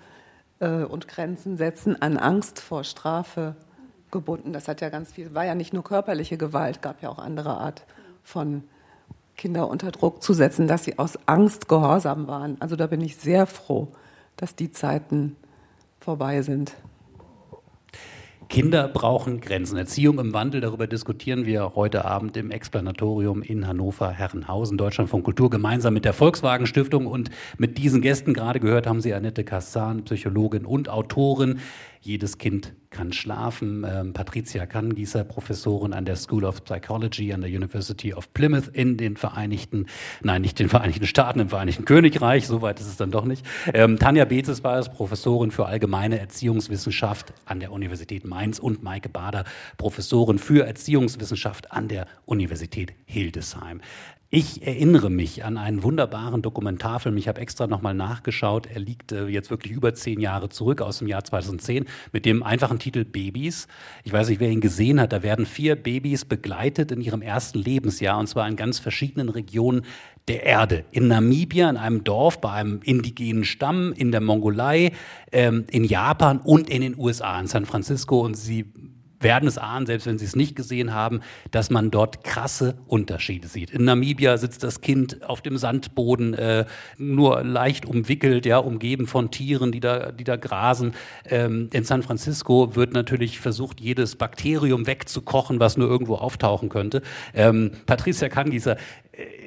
äh, 0.60 0.84
und 0.84 1.08
Grenzen 1.08 1.58
setzen 1.58 2.02
an 2.02 2.18
Angst 2.18 2.60
vor 2.60 2.84
Strafe 2.84 3.56
gebunden. 4.10 4.54
Das 4.54 4.68
hat 4.68 4.82
ja 4.82 4.90
ganz 4.90 5.14
viel, 5.14 5.34
war 5.34 5.46
ja 5.46 5.56
nicht 5.56 5.74
nur 5.74 5.84
körperliche 5.84 6.38
Gewalt, 6.38 6.82
gab 6.82 7.02
ja 7.02 7.10
auch 7.10 7.20
andere 7.20 7.58
Art 7.58 7.86
von 8.24 8.64
Kinder 9.38 9.68
unter 9.70 9.92
Druck 9.92 10.22
zu 10.22 10.34
setzen, 10.34 10.68
dass 10.68 10.84
sie 10.84 11.00
aus 11.00 11.18
Angst 11.26 11.68
gehorsam 11.68 12.28
waren. 12.28 12.58
Also 12.60 12.76
da 12.76 12.88
bin 12.88 13.02
ich 13.02 13.18
sehr 13.18 13.48
froh, 13.48 13.88
dass 14.38 14.56
die 14.56 14.72
Zeiten 14.72 15.36
vorbei 16.00 16.42
sind. 16.42 16.76
Kinder 18.52 18.90
brauchen 18.90 19.40
Grenzen. 19.40 19.78
Erziehung 19.78 20.20
im 20.20 20.34
Wandel, 20.34 20.60
darüber 20.60 20.86
diskutieren 20.86 21.46
wir 21.46 21.74
heute 21.74 22.04
Abend 22.04 22.36
im 22.36 22.52
Explanatorium 22.52 23.44
in 23.44 23.66
Hannover-Herrenhausen, 23.66 24.78
Deutschland 24.78 25.10
von 25.10 25.24
Kultur, 25.24 25.50
gemeinsam 25.50 25.94
mit 25.94 26.04
der 26.04 26.12
Volkswagen 26.12 26.68
Stiftung. 26.68 27.08
Und 27.08 27.30
mit 27.58 27.78
diesen 27.78 28.02
Gästen 28.02 28.34
gerade 28.34 28.60
gehört 28.60 28.88
haben 28.88 29.00
Sie 29.00 29.14
Annette 29.14 29.46
Kassan, 29.46 30.04
Psychologin 30.04 30.66
und 30.66 30.90
Autorin. 30.90 31.60
Jedes 32.04 32.40
Kind 32.40 32.74
kann 32.90 33.14
schlafen. 33.14 33.86
Ähm, 33.88 34.14
Patricia 34.14 34.66
Kanngießer, 34.66 35.24
Professorin 35.24 35.94
an 35.94 36.04
der 36.04 36.16
School 36.16 36.44
of 36.46 36.64
Psychology 36.66 37.32
an 37.32 37.42
der 37.42 37.50
University 37.50 38.14
of 38.14 38.34
Plymouth 38.34 38.68
in 38.68 38.98
den 38.98 39.18
Vereinigten, 39.18 39.86
nein, 40.22 40.42
nicht 40.42 40.58
den 40.58 40.68
Vereinigten 40.68 41.06
Staaten, 41.06 41.40
im 41.40 41.50
Vereinigten 41.50 41.86
Königreich, 41.86 42.48
soweit 42.48 42.80
ist 42.80 42.88
es 42.88 42.98
dann 42.98 43.12
doch 43.12 43.26
nicht. 43.26 43.46
Ähm, 43.74 44.00
Tanja 44.00 44.26
Bezes 44.26 44.64
war 44.64 44.80
es, 44.80 44.90
Professorin 44.90 45.52
für 45.52 45.68
allgemeine 45.68 46.20
Erziehungswissenschaft 46.20 47.34
an 47.46 47.60
der 47.60 47.72
Universität 47.72 48.26
Mainz 48.26 48.58
und 48.58 48.82
Maike 48.82 49.10
Bader, 49.10 49.46
Professorin 49.78 50.40
für 50.40 50.66
Erziehungswissenschaft 50.66 51.72
an 51.72 51.88
der 51.88 52.08
Universität 52.26 52.94
Hildesheim. 53.06 53.82
Ich 54.34 54.66
erinnere 54.66 55.10
mich 55.10 55.44
an 55.44 55.58
einen 55.58 55.84
wunderbaren 55.84 56.42
Dokumentarfilm. 56.42 57.18
Ich 57.18 57.28
habe 57.28 57.42
extra 57.42 57.68
nochmal 57.68 57.94
nachgeschaut. 57.94 58.66
Er 58.66 58.80
liegt 58.80 59.12
äh, 59.12 59.28
jetzt 59.28 59.50
wirklich 59.50 59.74
über 59.74 59.94
zehn 59.94 60.22
Jahre 60.22 60.48
zurück 60.48 60.80
aus 60.80 61.00
dem 61.00 61.10
Jahr 61.10 61.26
2010 61.26 61.84
mit 62.14 62.24
dem 62.24 62.42
einfachen 62.42 62.80
Titel 62.80 63.04
Babys. 63.04 63.68
Ich 64.06 64.14
weiß 64.14 64.30
nicht, 64.30 64.40
wer 64.40 64.50
ihn 64.50 64.62
gesehen 64.62 65.02
hat. 65.02 65.12
Da 65.12 65.22
werden 65.22 65.46
vier 65.46 65.76
Babys 65.76 66.24
begleitet 66.24 66.94
in 66.94 67.02
ihrem 67.02 67.22
ersten 67.22 67.60
Lebensjahr 67.60 68.18
und 68.18 68.28
zwar 68.28 68.48
in 68.48 68.56
ganz 68.56 68.80
verschiedenen 68.80 69.28
Regionen 69.28 69.82
der 70.30 70.44
Erde. 70.44 70.86
In 70.92 71.10
Namibia, 71.10 71.70
in 71.70 71.76
einem 71.76 72.06
Dorf, 72.06 72.40
bei 72.40 72.52
einem 72.52 72.80
indigenen 72.86 73.44
Stamm, 73.44 73.92
in 73.92 74.14
der 74.14 74.22
Mongolei, 74.22 74.94
ähm, 75.34 75.66
in 75.70 75.84
Japan 75.84 76.40
und 76.40 76.70
in 76.70 76.82
den 76.82 76.98
USA, 76.98 77.38
in 77.38 77.48
San 77.48 77.66
Francisco. 77.66 78.22
Und 78.22 78.36
sie 78.36 78.72
werden 79.22 79.48
es 79.48 79.58
ahnen, 79.58 79.86
selbst 79.86 80.08
wenn 80.08 80.18
sie 80.18 80.26
es 80.26 80.36
nicht 80.36 80.56
gesehen 80.56 80.94
haben, 80.94 81.22
dass 81.52 81.70
man 81.70 81.92
dort 81.92 82.24
krasse 82.24 82.76
Unterschiede 82.88 83.48
sieht. 83.48 83.72
In 83.72 83.86
Namibia 83.86 84.38
sitzt 84.38 84.64
das 84.64 84.82
Kind 84.82 85.24
auf 85.24 85.42
dem 85.42 85.58
Sandboden, 85.58 86.34
äh, 86.34 86.66
nur 86.98 87.44
leicht 87.44 87.86
umwickelt, 87.86 88.46
ja, 88.46 88.58
umgeben 88.58 89.08
von 89.08 89.32
Tieren, 89.32 89.72
die 89.72 89.80
da, 89.80 90.12
die 90.12 90.24
da 90.24 90.36
grasen. 90.36 90.94
Ähm, 91.26 91.70
in 91.74 91.84
San 91.84 92.04
Francisco 92.04 92.76
wird 92.76 92.94
natürlich 92.94 93.40
versucht, 93.40 93.80
jedes 93.80 94.16
Bakterium 94.16 94.88
wegzukochen, 94.88 95.60
was 95.60 95.78
nur 95.78 95.88
irgendwo 95.88 96.16
auftauchen 96.16 96.70
könnte. 96.70 97.02
Ähm, 97.34 97.72
Patricia 97.86 98.30
Kangieser, 98.30 98.78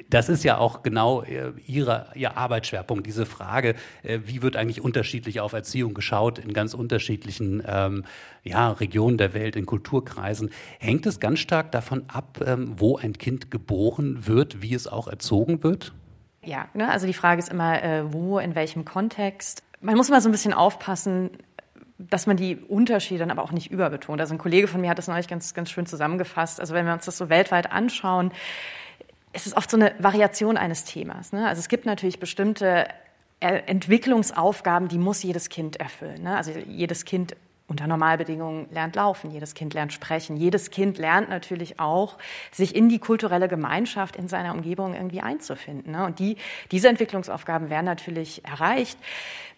das 0.09 0.29
ist 0.29 0.43
ja 0.43 0.57
auch 0.57 0.83
genau 0.83 1.23
äh, 1.23 1.51
ihre, 1.65 2.07
Ihr 2.13 2.37
Arbeitsschwerpunkt, 2.37 3.07
diese 3.07 3.25
Frage, 3.25 3.75
äh, 4.03 4.19
wie 4.25 4.41
wird 4.41 4.55
eigentlich 4.55 4.81
unterschiedlich 4.81 5.39
auf 5.39 5.53
Erziehung 5.53 5.93
geschaut 5.93 6.37
in 6.37 6.53
ganz 6.53 6.73
unterschiedlichen 6.73 7.63
ähm, 7.67 8.05
ja, 8.43 8.71
Regionen 8.71 9.17
der 9.17 9.33
Welt, 9.33 9.55
in 9.55 9.65
Kulturkreisen. 9.65 10.51
Hängt 10.79 11.05
es 11.07 11.19
ganz 11.19 11.39
stark 11.39 11.71
davon 11.71 12.03
ab, 12.07 12.39
ähm, 12.45 12.75
wo 12.77 12.97
ein 12.97 13.13
Kind 13.13 13.49
geboren 13.49 14.27
wird, 14.27 14.61
wie 14.61 14.75
es 14.75 14.87
auch 14.87 15.07
erzogen 15.07 15.63
wird? 15.63 15.93
Ja, 16.43 16.67
ne? 16.75 16.89
also 16.91 17.07
die 17.07 17.13
Frage 17.13 17.39
ist 17.39 17.49
immer, 17.49 17.81
äh, 17.81 18.13
wo, 18.13 18.37
in 18.37 18.53
welchem 18.53 18.85
Kontext. 18.85 19.63
Man 19.81 19.95
muss 19.95 20.09
mal 20.09 20.21
so 20.21 20.29
ein 20.29 20.31
bisschen 20.31 20.53
aufpassen, 20.53 21.31
dass 21.97 22.27
man 22.27 22.37
die 22.37 22.57
Unterschiede 22.57 23.19
dann 23.19 23.31
aber 23.31 23.41
auch 23.41 23.51
nicht 23.51 23.71
überbetont. 23.71 24.21
Also 24.21 24.35
ein 24.35 24.37
Kollege 24.37 24.67
von 24.67 24.81
mir 24.81 24.89
hat 24.91 24.99
das 24.99 25.07
neulich 25.07 25.27
ganz, 25.27 25.53
ganz 25.55 25.71
schön 25.71 25.87
zusammengefasst. 25.87 26.59
Also 26.59 26.75
wenn 26.75 26.85
wir 26.85 26.93
uns 26.93 27.05
das 27.05 27.17
so 27.17 27.29
weltweit 27.29 27.71
anschauen, 27.71 28.31
ist 29.35 29.45
es 29.45 29.55
oft 29.55 29.69
so 29.69 29.77
eine 29.77 29.93
Variation 29.99 30.57
eines 30.57 30.85
Themas. 30.85 31.33
Ne? 31.33 31.47
Also 31.47 31.59
es 31.59 31.67
gibt 31.67 31.85
natürlich 31.85 32.19
bestimmte 32.19 32.87
äh, 33.39 33.61
Entwicklungsaufgaben, 33.65 34.87
die 34.87 34.97
muss 34.97 35.21
jedes 35.21 35.49
Kind 35.49 35.75
erfüllen. 35.75 36.23
Ne? 36.23 36.35
Also 36.35 36.51
jedes 36.51 37.05
Kind 37.05 37.35
unter 37.67 37.87
Normalbedingungen 37.87 38.67
lernt 38.71 38.95
laufen, 38.95 39.31
jedes 39.31 39.55
Kind 39.55 39.73
lernt 39.73 39.91
sprechen, 39.91 40.37
jedes 40.37 40.69
Kind 40.69 40.97
lernt 40.97 41.29
natürlich 41.29 41.79
auch, 41.79 42.17
sich 42.51 42.75
in 42.75 42.89
die 42.89 42.99
kulturelle 42.99 43.47
Gemeinschaft 43.47 44.15
in 44.15 44.27
seiner 44.27 44.53
Umgebung 44.53 44.93
irgendwie 44.93 45.21
einzufinden. 45.21 45.91
Ne? 45.91 46.05
Und 46.05 46.19
die, 46.19 46.37
diese 46.71 46.89
Entwicklungsaufgaben 46.89 47.69
werden 47.69 47.85
natürlich 47.85 48.45
erreicht. 48.45 48.99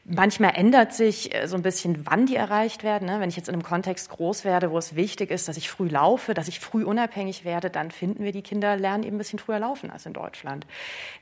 Manchmal 0.09 0.53
ändert 0.55 0.93
sich 0.93 1.35
äh, 1.35 1.47
so 1.47 1.57
ein 1.57 1.63
bisschen, 1.63 2.05
wann 2.05 2.27
die 2.27 2.37
erreicht 2.37 2.85
werden. 2.85 3.09
Ne? 3.09 3.19
Wenn 3.19 3.27
ich 3.27 3.35
jetzt 3.35 3.49
in 3.49 3.53
einem 3.53 3.63
Kontext 3.63 4.09
groß 4.09 4.45
werde, 4.45 4.71
wo 4.71 4.77
es 4.77 4.95
wichtig 4.95 5.31
ist, 5.31 5.49
dass 5.49 5.57
ich 5.57 5.69
früh 5.69 5.89
laufe, 5.89 6.33
dass 6.33 6.47
ich 6.47 6.61
früh 6.61 6.85
unabhängig 6.85 7.43
werde, 7.43 7.69
dann 7.69 7.91
finden 7.91 8.23
wir, 8.23 8.31
die 8.31 8.41
Kinder 8.41 8.77
lernen 8.77 9.03
eben 9.03 9.15
ein 9.15 9.17
bisschen 9.17 9.37
früher 9.37 9.59
laufen 9.59 9.91
als 9.91 10.05
in 10.05 10.13
Deutschland. 10.13 10.65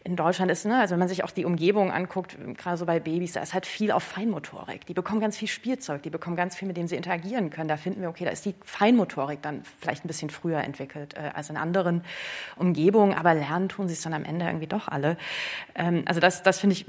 In 0.03 0.15
Deutschland 0.15 0.51
ist, 0.51 0.67
ne, 0.67 0.79
also 0.79 0.91
wenn 0.91 0.99
man 0.99 1.07
sich 1.07 1.23
auch 1.23 1.31
die 1.31 1.45
Umgebung 1.45 1.91
anguckt, 1.91 2.37
gerade 2.57 2.77
so 2.77 2.85
bei 2.85 2.99
Babys, 2.99 3.33
da 3.33 3.41
ist 3.41 3.55
halt 3.55 3.65
viel 3.65 3.91
auf 3.91 4.03
Feinmotorik. 4.03 4.85
Die 4.85 4.93
bekommen 4.93 5.19
ganz 5.19 5.35
viel 5.35 5.47
Spielzeug, 5.47 6.03
die 6.03 6.11
bekommen 6.11 6.35
ganz 6.35 6.55
viel, 6.55 6.67
mit 6.67 6.77
dem 6.77 6.85
sie 6.85 6.95
interagieren 6.95 7.49
können. 7.49 7.67
Da 7.67 7.77
finden 7.77 8.01
wir, 8.01 8.09
okay, 8.09 8.25
da 8.25 8.29
ist 8.29 8.45
die 8.45 8.53
Feinmotorik 8.61 9.41
dann 9.41 9.63
vielleicht 9.79 10.05
ein 10.05 10.07
bisschen 10.07 10.29
früher 10.29 10.59
entwickelt 10.59 11.15
äh, 11.15 11.31
als 11.33 11.49
in 11.49 11.57
anderen 11.57 12.03
Umgebungen, 12.55 13.15
aber 13.15 13.33
lernen 13.33 13.67
tun 13.67 13.87
sie 13.87 13.95
es 13.95 14.01
dann 14.03 14.13
am 14.13 14.25
Ende 14.25 14.45
irgendwie 14.45 14.67
doch 14.67 14.87
alle. 14.87 15.17
Ähm, 15.73 16.03
also 16.05 16.19
das, 16.19 16.43
das 16.43 16.59
finde 16.59 16.75
ich, 16.75 16.85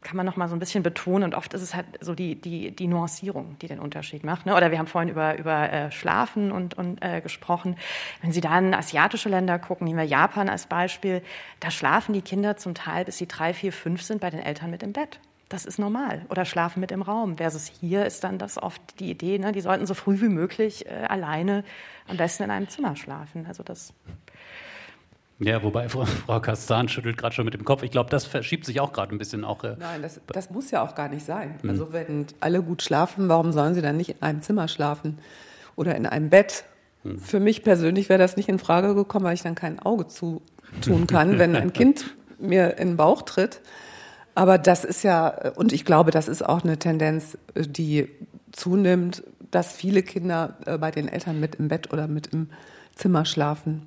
kann 0.00 0.16
man 0.16 0.24
noch 0.24 0.36
mal 0.36 0.48
so 0.48 0.56
ein 0.56 0.60
bisschen 0.60 0.82
betonen 0.82 1.25
und 1.26 1.34
oft 1.34 1.52
ist 1.52 1.60
es 1.60 1.74
halt 1.74 1.86
so 2.00 2.14
die, 2.14 2.40
die, 2.40 2.70
die 2.70 2.86
Nuancierung, 2.86 3.58
die 3.60 3.66
den 3.66 3.78
Unterschied 3.78 4.24
macht. 4.24 4.46
Ne? 4.46 4.56
Oder 4.56 4.70
wir 4.70 4.78
haben 4.78 4.86
vorhin 4.86 5.10
über, 5.10 5.38
über 5.38 5.70
äh, 5.70 5.92
Schlafen 5.92 6.50
und, 6.50 6.74
und 6.74 7.02
äh, 7.02 7.20
gesprochen. 7.20 7.76
Wenn 8.22 8.32
Sie 8.32 8.40
dann 8.40 8.72
asiatische 8.72 9.28
Länder 9.28 9.58
gucken, 9.58 9.86
nehmen 9.86 9.98
wir 9.98 10.06
Japan 10.06 10.48
als 10.48 10.66
Beispiel, 10.66 11.22
da 11.60 11.70
schlafen 11.70 12.14
die 12.14 12.22
Kinder 12.22 12.56
zum 12.56 12.74
Teil, 12.74 13.04
bis 13.04 13.18
sie 13.18 13.26
drei, 13.26 13.52
vier, 13.52 13.72
fünf 13.72 14.02
sind, 14.02 14.20
bei 14.20 14.30
den 14.30 14.40
Eltern 14.40 14.70
mit 14.70 14.82
im 14.82 14.92
Bett. 14.92 15.20
Das 15.48 15.64
ist 15.64 15.78
normal. 15.78 16.24
Oder 16.28 16.44
schlafen 16.44 16.80
mit 16.80 16.90
im 16.90 17.02
Raum. 17.02 17.36
Versus 17.36 17.66
hier 17.66 18.04
ist 18.04 18.24
dann 18.24 18.38
das 18.38 18.60
oft 18.60 18.98
die 18.98 19.10
Idee, 19.10 19.38
ne? 19.38 19.52
die 19.52 19.60
sollten 19.60 19.86
so 19.86 19.94
früh 19.94 20.20
wie 20.20 20.28
möglich 20.28 20.86
äh, 20.86 21.04
alleine 21.08 21.62
am 22.08 22.16
besten 22.16 22.44
in 22.44 22.50
einem 22.50 22.68
Zimmer 22.68 22.96
schlafen. 22.96 23.46
Also 23.46 23.62
das 23.62 23.92
ja, 25.38 25.62
wobei 25.62 25.88
Frau, 25.88 26.04
Frau 26.26 26.40
Kastan 26.40 26.88
schüttelt 26.88 27.16
gerade 27.18 27.34
schon 27.34 27.44
mit 27.44 27.54
dem 27.54 27.64
Kopf. 27.64 27.82
Ich 27.82 27.90
glaube, 27.90 28.10
das 28.10 28.24
verschiebt 28.24 28.64
sich 28.64 28.80
auch 28.80 28.92
gerade 28.92 29.14
ein 29.14 29.18
bisschen 29.18 29.44
auch. 29.44 29.64
Äh 29.64 29.76
Nein, 29.78 30.02
das, 30.02 30.20
das, 30.28 30.50
muss 30.50 30.70
ja 30.70 30.82
auch 30.82 30.94
gar 30.94 31.08
nicht 31.08 31.24
sein. 31.24 31.56
Mhm. 31.62 31.70
Also 31.70 31.92
wenn 31.92 32.26
alle 32.40 32.62
gut 32.62 32.82
schlafen, 32.82 33.28
warum 33.28 33.52
sollen 33.52 33.74
sie 33.74 33.82
dann 33.82 33.96
nicht 33.96 34.10
in 34.10 34.22
einem 34.22 34.42
Zimmer 34.42 34.68
schlafen 34.68 35.18
oder 35.74 35.94
in 35.94 36.06
einem 36.06 36.30
Bett? 36.30 36.64
Mhm. 37.04 37.18
Für 37.18 37.40
mich 37.40 37.62
persönlich 37.62 38.08
wäre 38.08 38.18
das 38.18 38.36
nicht 38.36 38.48
in 38.48 38.58
Frage 38.58 38.94
gekommen, 38.94 39.24
weil 39.24 39.34
ich 39.34 39.42
dann 39.42 39.54
kein 39.54 39.78
Auge 39.78 40.06
zu 40.06 40.42
tun 40.80 41.06
kann, 41.06 41.38
wenn 41.38 41.54
ein 41.54 41.72
Kind 41.72 42.14
mir 42.38 42.78
in 42.78 42.88
den 42.88 42.96
Bauch 42.96 43.22
tritt. 43.22 43.60
Aber 44.34 44.58
das 44.58 44.84
ist 44.84 45.02
ja, 45.02 45.28
und 45.54 45.72
ich 45.72 45.84
glaube, 45.84 46.10
das 46.10 46.28
ist 46.28 46.44
auch 46.44 46.62
eine 46.62 46.78
Tendenz, 46.78 47.38
die 47.54 48.08
zunimmt, 48.52 49.22
dass 49.50 49.72
viele 49.72 50.02
Kinder 50.02 50.56
äh, 50.66 50.76
bei 50.76 50.90
den 50.90 51.08
Eltern 51.08 51.40
mit 51.40 51.54
im 51.54 51.68
Bett 51.68 51.92
oder 51.92 52.08
mit 52.08 52.28
im 52.28 52.48
Zimmer 52.94 53.24
schlafen. 53.24 53.86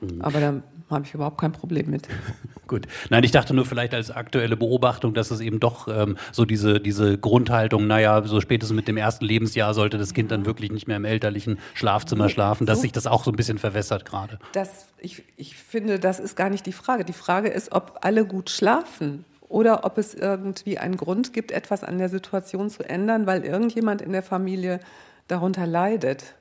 Mhm. 0.00 0.20
Aber 0.20 0.40
da 0.40 0.62
habe 0.90 1.04
ich 1.04 1.14
überhaupt 1.14 1.38
kein 1.38 1.52
Problem 1.52 1.90
mit. 1.90 2.08
Gut. 2.66 2.86
Nein, 3.10 3.22
ich 3.22 3.30
dachte 3.30 3.54
nur 3.54 3.64
vielleicht 3.64 3.94
als 3.94 4.10
aktuelle 4.10 4.56
Beobachtung, 4.56 5.14
dass 5.14 5.30
es 5.30 5.40
eben 5.40 5.60
doch 5.60 5.86
ähm, 5.86 6.16
so 6.32 6.44
diese, 6.44 6.80
diese 6.80 7.16
Grundhaltung, 7.16 7.86
naja, 7.86 8.24
so 8.24 8.40
spätestens 8.40 8.74
mit 8.74 8.88
dem 8.88 8.96
ersten 8.96 9.24
Lebensjahr 9.24 9.72
sollte 9.72 9.98
das 9.98 10.14
Kind 10.14 10.32
dann 10.32 10.46
wirklich 10.46 10.72
nicht 10.72 10.88
mehr 10.88 10.96
im 10.96 11.04
elterlichen 11.04 11.58
Schlafzimmer 11.74 12.28
schlafen, 12.28 12.66
dass 12.66 12.80
sich 12.80 12.90
das 12.90 13.06
auch 13.06 13.22
so 13.22 13.30
ein 13.30 13.36
bisschen 13.36 13.58
verwässert 13.58 14.04
gerade. 14.04 14.38
Das, 14.52 14.88
ich, 14.98 15.22
ich 15.36 15.56
finde, 15.56 16.00
das 16.00 16.18
ist 16.18 16.36
gar 16.36 16.50
nicht 16.50 16.66
die 16.66 16.72
Frage. 16.72 17.04
Die 17.04 17.12
Frage 17.12 17.48
ist, 17.48 17.70
ob 17.70 18.00
alle 18.02 18.24
gut 18.24 18.50
schlafen 18.50 19.24
oder 19.48 19.84
ob 19.84 19.98
es 19.98 20.14
irgendwie 20.14 20.78
einen 20.78 20.96
Grund 20.96 21.32
gibt, 21.32 21.52
etwas 21.52 21.84
an 21.84 21.98
der 21.98 22.08
Situation 22.08 22.68
zu 22.68 22.88
ändern, 22.88 23.26
weil 23.26 23.44
irgendjemand 23.44 24.02
in 24.02 24.12
der 24.12 24.22
Familie 24.22 24.80
darunter 25.28 25.66
leidet. 25.66 26.34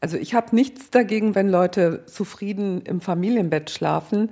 Also 0.00 0.16
ich 0.16 0.34
habe 0.34 0.54
nichts 0.54 0.90
dagegen, 0.90 1.34
wenn 1.34 1.48
Leute 1.48 2.06
zufrieden 2.06 2.82
im 2.82 3.00
Familienbett 3.00 3.70
schlafen. 3.70 4.30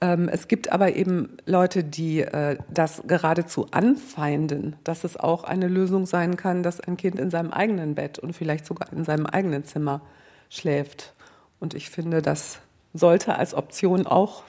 Ähm, 0.00 0.28
es 0.28 0.48
gibt 0.48 0.72
aber 0.72 0.96
eben 0.96 1.36
Leute, 1.44 1.84
die 1.84 2.20
äh, 2.20 2.56
das 2.70 3.02
geradezu 3.06 3.66
anfeinden, 3.70 4.76
dass 4.82 5.04
es 5.04 5.18
auch 5.18 5.44
eine 5.44 5.68
Lösung 5.68 6.06
sein 6.06 6.36
kann, 6.36 6.62
dass 6.62 6.80
ein 6.80 6.96
Kind 6.96 7.18
in 7.18 7.30
seinem 7.30 7.50
eigenen 7.50 7.94
Bett 7.94 8.18
und 8.18 8.32
vielleicht 8.32 8.64
sogar 8.64 8.90
in 8.92 9.04
seinem 9.04 9.26
eigenen 9.26 9.64
Zimmer 9.64 10.00
schläft. 10.48 11.12
Und 11.58 11.74
ich 11.74 11.90
finde, 11.90 12.22
das 12.22 12.60
sollte 12.94 13.36
als 13.36 13.52
Option 13.52 14.06
auch 14.06 14.44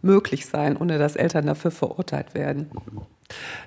möglich 0.00 0.46
sein, 0.46 0.78
ohne 0.78 0.98
dass 0.98 1.16
Eltern 1.16 1.46
dafür 1.46 1.70
verurteilt 1.70 2.34
werden. 2.34 2.70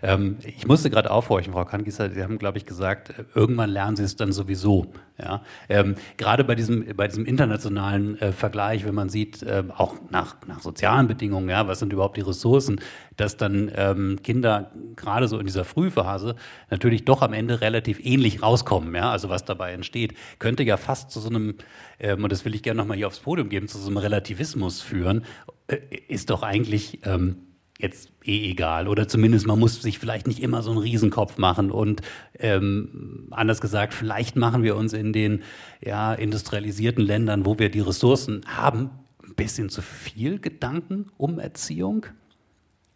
Ähm, 0.01 0.37
ich 0.45 0.67
musste 0.67 0.89
gerade 0.89 1.11
aufhorchen, 1.11 1.53
Frau 1.53 1.65
Kankisser, 1.65 2.09
Sie 2.09 2.23
haben, 2.23 2.37
glaube 2.37 2.57
ich, 2.57 2.65
gesagt, 2.65 3.13
irgendwann 3.35 3.69
lernen 3.69 3.95
Sie 3.95 4.03
es 4.03 4.15
dann 4.15 4.31
sowieso. 4.31 4.91
Ja? 5.17 5.43
Ähm, 5.67 5.95
gerade 6.17 6.43
bei 6.43 6.55
diesem, 6.55 6.95
bei 6.95 7.07
diesem 7.07 7.25
internationalen 7.25 8.17
äh, 8.19 8.31
Vergleich, 8.31 8.85
wenn 8.85 8.95
man 8.95 9.09
sieht, 9.09 9.43
äh, 9.43 9.63
auch 9.75 9.95
nach, 10.09 10.37
nach 10.47 10.61
sozialen 10.61 11.07
Bedingungen, 11.07 11.49
ja, 11.49 11.67
was 11.67 11.79
sind 11.79 11.93
überhaupt 11.93 12.17
die 12.17 12.21
Ressourcen, 12.21 12.79
dass 13.17 13.37
dann 13.37 13.71
ähm, 13.75 14.19
Kinder 14.23 14.71
gerade 14.95 15.27
so 15.27 15.39
in 15.39 15.45
dieser 15.45 15.65
Frühphase 15.65 16.35
natürlich 16.69 17.05
doch 17.05 17.21
am 17.21 17.33
Ende 17.33 17.61
relativ 17.61 17.99
ähnlich 18.03 18.41
rauskommen, 18.41 18.95
ja, 18.95 19.11
also 19.11 19.29
was 19.29 19.43
dabei 19.43 19.73
entsteht, 19.73 20.13
könnte 20.39 20.63
ja 20.63 20.77
fast 20.77 21.11
zu 21.11 21.19
so 21.19 21.29
einem, 21.29 21.55
ähm, 21.99 22.23
und 22.23 22.31
das 22.31 22.45
will 22.45 22.55
ich 22.55 22.63
gerne 22.63 22.77
nochmal 22.77 22.97
hier 22.97 23.07
aufs 23.07 23.19
Podium 23.19 23.49
geben, 23.49 23.67
zu 23.67 23.77
so 23.77 23.87
einem 23.87 23.97
Relativismus 23.97 24.81
führen, 24.81 25.25
äh, 25.67 25.77
ist 26.07 26.29
doch 26.29 26.43
eigentlich 26.43 27.05
ähm, 27.05 27.48
jetzt 27.79 28.09
eh 28.23 28.51
egal. 28.51 28.87
Oder 28.87 29.07
zumindest 29.07 29.47
man 29.47 29.57
muss 29.57 29.81
sich 29.81 29.97
vielleicht 29.97 30.27
nicht 30.27 30.41
immer 30.43 30.61
so 30.61 30.71
einen 30.71 30.79
Riesenkopf 30.79 31.37
machen. 31.37 31.71
Und 31.71 32.01
ähm, 32.37 33.27
anders 33.31 33.61
gesagt, 33.61 33.93
vielleicht 33.93 34.35
machen 34.35 34.63
wir 34.63 34.75
uns 34.75 34.93
in 34.93 35.13
den 35.13 35.41
ja, 35.83 36.13
industrialisierten 36.13 37.03
Ländern, 37.03 37.45
wo 37.45 37.57
wir 37.57 37.69
die 37.69 37.79
Ressourcen 37.79 38.41
haben, 38.45 38.91
ein 39.25 39.33
bisschen 39.35 39.69
zu 39.69 39.81
viel 39.81 40.39
Gedanken 40.39 41.07
um 41.17 41.39
Erziehung. 41.39 42.05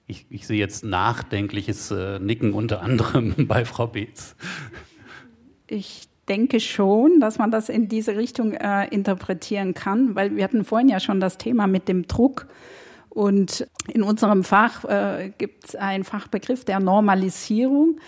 Ich, 0.06 0.26
ich 0.30 0.46
sehe 0.46 0.60
jetzt 0.60 0.84
nachdenkliches 0.84 1.90
äh, 1.92 2.20
Nicken 2.20 2.54
unter 2.54 2.82
anderem 2.82 3.34
bei 3.48 3.64
Frau 3.64 3.88
Beetz. 3.88 4.36
Ich 5.68 6.10
denke 6.28 6.60
schon, 6.60 7.22
dass 7.22 7.38
man 7.38 7.52
das 7.52 7.70
in 7.70 7.88
diese 7.88 8.18
Richtung 8.18 8.52
äh, 8.52 8.88
interpretieren 8.90 9.74
kann, 9.74 10.16
weil 10.16 10.36
wir 10.36 10.44
hatten 10.44 10.66
vorhin 10.66 10.90
ja 10.90 11.00
schon 11.00 11.22
das 11.22 11.38
Thema 11.38 11.68
mit 11.68 11.88
dem 11.88 12.06
Druck 12.08 12.48
und 13.14 13.68
in 13.88 14.02
unserem 14.02 14.44
Fach 14.44 14.86
äh, 14.86 15.32
gibt 15.38 15.66
es 15.66 15.76
einen 15.76 16.04
Fachbegriff 16.04 16.66
der 16.66 16.80
Normalisierung. 16.80 18.00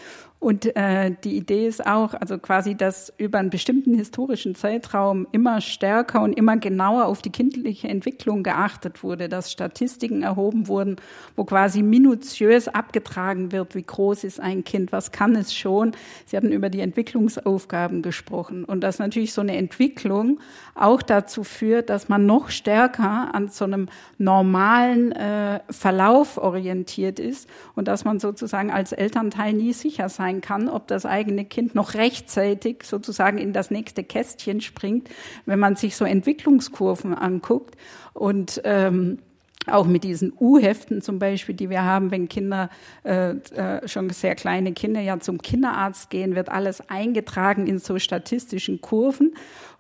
Und 0.46 0.76
äh, 0.76 1.12
die 1.24 1.38
Idee 1.38 1.66
ist 1.66 1.88
auch, 1.88 2.14
also 2.14 2.38
quasi, 2.38 2.76
dass 2.76 3.12
über 3.18 3.40
einen 3.40 3.50
bestimmten 3.50 3.96
historischen 3.96 4.54
Zeitraum 4.54 5.26
immer 5.32 5.60
stärker 5.60 6.22
und 6.22 6.34
immer 6.34 6.56
genauer 6.58 7.06
auf 7.06 7.24
die 7.24 7.32
kindliche 7.32 7.88
Entwicklung 7.88 8.44
geachtet 8.44 9.02
wurde, 9.02 9.28
dass 9.28 9.52
Statistiken 9.52 10.22
erhoben 10.22 10.68
wurden, 10.68 10.98
wo 11.36 11.46
quasi 11.46 11.82
minutiös 11.82 12.68
abgetragen 12.68 13.52
wird, 13.52 13.74
wie 13.74 13.82
groß 13.82 14.24
ist 14.24 14.40
ein 14.40 14.64
Kind, 14.64 14.92
was 14.92 15.12
kann 15.12 15.36
es 15.36 15.52
schon. 15.52 15.94
Sie 16.28 16.38
hatten 16.38 16.52
über 16.52 16.70
die 16.70 16.82
Entwicklungsaufgaben 16.82 18.04
gesprochen 18.04 18.66
und 18.66 18.82
dass 18.82 19.00
natürlich 19.00 19.34
so 19.34 19.42
eine 19.42 19.58
Entwicklung 19.58 20.40
auch 20.76 21.02
dazu 21.02 21.44
führt, 21.44 21.90
dass 21.90 22.08
man 22.08 22.28
noch 22.28 22.52
stärker 22.52 23.34
an 23.34 23.48
so 23.48 23.66
einem 23.66 23.90
normalen 24.20 25.12
äh, 25.14 25.62
Verlauf 25.72 26.38
orientiert 26.38 27.20
ist 27.20 27.50
und 27.74 27.88
dass 27.88 28.06
man 28.06 28.20
sozusagen 28.20 28.70
als 28.70 28.92
Elternteil 28.92 29.54
nie 29.54 29.74
sicher 29.74 30.08
sein 30.08 30.35
sein 30.36 30.42
kann, 30.42 30.70
ob 30.70 30.88
das 30.88 31.06
eigene 31.06 31.46
Kind 31.46 31.76
noch 31.76 31.94
rechtzeitig 31.94 32.84
sozusagen 32.84 33.38
in 33.38 33.54
das 33.54 33.72
nächste 33.72 34.04
Kästchen 34.04 34.62
springt, 34.62 35.10
wenn 35.46 35.60
man 35.60 35.76
sich 35.76 35.96
so 35.96 36.06
Entwicklungskurven 36.06 37.14
anguckt 37.14 37.76
und 38.14 38.62
ähm, 38.64 39.20
auch 39.68 39.88
mit 39.88 40.04
diesen 40.04 40.32
U-Heften 40.40 41.02
zum 41.02 41.18
Beispiel, 41.18 41.56
die 41.56 41.72
wir 41.72 41.84
haben, 41.84 42.12
wenn 42.12 42.30
Kinder, 42.30 42.70
äh, 43.04 43.32
äh, 43.32 43.88
schon 43.88 44.12
sehr 44.12 44.36
kleine 44.36 44.74
Kinder 44.74 45.02
ja 45.02 45.20
zum 45.20 45.42
Kinderarzt 45.42 46.12
gehen, 46.12 46.36
wird 46.36 46.50
alles 46.50 46.88
eingetragen 46.88 47.66
in 47.66 47.80
so 47.80 47.98
statistischen 47.98 48.82
Kurven. 48.82 49.34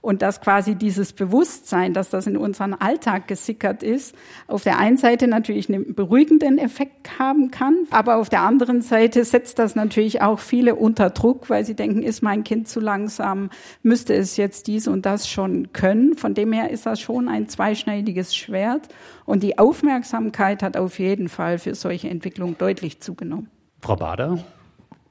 Und 0.05 0.21
dass 0.21 0.39
quasi 0.39 0.75
dieses 0.75 1.13
Bewusstsein, 1.13 1.93
dass 1.93 2.11
das 2.11 2.27
in 2.27 2.37
unseren 2.37 2.75
Alltag 2.75 3.27
gesickert 3.27 3.81
ist, 3.81 4.15
auf 4.45 4.61
der 4.61 4.77
einen 4.77 4.97
Seite 4.97 5.27
natürlich 5.27 5.67
einen 5.67 5.95
beruhigenden 5.95 6.59
Effekt 6.59 7.17
haben 7.17 7.49
kann, 7.49 7.87
aber 7.89 8.17
auf 8.17 8.29
der 8.29 8.43
anderen 8.43 8.83
Seite 8.83 9.25
setzt 9.25 9.57
das 9.57 9.73
natürlich 9.73 10.21
auch 10.21 10.37
viele 10.37 10.75
unter 10.75 11.09
Druck, 11.09 11.49
weil 11.49 11.65
sie 11.65 11.73
denken, 11.73 12.03
ist 12.03 12.21
mein 12.21 12.43
Kind 12.43 12.67
zu 12.67 12.79
langsam, 12.79 13.49
müsste 13.81 14.13
es 14.13 14.37
jetzt 14.37 14.67
dies 14.67 14.87
und 14.87 15.07
das 15.07 15.27
schon 15.27 15.73
können. 15.73 16.13
Von 16.13 16.35
dem 16.35 16.53
her 16.53 16.69
ist 16.69 16.85
das 16.85 16.99
schon 16.99 17.27
ein 17.27 17.49
zweischneidiges 17.49 18.35
Schwert. 18.35 18.87
Und 19.25 19.41
die 19.41 19.57
Aufmerksamkeit 19.57 20.61
hat 20.61 20.77
auf 20.77 20.99
jeden 20.99 21.29
Fall 21.29 21.57
für 21.57 21.73
solche 21.73 22.11
Entwicklungen 22.11 22.59
deutlich 22.59 23.01
zugenommen. 23.01 23.49
Frau 23.81 23.95
Bader? 23.95 24.37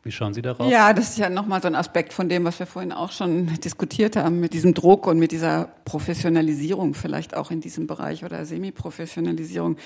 Wie 0.04 0.12
schauen 0.12 0.34
Sie 0.34 0.42
darauf? 0.42 0.70
Ja, 0.70 0.92
das 0.92 1.10
ist 1.10 1.18
ja 1.18 1.30
nochmal 1.30 1.62
so 1.62 1.68
ein 1.68 1.74
Aspekt 1.74 2.12
von 2.12 2.28
dem, 2.28 2.44
was 2.44 2.58
wir 2.58 2.66
vorhin 2.66 2.92
auch 2.92 3.10
schon 3.10 3.46
diskutiert 3.64 4.16
haben, 4.16 4.38
mit 4.38 4.52
diesem 4.52 4.74
Druck 4.74 5.06
und 5.06 5.18
mit 5.18 5.32
dieser 5.32 5.70
Professionalisierung 5.86 6.92
vielleicht 6.92 7.34
auch 7.34 7.50
in 7.50 7.62
diesem 7.62 7.86
Bereich 7.86 8.22
oder 8.22 8.44
Semi-Professionalisierung. 8.44 9.78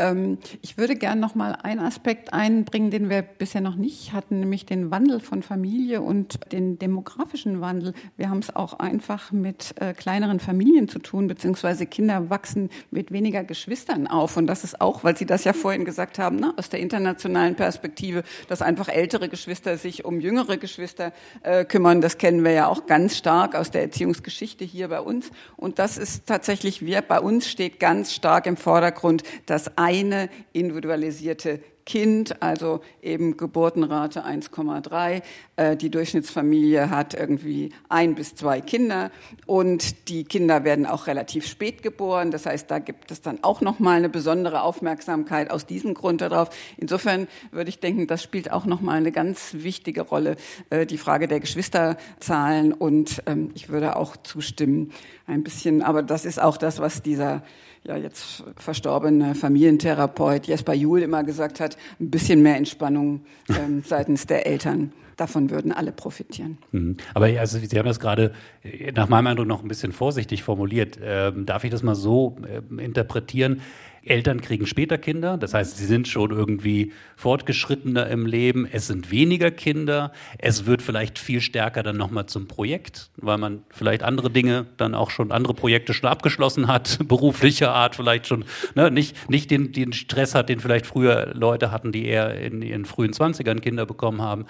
Ähm, 0.00 0.38
ich 0.62 0.78
würde 0.78 0.96
gern 0.96 1.20
nochmal 1.20 1.56
einen 1.62 1.78
Aspekt 1.78 2.32
einbringen, 2.32 2.90
den 2.90 3.08
wir 3.08 3.22
bisher 3.22 3.60
noch 3.60 3.76
nicht 3.76 4.12
hatten, 4.12 4.40
nämlich 4.40 4.66
den 4.66 4.90
Wandel 4.90 5.20
von 5.20 5.44
Familie 5.44 6.02
und 6.02 6.40
den 6.50 6.80
demografischen 6.80 7.60
Wandel. 7.60 7.94
Wir 8.16 8.30
haben 8.30 8.40
es 8.40 8.56
auch 8.56 8.80
einfach 8.80 9.30
mit 9.30 9.80
äh, 9.80 9.92
kleineren 9.92 10.40
Familien 10.40 10.88
zu 10.88 10.98
tun, 10.98 11.28
beziehungsweise 11.28 11.86
Kinder 11.86 12.30
wachsen 12.30 12.68
mit 12.90 13.12
weniger 13.12 13.44
Geschwistern 13.44 14.08
auf. 14.08 14.36
Und 14.36 14.48
das 14.48 14.64
ist 14.64 14.80
auch, 14.80 15.04
weil 15.04 15.16
Sie 15.16 15.26
das 15.26 15.44
ja 15.44 15.52
vorhin 15.52 15.84
gesagt 15.84 16.18
haben, 16.18 16.34
ne, 16.34 16.52
aus 16.56 16.68
der 16.68 16.80
internationalen 16.80 17.54
Perspektive, 17.54 18.24
dass 18.48 18.60
einfach 18.60 18.88
ältere 18.88 19.28
Geschwister 19.28 19.51
Geschwister 19.52 19.76
sich 19.76 20.06
um 20.06 20.18
jüngere 20.18 20.56
Geschwister 20.56 21.12
äh, 21.42 21.66
kümmern. 21.66 22.00
Das 22.00 22.16
kennen 22.16 22.42
wir 22.42 22.52
ja 22.52 22.68
auch 22.68 22.86
ganz 22.86 23.18
stark 23.18 23.54
aus 23.54 23.70
der 23.70 23.82
Erziehungsgeschichte 23.82 24.64
hier 24.64 24.88
bei 24.88 25.00
uns. 25.00 25.30
Und 25.58 25.78
das 25.78 25.98
ist 25.98 26.26
tatsächlich, 26.26 26.86
wir, 26.86 27.02
bei 27.02 27.20
uns 27.20 27.50
steht 27.50 27.78
ganz 27.78 28.14
stark 28.14 28.46
im 28.46 28.56
Vordergrund 28.56 29.24
das 29.44 29.76
eine 29.76 30.30
individualisierte 30.54 31.60
Kind, 31.84 32.42
also 32.42 32.80
eben 33.02 33.36
Geburtenrate 33.36 34.24
1,3. 34.24 35.22
Äh, 35.56 35.76
die 35.76 35.90
Durchschnittsfamilie 35.90 36.90
hat 36.90 37.14
irgendwie 37.14 37.72
ein 37.88 38.14
bis 38.14 38.34
zwei 38.34 38.60
Kinder 38.60 39.10
und 39.46 40.08
die 40.08 40.24
Kinder 40.24 40.64
werden 40.64 40.86
auch 40.86 41.06
relativ 41.06 41.46
spät 41.46 41.82
geboren. 41.82 42.30
Das 42.30 42.46
heißt, 42.46 42.70
da 42.70 42.78
gibt 42.78 43.10
es 43.10 43.20
dann 43.20 43.42
auch 43.42 43.60
noch 43.60 43.78
mal 43.78 43.96
eine 43.96 44.08
besondere 44.08 44.62
Aufmerksamkeit 44.62 45.50
aus 45.50 45.66
diesem 45.66 45.94
Grund 45.94 46.20
darauf. 46.20 46.50
Insofern 46.76 47.26
würde 47.50 47.70
ich 47.70 47.80
denken, 47.80 48.06
das 48.06 48.22
spielt 48.22 48.52
auch 48.52 48.64
noch 48.64 48.80
mal 48.80 48.96
eine 48.96 49.12
ganz 49.12 49.54
wichtige 49.58 50.02
Rolle, 50.02 50.36
äh, 50.70 50.86
die 50.86 50.98
Frage 50.98 51.26
der 51.26 51.40
Geschwisterzahlen. 51.40 52.72
Und 52.72 53.22
ähm, 53.26 53.50
ich 53.54 53.68
würde 53.68 53.96
auch 53.96 54.16
zustimmen, 54.16 54.92
ein 55.26 55.42
bisschen. 55.42 55.82
Aber 55.82 56.02
das 56.02 56.24
ist 56.24 56.40
auch 56.40 56.56
das, 56.56 56.78
was 56.78 57.02
dieser 57.02 57.42
ja 57.84 57.96
jetzt 57.96 58.44
verstorbene 58.56 59.34
Familientherapeut 59.34 60.46
Jesper 60.46 60.74
Juhl 60.74 61.02
immer 61.02 61.24
gesagt 61.24 61.60
hat, 61.60 61.76
ein 62.00 62.10
bisschen 62.10 62.42
mehr 62.42 62.56
Entspannung 62.56 63.22
ähm, 63.48 63.82
seitens 63.86 64.26
der 64.26 64.46
Eltern. 64.46 64.92
Davon 65.22 65.50
würden 65.50 65.70
alle 65.70 65.92
profitieren. 65.92 66.58
Mhm. 66.72 66.96
Aber 67.14 67.26
also, 67.26 67.56
Sie 67.56 67.78
haben 67.78 67.86
das 67.86 68.00
gerade 68.00 68.32
äh, 68.64 68.90
nach 68.90 69.08
meinem 69.08 69.28
Eindruck 69.28 69.46
noch 69.46 69.62
ein 69.62 69.68
bisschen 69.68 69.92
vorsichtig 69.92 70.42
formuliert. 70.42 70.98
Ähm, 71.00 71.46
darf 71.46 71.62
ich 71.62 71.70
das 71.70 71.84
mal 71.84 71.94
so 71.94 72.38
äh, 72.44 72.82
interpretieren? 72.82 73.62
Eltern 74.04 74.40
kriegen 74.40 74.66
später 74.66 74.98
Kinder, 74.98 75.38
das 75.38 75.54
heißt, 75.54 75.76
sie 75.76 75.86
sind 75.86 76.08
schon 76.08 76.32
irgendwie 76.32 76.92
fortgeschrittener 77.14 78.08
im 78.08 78.26
Leben, 78.26 78.66
es 78.70 78.88
sind 78.88 79.12
weniger 79.12 79.52
Kinder, 79.52 80.12
es 80.38 80.66
wird 80.66 80.82
vielleicht 80.82 81.20
viel 81.20 81.40
stärker 81.40 81.84
dann 81.84 81.96
nochmal 81.96 82.26
zum 82.26 82.48
Projekt, 82.48 83.10
weil 83.16 83.38
man 83.38 83.62
vielleicht 83.70 84.02
andere 84.02 84.28
Dinge 84.28 84.66
dann 84.76 84.96
auch 84.96 85.10
schon, 85.10 85.30
andere 85.30 85.54
Projekte 85.54 85.94
schon 85.94 86.08
abgeschlossen 86.08 86.66
hat, 86.66 86.98
beruflicher 87.06 87.72
Art 87.72 87.94
vielleicht 87.94 88.26
schon, 88.26 88.44
ne, 88.74 88.90
nicht, 88.90 89.30
nicht 89.30 89.52
den, 89.52 89.70
den 89.70 89.92
Stress 89.92 90.34
hat, 90.34 90.48
den 90.48 90.58
vielleicht 90.58 90.86
früher 90.86 91.32
Leute 91.34 91.70
hatten, 91.70 91.92
die 91.92 92.06
eher 92.06 92.34
in 92.40 92.60
ihren 92.60 92.86
frühen 92.86 93.12
Zwanzigern 93.12 93.60
Kinder 93.60 93.86
bekommen 93.86 94.20
haben. 94.20 94.46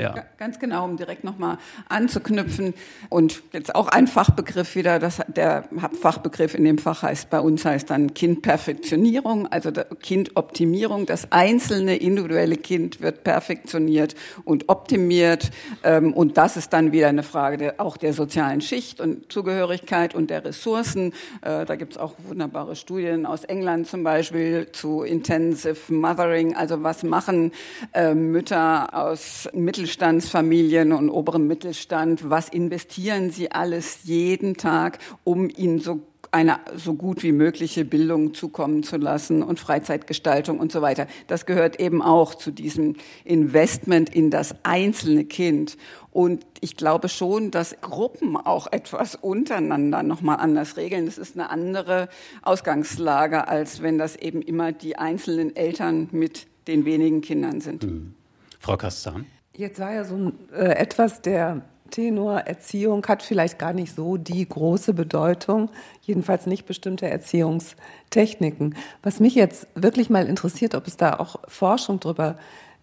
Ja. 0.00 0.24
Ganz 0.38 0.58
genau, 0.58 0.84
um 0.84 0.96
direkt 0.96 1.24
nochmal 1.24 1.58
anzuknüpfen. 1.88 2.74
Und 3.08 3.42
jetzt 3.52 3.74
auch 3.74 3.88
ein 3.88 4.06
Fachbegriff 4.06 4.74
wieder, 4.74 4.98
das, 4.98 5.20
der 5.28 5.64
Fachbegriff 6.00 6.54
in 6.54 6.64
dem 6.64 6.78
Fach 6.78 7.02
heißt, 7.02 7.30
bei 7.30 7.40
uns 7.40 7.64
heißt 7.64 7.90
dann 7.90 8.14
Kindperfektionierung, 8.14 9.46
also 9.46 9.70
Kindoptimierung. 10.00 11.06
Das 11.06 11.32
einzelne 11.32 11.96
individuelle 11.96 12.56
Kind 12.56 13.00
wird 13.00 13.24
perfektioniert 13.24 14.14
und 14.44 14.68
optimiert. 14.68 15.50
Ähm, 15.82 16.12
und 16.12 16.36
das 16.38 16.56
ist 16.56 16.72
dann 16.72 16.92
wieder 16.92 17.08
eine 17.08 17.22
Frage 17.22 17.56
der, 17.56 17.80
auch 17.80 17.96
der 17.96 18.12
sozialen 18.12 18.60
Schicht 18.60 19.00
und 19.00 19.30
Zugehörigkeit 19.32 20.14
und 20.14 20.30
der 20.30 20.44
Ressourcen. 20.44 21.12
Äh, 21.42 21.64
da 21.64 21.76
gibt 21.76 21.92
es 21.92 21.98
auch 21.98 22.14
wunderbare 22.26 22.76
Studien 22.76 23.26
aus 23.26 23.44
England 23.44 23.86
zum 23.86 24.04
Beispiel 24.04 24.68
zu 24.72 25.02
Intensive 25.02 25.92
Mothering, 25.92 26.56
also 26.56 26.82
was 26.82 27.02
machen 27.02 27.52
äh, 27.92 28.14
Mütter 28.14 28.94
aus 28.94 29.48
Mittel 29.52 29.86
Mittelstandsfamilien 29.90 30.92
und 30.92 31.10
oberem 31.10 31.48
Mittelstand, 31.48 32.30
was 32.30 32.48
investieren 32.48 33.30
sie 33.30 33.50
alles 33.50 34.04
jeden 34.04 34.56
Tag, 34.56 34.98
um 35.24 35.50
ihnen 35.50 35.80
so 35.80 36.02
eine 36.30 36.60
so 36.76 36.94
gut 36.94 37.24
wie 37.24 37.32
mögliche 37.32 37.84
Bildung 37.84 38.32
zukommen 38.32 38.84
zu 38.84 38.98
lassen 38.98 39.42
und 39.42 39.58
Freizeitgestaltung 39.58 40.60
und 40.60 40.70
so 40.70 40.80
weiter. 40.80 41.08
Das 41.26 41.44
gehört 41.44 41.80
eben 41.80 42.02
auch 42.02 42.36
zu 42.36 42.52
diesem 42.52 42.94
Investment 43.24 44.14
in 44.14 44.30
das 44.30 44.54
einzelne 44.62 45.24
Kind. 45.24 45.76
Und 46.12 46.46
ich 46.60 46.76
glaube 46.76 47.08
schon, 47.08 47.50
dass 47.50 47.74
Gruppen 47.80 48.36
auch 48.36 48.68
etwas 48.70 49.16
untereinander 49.16 50.04
nochmal 50.04 50.36
anders 50.36 50.76
regeln. 50.76 51.06
Das 51.06 51.18
ist 51.18 51.34
eine 51.34 51.50
andere 51.50 52.08
Ausgangslage, 52.42 53.48
als 53.48 53.82
wenn 53.82 53.98
das 53.98 54.14
eben 54.14 54.40
immer 54.40 54.70
die 54.70 54.94
einzelnen 54.94 55.56
Eltern 55.56 56.08
mit 56.12 56.46
den 56.68 56.84
wenigen 56.84 57.22
Kindern 57.22 57.60
sind. 57.60 57.82
Mhm. 57.82 58.14
Frau 58.60 58.76
Kastan? 58.76 59.26
Jetzt 59.60 59.78
war 59.78 59.92
ja 59.92 60.04
so 60.04 60.32
äh, 60.54 60.70
etwas 60.70 61.20
der 61.20 61.60
Tenor 61.90 62.38
Erziehung 62.38 63.04
hat 63.06 63.22
vielleicht 63.22 63.58
gar 63.58 63.74
nicht 63.74 63.94
so 63.94 64.16
die 64.16 64.48
große 64.48 64.94
Bedeutung, 64.94 65.70
jedenfalls 66.00 66.46
nicht 66.46 66.64
bestimmte 66.64 67.10
Erziehungstechniken. 67.10 68.74
Was 69.02 69.20
mich 69.20 69.34
jetzt 69.34 69.66
wirklich 69.74 70.08
mal 70.08 70.26
interessiert, 70.26 70.74
ob 70.74 70.86
es 70.86 70.96
da 70.96 71.18
auch 71.18 71.40
Forschung 71.46 72.00
drüber 72.00 72.38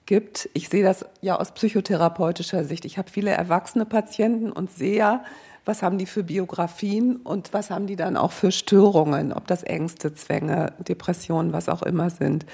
gibt. 0.06 0.50
Ich 0.54 0.70
sehe 0.70 0.84
das 0.84 1.04
ja 1.20 1.40
aus 1.40 1.52
psychotherapeutischer 1.52 2.64
Sicht. 2.64 2.86
Ich 2.86 3.00
habe 3.00 3.10
viele 3.10 3.32
erwachsene 3.32 3.86
Patienten 3.86 4.52
und 4.52 4.72
sehe 4.72 4.98
ja, 4.98 5.24
was 5.66 5.82
haben 5.82 5.98
die 5.98 6.06
für 6.06 6.24
Biografien 6.24 7.16
und 7.16 7.54
was 7.54 7.72
haben 7.72 7.88
die 7.88 7.96
dann 7.96 8.18
auch 8.18 8.32
für 8.32 8.52
Störungen, 8.52 9.34
ob 9.34 9.48
das 9.48 9.64
Ängste, 9.64 10.14
Zwänge, 10.14 10.74
Depressionen, 10.88 11.54
was 11.54 11.70
auch 11.70 11.82
immer 11.82 12.12
sind. 12.12 12.46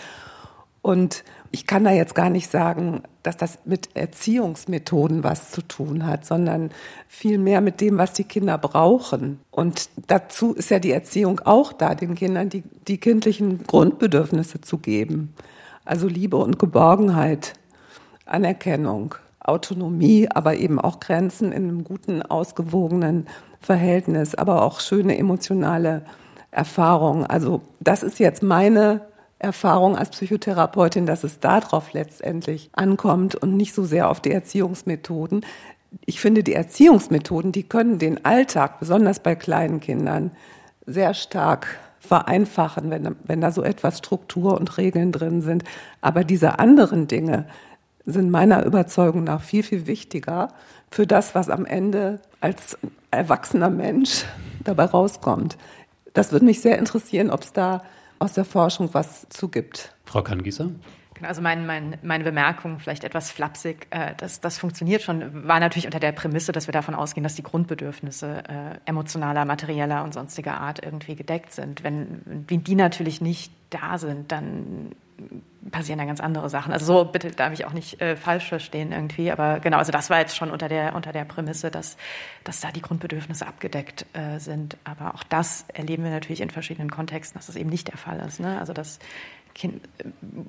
Und 0.83 1.23
ich 1.51 1.65
kann 1.65 1.85
da 1.85 1.91
jetzt 1.91 2.13
gar 2.13 2.29
nicht 2.29 2.51
sagen, 2.51 3.03
dass 3.23 3.37
das 3.37 3.59
mit 3.63 3.95
Erziehungsmethoden 3.95 5.23
was 5.23 5.49
zu 5.49 5.61
tun 5.61 6.05
hat, 6.05 6.25
sondern 6.25 6.71
vielmehr 7.07 7.61
mit 7.61 7.79
dem, 7.79 7.97
was 7.97 8.11
die 8.11 8.25
Kinder 8.25 8.57
brauchen. 8.57 9.39
Und 9.49 9.89
dazu 10.07 10.53
ist 10.53 10.69
ja 10.71 10.79
die 10.79 10.91
Erziehung 10.91 11.39
auch 11.45 11.71
da, 11.71 11.95
den 11.95 12.15
Kindern 12.15 12.49
die, 12.49 12.63
die 12.89 12.97
kindlichen 12.97 13.63
Grundbedürfnisse 13.63 14.59
zu 14.59 14.77
geben. 14.77 15.33
Also 15.85 16.09
Liebe 16.09 16.35
und 16.35 16.59
Geborgenheit, 16.59 17.53
Anerkennung, 18.25 19.15
Autonomie, 19.39 20.27
aber 20.29 20.55
eben 20.55 20.81
auch 20.81 20.99
Grenzen 20.99 21.53
in 21.53 21.63
einem 21.63 21.85
guten, 21.85 22.21
ausgewogenen 22.21 23.27
Verhältnis, 23.61 24.35
aber 24.35 24.63
auch 24.63 24.81
schöne 24.81 25.17
emotionale 25.17 26.03
Erfahrungen. 26.51 27.25
Also 27.25 27.61
das 27.79 28.03
ist 28.03 28.19
jetzt 28.19 28.43
meine 28.43 29.12
Erfahrung 29.43 29.97
als 29.97 30.09
Psychotherapeutin, 30.09 31.05
dass 31.05 31.23
es 31.23 31.39
darauf 31.39 31.93
letztendlich 31.93 32.69
ankommt 32.73 33.35
und 33.35 33.55
nicht 33.55 33.73
so 33.73 33.83
sehr 33.83 34.09
auf 34.09 34.21
die 34.21 34.31
Erziehungsmethoden. 34.31 35.45
Ich 36.05 36.19
finde, 36.19 36.43
die 36.43 36.53
Erziehungsmethoden, 36.53 37.51
die 37.51 37.63
können 37.63 37.99
den 37.99 38.25
Alltag, 38.25 38.79
besonders 38.79 39.19
bei 39.19 39.35
kleinen 39.35 39.79
Kindern, 39.79 40.31
sehr 40.85 41.13
stark 41.13 41.67
vereinfachen, 41.99 42.89
wenn, 42.89 43.15
wenn 43.23 43.41
da 43.41 43.51
so 43.51 43.63
etwas 43.63 43.99
Struktur 43.99 44.59
und 44.59 44.77
Regeln 44.77 45.11
drin 45.11 45.41
sind. 45.41 45.63
Aber 46.01 46.23
diese 46.23 46.59
anderen 46.59 47.07
Dinge 47.07 47.45
sind 48.05 48.29
meiner 48.29 48.65
Überzeugung 48.65 49.23
nach 49.23 49.41
viel, 49.41 49.63
viel 49.63 49.87
wichtiger 49.87 50.49
für 50.89 51.07
das, 51.07 51.35
was 51.35 51.49
am 51.49 51.65
Ende 51.65 52.19
als 52.41 52.77
erwachsener 53.11 53.69
Mensch 53.69 54.25
dabei 54.63 54.85
rauskommt. 54.85 55.57
Das 56.13 56.31
würde 56.31 56.45
mich 56.45 56.61
sehr 56.61 56.77
interessieren, 56.77 57.29
ob 57.29 57.43
es 57.43 57.53
da 57.53 57.83
aus 58.23 58.33
der 58.33 58.45
Forschung 58.45 58.93
was 58.93 59.27
zugibt. 59.29 59.93
Frau 60.05 60.23
Kangieser? 60.23 60.71
Genau, 61.13 61.27
also 61.27 61.41
mein, 61.41 61.65
mein, 61.65 61.97
meine 62.01 62.23
Bemerkung, 62.23 62.79
vielleicht 62.79 63.03
etwas 63.03 63.31
flapsig, 63.31 63.87
äh, 63.91 64.15
das, 64.17 64.39
das 64.39 64.57
funktioniert 64.57 65.01
schon, 65.01 65.47
war 65.47 65.59
natürlich 65.59 65.85
unter 65.85 65.99
der 65.99 66.11
Prämisse, 66.11 66.51
dass 66.51 66.67
wir 66.67 66.71
davon 66.71 66.95
ausgehen, 66.95 67.23
dass 67.23 67.35
die 67.35 67.43
Grundbedürfnisse 67.43 68.43
äh, 68.47 68.79
emotionaler, 68.85 69.45
materieller 69.45 70.03
und 70.03 70.13
sonstiger 70.13 70.59
Art 70.59 70.83
irgendwie 70.83 71.15
gedeckt 71.15 71.53
sind. 71.53 71.83
Wenn, 71.83 72.45
wenn 72.47 72.63
die 72.63 72.75
natürlich 72.75 73.21
nicht 73.21 73.51
da 73.69 73.97
sind, 73.97 74.31
dann 74.31 74.95
passieren 75.71 75.99
da 75.99 76.05
ganz 76.05 76.19
andere 76.19 76.49
Sachen. 76.49 76.73
Also 76.73 76.85
so 76.85 77.05
bitte 77.05 77.31
darf 77.31 77.53
ich 77.53 77.65
auch 77.65 77.73
nicht 77.73 78.01
äh, 78.01 78.15
falsch 78.15 78.47
verstehen 78.47 78.91
irgendwie, 78.91 79.31
aber 79.31 79.59
genau, 79.59 79.77
also 79.77 79.91
das 79.91 80.09
war 80.09 80.19
jetzt 80.19 80.35
schon 80.35 80.51
unter 80.51 80.67
der 80.69 80.95
unter 80.95 81.11
der 81.11 81.25
Prämisse, 81.25 81.71
dass 81.71 81.97
dass 82.43 82.59
da 82.59 82.71
die 82.71 82.81
Grundbedürfnisse 82.81 83.47
abgedeckt 83.47 84.05
äh, 84.13 84.39
sind. 84.39 84.77
Aber 84.83 85.13
auch 85.15 85.23
das 85.23 85.65
erleben 85.73 86.03
wir 86.03 86.11
natürlich 86.11 86.41
in 86.41 86.49
verschiedenen 86.49 86.91
Kontexten, 86.91 87.37
dass 87.37 87.47
das 87.47 87.55
eben 87.55 87.69
nicht 87.69 87.87
der 87.87 87.97
Fall 87.97 88.19
ist. 88.19 88.39
Ne? 88.39 88.59
Also 88.59 88.73
dass 88.73 88.99
kind, 89.55 89.81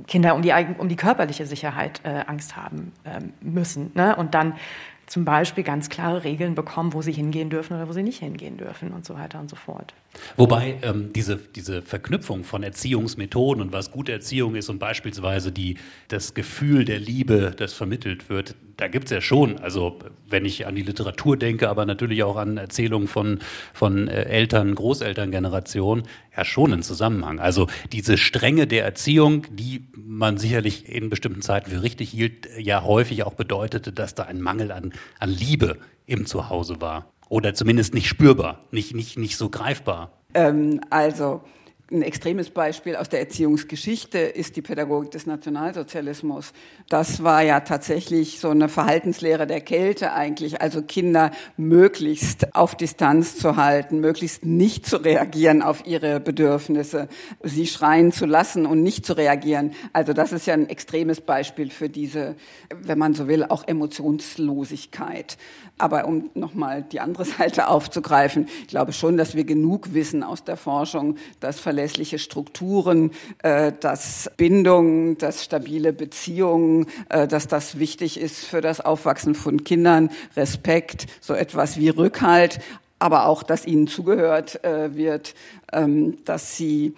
Kinder 0.06 0.34
um 0.34 0.42
die 0.42 0.52
um 0.78 0.88
die 0.88 0.96
körperliche 0.96 1.46
Sicherheit 1.46 2.00
äh, 2.04 2.24
Angst 2.26 2.56
haben 2.56 2.92
ähm, 3.04 3.32
müssen 3.40 3.92
ne? 3.94 4.16
und 4.16 4.34
dann 4.34 4.54
zum 5.06 5.24
Beispiel 5.24 5.64
ganz 5.64 5.88
klare 5.88 6.24
Regeln 6.24 6.54
bekommen, 6.54 6.92
wo 6.92 7.02
sie 7.02 7.12
hingehen 7.12 7.50
dürfen 7.50 7.74
oder 7.74 7.88
wo 7.88 7.92
sie 7.92 8.02
nicht 8.02 8.20
hingehen 8.20 8.56
dürfen 8.56 8.92
und 8.92 9.04
so 9.04 9.14
weiter 9.14 9.40
und 9.40 9.50
so 9.50 9.56
fort. 9.56 9.94
Wobei 10.36 10.78
ähm, 10.82 11.12
diese, 11.12 11.36
diese 11.36 11.82
Verknüpfung 11.82 12.44
von 12.44 12.62
Erziehungsmethoden 12.62 13.62
und 13.62 13.72
was 13.72 13.90
gute 13.90 14.12
Erziehung 14.12 14.54
ist 14.54 14.68
und 14.68 14.78
beispielsweise 14.78 15.52
die, 15.52 15.76
das 16.08 16.34
Gefühl 16.34 16.84
der 16.84 16.98
Liebe, 16.98 17.52
das 17.56 17.72
vermittelt 17.72 18.28
wird, 18.28 18.54
da 18.76 18.88
gibt 18.88 19.06
es 19.06 19.10
ja 19.10 19.20
schon, 19.20 19.58
also 19.58 19.98
wenn 20.28 20.44
ich 20.44 20.66
an 20.66 20.74
die 20.74 20.82
Literatur 20.82 21.36
denke, 21.36 21.68
aber 21.68 21.86
natürlich 21.86 22.22
auch 22.22 22.36
an 22.36 22.56
Erzählungen 22.56 23.08
von, 23.08 23.40
von 23.72 24.08
äh, 24.08 24.24
Eltern, 24.24 24.74
Großelterngeneration, 24.74 26.04
ja 26.36 26.44
schon 26.44 26.72
einen 26.72 26.82
Zusammenhang. 26.82 27.38
Also 27.38 27.68
diese 27.92 28.16
Strenge 28.16 28.66
der 28.66 28.84
Erziehung, 28.84 29.46
die 29.50 29.86
man 29.96 30.38
sicherlich 30.38 30.88
in 30.88 31.10
bestimmten 31.10 31.42
Zeiten 31.42 31.70
für 31.70 31.82
richtig 31.82 32.10
hielt, 32.10 32.48
ja 32.58 32.82
häufig 32.82 33.24
auch 33.24 33.34
bedeutete, 33.34 33.92
dass 33.92 34.14
da 34.14 34.24
ein 34.24 34.40
Mangel 34.40 34.72
an, 34.72 34.92
an 35.18 35.30
Liebe 35.30 35.78
im 36.06 36.26
Zuhause 36.26 36.80
war. 36.80 37.10
Oder 37.28 37.54
zumindest 37.54 37.94
nicht 37.94 38.08
spürbar, 38.08 38.64
nicht, 38.70 38.94
nicht, 38.94 39.18
nicht 39.18 39.36
so 39.36 39.48
greifbar. 39.48 40.12
Ähm, 40.34 40.80
also 40.90 41.42
ein 41.90 42.00
extremes 42.00 42.48
Beispiel 42.48 42.96
aus 42.96 43.10
der 43.10 43.20
Erziehungsgeschichte 43.20 44.18
ist 44.18 44.56
die 44.56 44.62
Pädagogik 44.62 45.10
des 45.10 45.26
Nationalsozialismus. 45.26 46.54
Das 46.88 47.22
war 47.22 47.42
ja 47.42 47.60
tatsächlich 47.60 48.40
so 48.40 48.48
eine 48.48 48.70
Verhaltenslehre 48.70 49.46
der 49.46 49.60
Kälte 49.60 50.14
eigentlich, 50.14 50.62
also 50.62 50.80
Kinder 50.80 51.30
möglichst 51.58 52.54
auf 52.56 52.74
Distanz 52.74 53.36
zu 53.36 53.56
halten, 53.56 54.00
möglichst 54.00 54.46
nicht 54.46 54.86
zu 54.86 54.96
reagieren 54.96 55.60
auf 55.60 55.86
ihre 55.86 56.20
Bedürfnisse, 56.20 57.08
sie 57.42 57.66
schreien 57.66 58.12
zu 58.12 58.24
lassen 58.24 58.64
und 58.64 58.82
nicht 58.82 59.04
zu 59.04 59.12
reagieren. 59.12 59.72
Also 59.92 60.14
das 60.14 60.32
ist 60.32 60.46
ja 60.46 60.54
ein 60.54 60.70
extremes 60.70 61.20
Beispiel 61.20 61.68
für 61.68 61.90
diese, 61.90 62.34
wenn 62.70 62.98
man 62.98 63.12
so 63.12 63.28
will, 63.28 63.44
auch 63.44 63.68
Emotionslosigkeit. 63.68 65.36
Aber 65.76 66.06
um 66.06 66.30
nochmal 66.34 66.82
die 66.82 67.00
andere 67.00 67.24
Seite 67.24 67.68
aufzugreifen, 67.68 68.48
ich 68.62 68.68
glaube 68.68 68.92
schon, 68.92 69.16
dass 69.16 69.34
wir 69.34 69.44
genug 69.44 69.92
wissen 69.92 70.22
aus 70.22 70.44
der 70.44 70.56
Forschung, 70.56 71.16
dass 71.40 71.60
verlässliche 71.74 72.20
Strukturen, 72.20 73.10
äh, 73.42 73.72
dass 73.80 74.30
Bindung, 74.36 75.18
dass 75.18 75.42
stabile 75.42 75.92
Beziehungen, 75.92 76.86
äh, 77.08 77.26
dass 77.26 77.48
das 77.48 77.80
wichtig 77.80 78.20
ist 78.20 78.44
für 78.44 78.60
das 78.60 78.80
Aufwachsen 78.80 79.34
von 79.34 79.64
Kindern, 79.64 80.10
Respekt, 80.36 81.06
so 81.20 81.34
etwas 81.34 81.76
wie 81.76 81.88
Rückhalt, 81.88 82.60
aber 83.00 83.26
auch, 83.26 83.42
dass 83.42 83.66
ihnen 83.66 83.88
zugehört 83.88 84.62
äh, 84.64 84.94
wird, 84.94 85.34
ähm, 85.72 86.18
dass 86.24 86.56
sie 86.56 86.94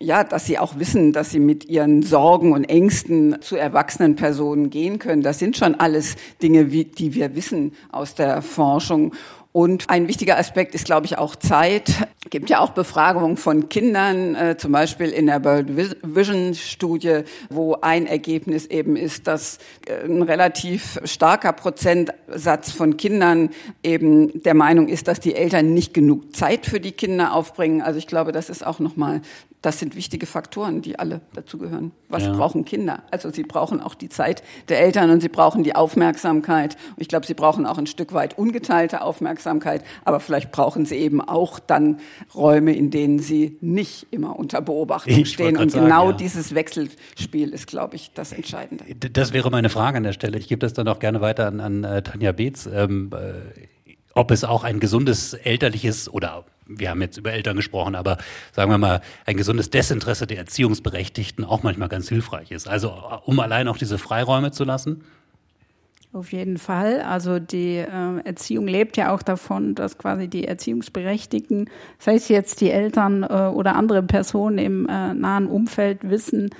ja, 0.00 0.24
dass 0.24 0.46
sie 0.46 0.58
auch 0.58 0.78
wissen, 0.78 1.12
dass 1.12 1.30
sie 1.30 1.38
mit 1.38 1.66
ihren 1.66 2.02
Sorgen 2.02 2.52
und 2.52 2.64
Ängsten 2.64 3.36
zu 3.42 3.54
erwachsenen 3.56 4.16
Personen 4.16 4.68
gehen 4.68 4.98
können. 4.98 5.22
Das 5.22 5.38
sind 5.38 5.56
schon 5.56 5.76
alles 5.76 6.16
Dinge, 6.42 6.64
die 6.64 7.14
wir 7.14 7.36
wissen 7.36 7.74
aus 7.92 8.16
der 8.16 8.42
Forschung. 8.42 9.12
Und 9.56 9.88
ein 9.88 10.08
wichtiger 10.08 10.36
Aspekt 10.36 10.74
ist, 10.74 10.84
glaube 10.84 11.06
ich, 11.06 11.16
auch 11.16 11.36
Zeit. 11.36 12.08
Es 12.24 12.30
gibt 12.30 12.50
ja 12.50 12.58
auch 12.58 12.70
Befragungen 12.70 13.36
von 13.36 13.68
Kindern, 13.68 14.34
äh, 14.34 14.56
zum 14.56 14.72
Beispiel 14.72 15.10
in 15.10 15.26
der 15.26 15.44
World 15.44 15.76
Vision 16.02 16.54
Studie, 16.54 17.20
wo 17.50 17.76
ein 17.80 18.08
Ergebnis 18.08 18.66
eben 18.66 18.96
ist, 18.96 19.28
dass 19.28 19.58
äh, 19.86 20.06
ein 20.06 20.22
relativ 20.22 20.98
starker 21.04 21.52
Prozentsatz 21.52 22.72
von 22.72 22.96
Kindern 22.96 23.50
eben 23.84 24.42
der 24.42 24.54
Meinung 24.54 24.88
ist, 24.88 25.06
dass 25.06 25.20
die 25.20 25.36
Eltern 25.36 25.72
nicht 25.72 25.94
genug 25.94 26.34
Zeit 26.34 26.66
für 26.66 26.80
die 26.80 26.90
Kinder 26.90 27.32
aufbringen. 27.32 27.80
Also 27.80 28.00
ich 28.00 28.08
glaube, 28.08 28.32
das 28.32 28.50
ist 28.50 28.66
auch 28.66 28.80
nochmal 28.80 29.20
das 29.64 29.78
sind 29.78 29.96
wichtige 29.96 30.26
Faktoren, 30.26 30.82
die 30.82 30.98
alle 30.98 31.22
dazugehören. 31.34 31.92
Was 32.08 32.24
ja. 32.24 32.32
brauchen 32.32 32.64
Kinder? 32.64 33.02
Also 33.10 33.30
sie 33.30 33.44
brauchen 33.44 33.80
auch 33.80 33.94
die 33.94 34.10
Zeit 34.10 34.42
der 34.68 34.80
Eltern 34.80 35.10
und 35.10 35.20
sie 35.20 35.28
brauchen 35.28 35.64
die 35.64 35.74
Aufmerksamkeit. 35.74 36.76
Ich 36.98 37.08
glaube, 37.08 37.26
sie 37.26 37.34
brauchen 37.34 37.64
auch 37.64 37.78
ein 37.78 37.86
Stück 37.86 38.12
weit 38.12 38.36
ungeteilte 38.36 39.00
Aufmerksamkeit, 39.00 39.82
aber 40.04 40.20
vielleicht 40.20 40.52
brauchen 40.52 40.84
sie 40.84 40.96
eben 40.96 41.22
auch 41.22 41.58
dann 41.58 42.00
Räume, 42.34 42.74
in 42.74 42.90
denen 42.90 43.20
sie 43.20 43.56
nicht 43.62 44.06
immer 44.10 44.38
unter 44.38 44.60
Beobachtung 44.60 45.18
ich 45.18 45.32
stehen. 45.32 45.56
Und 45.56 45.70
sagen, 45.70 45.86
genau 45.86 46.10
ja. 46.10 46.16
dieses 46.16 46.54
Wechselspiel 46.54 47.48
ist, 47.50 47.66
glaube 47.66 47.96
ich, 47.96 48.12
das 48.12 48.32
Entscheidende. 48.32 48.84
Das 49.12 49.32
wäre 49.32 49.50
meine 49.50 49.70
Frage 49.70 49.96
an 49.96 50.02
der 50.02 50.12
Stelle. 50.12 50.36
Ich 50.38 50.48
gebe 50.48 50.58
das 50.58 50.74
dann 50.74 50.88
auch 50.88 50.98
gerne 50.98 51.22
weiter 51.22 51.46
an, 51.46 51.60
an 51.60 51.84
äh, 51.84 52.02
Tanja 52.02 52.32
Beetz. 52.32 52.66
Ähm, 52.66 53.10
äh, 53.14 53.94
ob 54.14 54.30
es 54.30 54.44
auch 54.44 54.62
ein 54.62 54.78
gesundes 54.78 55.34
elterliches 55.34 56.12
oder 56.12 56.44
wir 56.66 56.90
haben 56.90 57.02
jetzt 57.02 57.16
über 57.16 57.32
Eltern 57.32 57.56
gesprochen, 57.56 57.94
aber 57.94 58.18
sagen 58.52 58.70
wir 58.70 58.78
mal, 58.78 59.00
ein 59.26 59.36
gesundes 59.36 59.70
Desinteresse 59.70 60.26
der 60.26 60.38
Erziehungsberechtigten 60.38 61.44
auch 61.44 61.62
manchmal 61.62 61.88
ganz 61.88 62.08
hilfreich 62.08 62.50
ist. 62.50 62.68
Also 62.68 62.94
um 63.24 63.38
allein 63.40 63.68
auch 63.68 63.76
diese 63.76 63.98
Freiräume 63.98 64.50
zu 64.50 64.64
lassen. 64.64 65.04
Auf 66.14 66.32
jeden 66.32 66.58
Fall. 66.58 67.00
Also 67.00 67.40
die 67.40 67.76
äh, 67.78 68.20
Erziehung 68.24 68.68
lebt 68.68 68.96
ja 68.96 69.12
auch 69.12 69.22
davon, 69.22 69.74
dass 69.74 69.98
quasi 69.98 70.28
die 70.28 70.46
Erziehungsberechtigten, 70.46 71.68
sei 71.98 72.14
es 72.14 72.28
jetzt 72.28 72.60
die 72.60 72.70
Eltern 72.70 73.24
äh, 73.24 73.26
oder 73.26 73.74
andere 73.74 74.04
Personen 74.04 74.58
im 74.58 74.88
äh, 74.88 75.12
nahen 75.12 75.48
Umfeld 75.48 76.08
wissen 76.08 76.50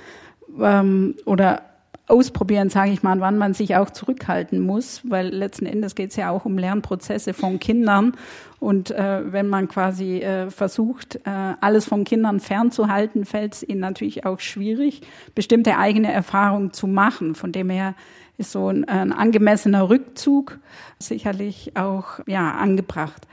ähm, 0.59 1.15
oder 1.25 1.61
ausprobieren, 2.07 2.69
sage 2.69 2.91
ich 2.91 3.03
mal, 3.03 3.19
wann 3.19 3.37
man 3.37 3.53
sich 3.53 3.75
auch 3.75 3.89
zurückhalten 3.89 4.59
muss, 4.59 5.01
weil 5.03 5.27
letzten 5.29 5.65
Endes 5.65 5.95
geht 5.95 6.11
es 6.11 6.15
ja 6.15 6.29
auch 6.29 6.45
um 6.45 6.57
Lernprozesse 6.57 7.33
von 7.33 7.59
Kindern. 7.59 8.13
Und 8.59 8.91
äh, 8.91 9.31
wenn 9.31 9.47
man 9.47 9.67
quasi 9.67 10.19
äh, 10.19 10.49
versucht, 10.51 11.15
äh, 11.25 11.53
alles 11.61 11.85
von 11.85 12.03
Kindern 12.03 12.39
fernzuhalten, 12.39 13.25
fällt 13.25 13.53
es 13.53 13.63
ihnen 13.63 13.79
natürlich 13.79 14.25
auch 14.25 14.39
schwierig, 14.39 15.01
bestimmte 15.33 15.77
eigene 15.77 16.11
Erfahrungen 16.11 16.73
zu 16.73 16.87
machen. 16.87 17.33
Von 17.33 17.51
dem 17.51 17.69
her 17.69 17.95
ist 18.37 18.51
so 18.51 18.69
ein, 18.69 18.85
ein 18.85 19.11
angemessener 19.11 19.89
Rückzug 19.89 20.59
sicherlich 20.99 21.75
auch 21.75 22.19
ja 22.27 22.51
angebracht. 22.51 23.27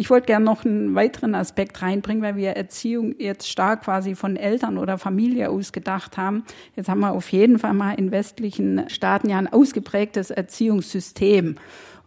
Ich 0.00 0.08
wollte 0.08 0.28
gerne 0.28 0.46
noch 0.46 0.64
einen 0.64 0.94
weiteren 0.94 1.34
Aspekt 1.34 1.82
reinbringen, 1.82 2.22
weil 2.22 2.34
wir 2.34 2.52
Erziehung 2.52 3.16
jetzt 3.18 3.50
stark 3.50 3.82
quasi 3.84 4.14
von 4.14 4.36
Eltern 4.36 4.78
oder 4.78 4.96
Familie 4.96 5.50
aus 5.50 5.72
gedacht 5.72 6.16
haben. 6.16 6.46
Jetzt 6.74 6.88
haben 6.88 7.00
wir 7.00 7.12
auf 7.12 7.30
jeden 7.32 7.58
Fall 7.58 7.74
mal 7.74 7.92
in 7.98 8.10
westlichen 8.10 8.88
Staaten 8.88 9.28
ja 9.28 9.36
ein 9.36 9.52
ausgeprägtes 9.52 10.30
Erziehungssystem. 10.30 11.56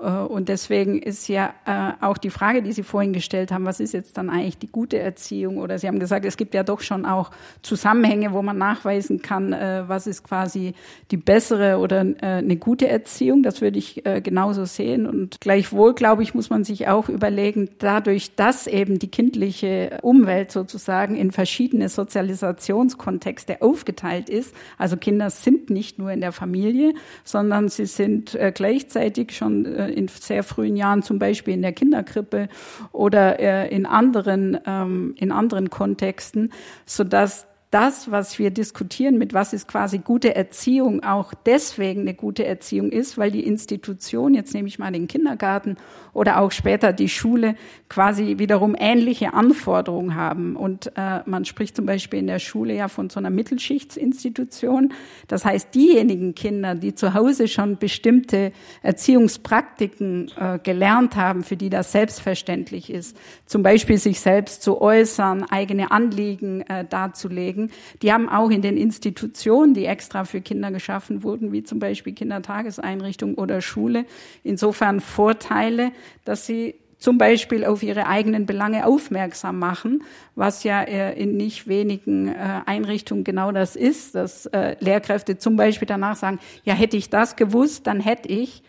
Äh, 0.04 0.08
und 0.08 0.50
deswegen 0.50 1.02
ist 1.02 1.28
ja 1.28 1.54
äh, 1.66 2.04
auch 2.04 2.18
die 2.18 2.30
Frage, 2.30 2.62
die 2.62 2.74
Sie 2.74 2.84
vorhin 2.84 3.14
gestellt 3.14 3.52
haben, 3.52 3.66
was 3.66 3.80
ist 3.80 3.94
jetzt 3.94 4.18
dann 4.18 4.30
eigentlich 4.30 4.58
die 4.58 4.68
gute 4.68 5.00
Erziehung? 5.00 5.58
Oder 5.58 5.80
Sie 5.80 5.88
haben 5.88 6.00
gesagt, 6.00 6.26
es 6.26 6.38
gibt 6.38 6.54
ja 6.54 6.64
doch 6.64 6.82
schon 6.82 7.06
auch 7.06 7.32
Zusammenhänge, 7.62 8.34
wo 8.34 8.42
man 8.42 8.58
nachweisen 8.58 9.22
kann, 9.22 9.54
äh, 9.54 9.84
was 9.88 10.08
ist 10.08 10.24
quasi 10.24 10.74
die 11.12 11.18
bessere 11.18 11.78
oder 11.78 12.06
eine 12.22 12.58
gute 12.58 12.88
Erziehung. 12.88 13.44
Das 13.44 13.62
würde 13.62 13.78
ich 13.80 14.04
genauso 14.24 14.66
sehen. 14.66 15.06
Und 15.06 15.40
gleichwohl, 15.40 15.94
glaube 15.94 16.24
ich, 16.24 16.34
muss 16.34 16.50
man 16.50 16.64
sich 16.64 16.88
auch 16.88 17.08
überlegen, 17.08 17.70
dadurch, 17.80 18.36
dass 18.36 18.68
eben 18.68 19.00
die 19.00 19.10
kindliche 19.10 20.00
Umwelt 20.02 20.52
sozusagen 20.52 21.16
in 21.16 21.32
verschiedene 21.32 21.90
Sozialisationskontexte 21.90 23.62
aufgeteilt 23.62 24.30
ist. 24.30 24.56
Also 24.78 24.98
Kinder 24.98 25.30
sind 25.30 25.70
nicht 25.70 26.00
nur 26.00 26.12
in 26.12 26.22
der 26.22 26.32
Familie, 26.32 26.94
sondern 27.24 27.70
sie 27.70 27.86
sind 27.86 28.38
gleichzeitig 28.54 29.36
schon 29.36 29.66
in 29.94 30.08
sehr 30.08 30.44
frühen 30.44 30.76
Jahren, 30.76 31.04
zum 31.04 31.20
Beispiel 31.20 31.54
in 31.54 31.62
der 31.62 31.74
Kinderkrippe 31.74 32.50
oder 32.92 33.40
äh, 33.40 33.74
in 33.74 33.86
anderen, 33.86 34.58
ähm, 34.66 35.16
in 35.18 35.32
anderen 35.32 35.70
Kontexten, 35.70 36.52
sodass 36.86 37.48
das, 37.74 38.12
was 38.12 38.38
wir 38.38 38.52
diskutieren, 38.52 39.18
mit 39.18 39.34
was 39.34 39.52
ist 39.52 39.68
quasi 39.68 39.98
gute 39.98 40.36
Erziehung, 40.36 41.04
auch 41.04 41.34
deswegen 41.34 42.02
eine 42.02 42.14
gute 42.14 42.46
Erziehung 42.46 42.92
ist, 42.92 43.18
weil 43.18 43.32
die 43.32 43.46
Institution, 43.46 44.36
jetzt 44.36 44.54
nehme 44.54 44.68
ich 44.68 44.78
mal 44.78 44.92
den 44.92 45.08
Kindergarten 45.08 45.78
oder 46.14 46.40
auch 46.40 46.52
später 46.52 46.94
die 46.94 47.10
Schule, 47.10 47.56
quasi 47.90 48.38
wiederum 48.38 48.76
ähnliche 48.78 49.34
Anforderungen 49.34 50.16
haben. 50.16 50.56
Und 50.56 50.92
äh, 50.96 51.22
man 51.26 51.46
spricht 51.46 51.76
zum 51.76 51.86
Beispiel 51.86 52.20
in 52.20 52.28
der 52.28 52.40
Schule 52.40 52.76
ja 52.76 52.88
von 52.88 53.10
so 53.10 53.20
einer 53.20 53.32
Mittelschichtsinstitution. 53.32 54.94
Das 55.28 55.44
heißt, 55.44 55.74
diejenigen 55.74 56.36
Kinder, 56.36 56.76
die 56.76 56.94
zu 56.94 57.14
Hause 57.14 57.48
schon 57.48 57.78
bestimmte 57.78 58.52
Erziehungspraktiken 58.84 60.32
äh, 60.40 60.60
gelernt 60.62 61.16
haben, 61.16 61.44
für 61.44 61.58
die 61.58 61.70
das 61.70 61.92
selbstverständlich 61.92 62.92
ist, 62.92 63.18
zum 63.46 63.64
Beispiel 63.64 63.98
sich 63.98 64.20
selbst 64.20 64.62
zu 64.62 64.80
äußern, 64.82 65.44
eigene 65.50 65.92
Anliegen 65.92 66.62
äh, 66.62 66.86
darzulegen, 66.86 67.63
Kollegen, 67.64 67.72
die 68.02 68.12
haben 68.12 68.30
auch 68.30 68.50
in 68.50 68.62
den 68.62 68.78
Institutionen, 68.78 69.74
die 69.74 69.86
extra 69.86 70.24
für 70.24 70.42
Kinder 70.42 70.72
geschaffen 70.72 71.24
wurden, 71.24 71.52
wie 71.52 71.64
zum 71.64 71.80
Beispiel 71.80 72.14
Kindertageseinrichtung 72.14 73.36
oder 73.36 73.62
Schule, 73.62 74.06
insofern 74.44 75.00
Vorteile, 75.00 75.92
dass 76.26 76.46
sie 76.46 76.76
zum 76.98 77.18
Beispiel 77.18 77.66
auf 77.66 77.84
ihre 77.84 78.08
eigenen 78.08 78.46
Belange 78.46 78.86
aufmerksam 78.86 79.60
machen, 79.60 80.04
was 80.36 80.64
ja 80.64 80.82
äh, 80.84 81.22
in 81.22 81.36
nicht 81.36 81.68
wenigen 81.68 82.30
äh, 82.30 82.62
Einrichtungen 82.66 83.26
genau 83.26 83.52
das 83.52 83.76
ist, 83.76 84.16
dass 84.16 84.46
äh, 84.48 84.78
Lehrkräfte 84.80 85.38
zum 85.38 85.58
Beispiel 85.58 85.88
danach 85.88 86.16
sagen, 86.16 86.40
ja, 86.64 86.74
hätte 86.74 86.96
ich 86.96 87.10
das 87.10 87.36
gewusst, 87.36 87.88
dann 87.88 88.00
hätte 88.00 88.30
ich. 88.30 88.64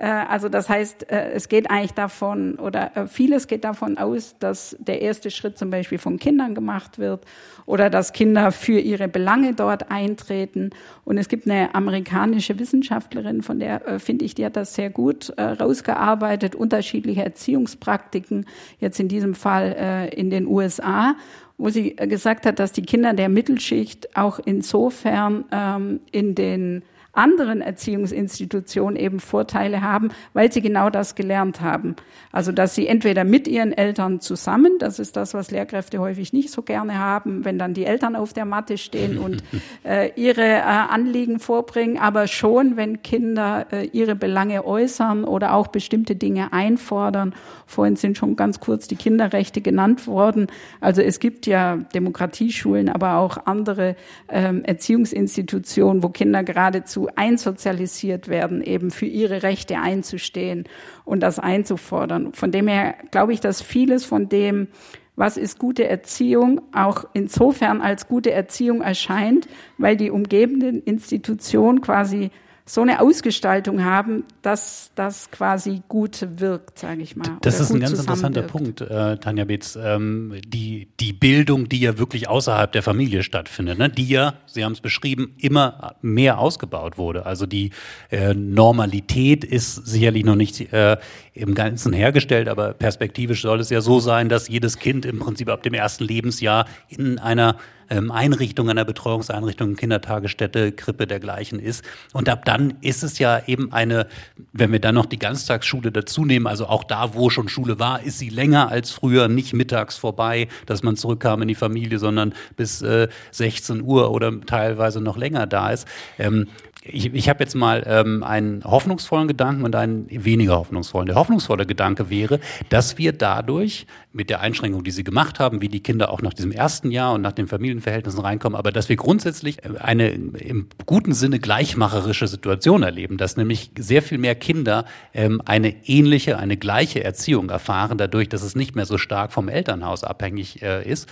Äh, 0.00 0.06
also 0.06 0.48
das 0.48 0.68
heißt, 0.68 1.10
äh, 1.10 1.32
es 1.32 1.48
geht 1.48 1.70
eigentlich 1.70 1.92
davon 1.92 2.54
oder 2.54 2.96
äh, 2.96 3.06
vieles 3.06 3.46
geht 3.46 3.64
davon 3.64 3.98
aus, 3.98 4.34
dass 4.38 4.74
der 4.80 5.02
erste 5.02 5.30
Schritt 5.30 5.58
zum 5.58 5.70
Beispiel 5.70 5.98
von 5.98 6.18
Kindern 6.18 6.54
gemacht 6.54 6.98
wird 6.98 7.24
oder 7.66 7.90
dass 7.90 8.14
Kinder 8.14 8.50
für 8.50 8.80
ihre 8.80 9.08
Belange 9.08 9.52
dort 9.52 9.90
eintreten. 9.90 10.70
Und 11.04 11.18
es 11.18 11.28
gibt 11.28 11.46
eine 11.46 11.74
amerikanische 11.74 12.58
Wissenschaftlerin, 12.58 13.42
von 13.42 13.60
der 13.60 14.00
finde 14.00 14.24
ich, 14.24 14.34
die 14.34 14.44
hat 14.44 14.56
das 14.56 14.74
sehr 14.74 14.90
gut 14.90 15.32
rausgearbeitet, 15.38 16.54
unterschiedliche 16.54 17.22
Erziehungspraktiken, 17.22 18.46
jetzt 18.78 18.98
in 18.98 19.08
diesem 19.08 19.34
Fall 19.34 20.10
in 20.14 20.30
den 20.30 20.46
USA 20.46 21.14
wo 21.58 21.68
sie 21.68 21.94
gesagt 21.94 22.46
hat, 22.46 22.58
dass 22.58 22.72
die 22.72 22.82
Kinder 22.82 23.12
der 23.12 23.28
Mittelschicht 23.28 24.16
auch 24.16 24.40
insofern 24.42 25.44
ähm, 25.52 26.00
in 26.10 26.34
den 26.34 26.82
anderen 27.12 27.60
Erziehungsinstitutionen 27.60 28.96
eben 28.96 29.20
Vorteile 29.20 29.82
haben, 29.82 30.10
weil 30.32 30.52
sie 30.52 30.62
genau 30.62 30.90
das 30.90 31.14
gelernt 31.14 31.60
haben. 31.60 31.96
Also, 32.32 32.52
dass 32.52 32.74
sie 32.74 32.86
entweder 32.86 33.24
mit 33.24 33.48
ihren 33.48 33.72
Eltern 33.72 34.20
zusammen, 34.20 34.78
das 34.78 34.98
ist 34.98 35.16
das, 35.16 35.34
was 35.34 35.50
Lehrkräfte 35.50 35.98
häufig 35.98 36.32
nicht 36.32 36.50
so 36.50 36.62
gerne 36.62 36.98
haben, 36.98 37.44
wenn 37.44 37.58
dann 37.58 37.74
die 37.74 37.84
Eltern 37.84 38.14
auf 38.14 38.32
der 38.32 38.44
Matte 38.44 38.78
stehen 38.78 39.18
und 39.18 39.42
äh, 39.84 40.10
ihre 40.14 40.42
äh, 40.42 40.60
Anliegen 40.62 41.40
vorbringen, 41.40 41.98
aber 41.98 42.28
schon, 42.28 42.76
wenn 42.76 43.02
Kinder 43.02 43.66
äh, 43.72 43.86
ihre 43.86 44.14
Belange 44.14 44.64
äußern 44.64 45.24
oder 45.24 45.54
auch 45.54 45.68
bestimmte 45.68 46.14
Dinge 46.14 46.52
einfordern. 46.52 47.34
Vorhin 47.66 47.96
sind 47.96 48.18
schon 48.18 48.36
ganz 48.36 48.60
kurz 48.60 48.88
die 48.88 48.96
Kinderrechte 48.96 49.60
genannt 49.60 50.06
worden. 50.06 50.48
Also 50.80 51.02
es 51.02 51.20
gibt 51.20 51.46
ja 51.46 51.76
Demokratieschulen, 51.94 52.88
aber 52.88 53.16
auch 53.16 53.46
andere 53.46 53.96
ähm, 54.28 54.64
Erziehungsinstitutionen, 54.64 56.02
wo 56.02 56.08
Kinder 56.08 56.42
geradezu 56.42 56.99
dazu 57.00 57.08
einsozialisiert 57.16 58.28
werden, 58.28 58.62
eben 58.62 58.90
für 58.90 59.06
ihre 59.06 59.42
Rechte 59.42 59.78
einzustehen 59.78 60.64
und 61.04 61.20
das 61.20 61.38
einzufordern. 61.38 62.32
Von 62.32 62.50
dem 62.50 62.68
her 62.68 62.94
glaube 63.10 63.32
ich, 63.32 63.40
dass 63.40 63.62
vieles 63.62 64.04
von 64.04 64.28
dem, 64.28 64.68
was 65.16 65.36
ist 65.36 65.58
gute 65.58 65.86
Erziehung, 65.88 66.60
auch 66.72 67.04
insofern 67.12 67.80
als 67.80 68.08
gute 68.08 68.32
Erziehung 68.32 68.82
erscheint, 68.82 69.48
weil 69.78 69.96
die 69.96 70.10
umgebenden 70.10 70.82
Institutionen 70.82 71.80
quasi 71.80 72.30
so 72.72 72.82
eine 72.82 73.00
Ausgestaltung 73.00 73.84
haben, 73.84 74.22
dass 74.42 74.92
das 74.94 75.32
quasi 75.32 75.82
gut 75.88 76.24
wirkt, 76.36 76.78
sage 76.78 77.02
ich 77.02 77.16
mal. 77.16 77.36
Das 77.42 77.58
ist 77.58 77.72
ein 77.72 77.80
ganz 77.80 77.98
interessanter 77.98 78.42
Punkt, 78.42 78.80
äh, 78.80 79.16
Tanja 79.16 79.44
Beetz. 79.44 79.76
Ähm, 79.76 80.40
die, 80.46 80.86
die 81.00 81.12
Bildung, 81.12 81.68
die 81.68 81.80
ja 81.80 81.98
wirklich 81.98 82.28
außerhalb 82.28 82.70
der 82.70 82.84
Familie 82.84 83.24
stattfindet, 83.24 83.76
ne? 83.78 83.88
die 83.88 84.06
ja, 84.06 84.34
Sie 84.46 84.64
haben 84.64 84.70
es 84.70 84.80
beschrieben, 84.80 85.34
immer 85.38 85.96
mehr 86.00 86.38
ausgebaut 86.38 86.96
wurde. 86.96 87.26
Also 87.26 87.44
die 87.44 87.70
äh, 88.12 88.34
Normalität 88.34 89.42
ist 89.42 89.74
sicherlich 89.74 90.24
noch 90.24 90.36
nicht 90.36 90.72
äh, 90.72 90.96
im 91.32 91.56
Ganzen 91.56 91.92
hergestellt, 91.92 92.48
aber 92.48 92.74
perspektivisch 92.74 93.42
soll 93.42 93.58
es 93.58 93.70
ja 93.70 93.80
so 93.80 93.98
sein, 93.98 94.28
dass 94.28 94.46
jedes 94.46 94.78
Kind 94.78 95.04
im 95.06 95.18
Prinzip 95.18 95.48
ab 95.48 95.64
dem 95.64 95.74
ersten 95.74 96.04
Lebensjahr 96.04 96.66
in 96.88 97.18
einer 97.18 97.56
ähm, 97.90 98.10
Einrichtung, 98.10 98.70
einer 98.70 98.84
Betreuungseinrichtung, 98.84 99.76
Kindertagesstätte, 99.76 100.72
Krippe 100.72 101.06
dergleichen 101.06 101.58
ist. 101.58 101.84
Und 102.12 102.28
ab 102.28 102.44
dann 102.44 102.74
ist 102.80 103.02
es 103.02 103.18
ja 103.18 103.42
eben 103.46 103.72
eine, 103.72 104.06
wenn 104.52 104.72
wir 104.72 104.80
dann 104.80 104.94
noch 104.94 105.06
die 105.06 105.18
Ganztagsschule 105.18 105.92
dazu 105.92 106.24
nehmen, 106.24 106.46
also 106.46 106.66
auch 106.66 106.84
da, 106.84 107.14
wo 107.14 107.30
schon 107.30 107.48
Schule 107.48 107.78
war, 107.78 108.02
ist 108.02 108.18
sie 108.18 108.28
länger 108.28 108.70
als 108.70 108.90
früher, 108.90 109.28
nicht 109.28 109.52
mittags 109.52 109.96
vorbei, 109.96 110.48
dass 110.66 110.82
man 110.82 110.96
zurückkam 110.96 111.42
in 111.42 111.48
die 111.48 111.54
Familie, 111.54 111.98
sondern 111.98 112.34
bis 112.56 112.80
äh, 112.82 113.08
16 113.32 113.82
Uhr 113.82 114.10
oder 114.10 114.40
teilweise 114.40 115.00
noch 115.00 115.16
länger 115.16 115.46
da 115.46 115.70
ist. 115.70 115.86
Ähm, 116.18 116.48
ich, 116.82 117.12
ich 117.12 117.28
habe 117.28 117.44
jetzt 117.44 117.54
mal 117.54 117.84
ähm, 117.86 118.22
einen 118.22 118.64
hoffnungsvollen 118.64 119.28
Gedanken 119.28 119.64
und 119.64 119.76
einen 119.76 120.06
weniger 120.08 120.56
hoffnungsvollen. 120.56 121.06
Der 121.06 121.16
hoffnungsvolle 121.16 121.66
Gedanke 121.66 122.08
wäre, 122.08 122.40
dass 122.70 122.96
wir 122.96 123.12
dadurch 123.12 123.86
mit 124.12 124.30
der 124.30 124.40
Einschränkung, 124.40 124.82
die 124.82 124.90
Sie 124.90 125.04
gemacht 125.04 125.38
haben, 125.40 125.60
wie 125.60 125.68
die 125.68 125.82
Kinder 125.82 126.10
auch 126.10 126.22
nach 126.22 126.32
diesem 126.32 126.52
ersten 126.52 126.90
Jahr 126.90 127.12
und 127.12 127.20
nach 127.20 127.32
den 127.32 127.48
Familienverhältnissen 127.48 128.20
reinkommen, 128.20 128.58
aber 128.58 128.72
dass 128.72 128.88
wir 128.88 128.96
grundsätzlich 128.96 129.58
eine 129.78 130.08
im 130.08 130.68
guten 130.86 131.12
Sinne 131.12 131.38
gleichmacherische 131.38 132.26
Situation 132.26 132.82
erleben, 132.82 133.18
dass 133.18 133.36
nämlich 133.36 133.72
sehr 133.78 134.02
viel 134.02 134.18
mehr 134.18 134.34
Kinder 134.34 134.86
ähm, 135.12 135.42
eine 135.44 135.86
ähnliche, 135.86 136.38
eine 136.38 136.56
gleiche 136.56 137.04
Erziehung 137.04 137.50
erfahren, 137.50 137.98
dadurch, 137.98 138.30
dass 138.30 138.42
es 138.42 138.56
nicht 138.56 138.74
mehr 138.74 138.86
so 138.86 138.96
stark 138.96 139.32
vom 139.32 139.48
Elternhaus 139.48 140.02
abhängig 140.02 140.62
äh, 140.62 140.88
ist. 140.88 141.08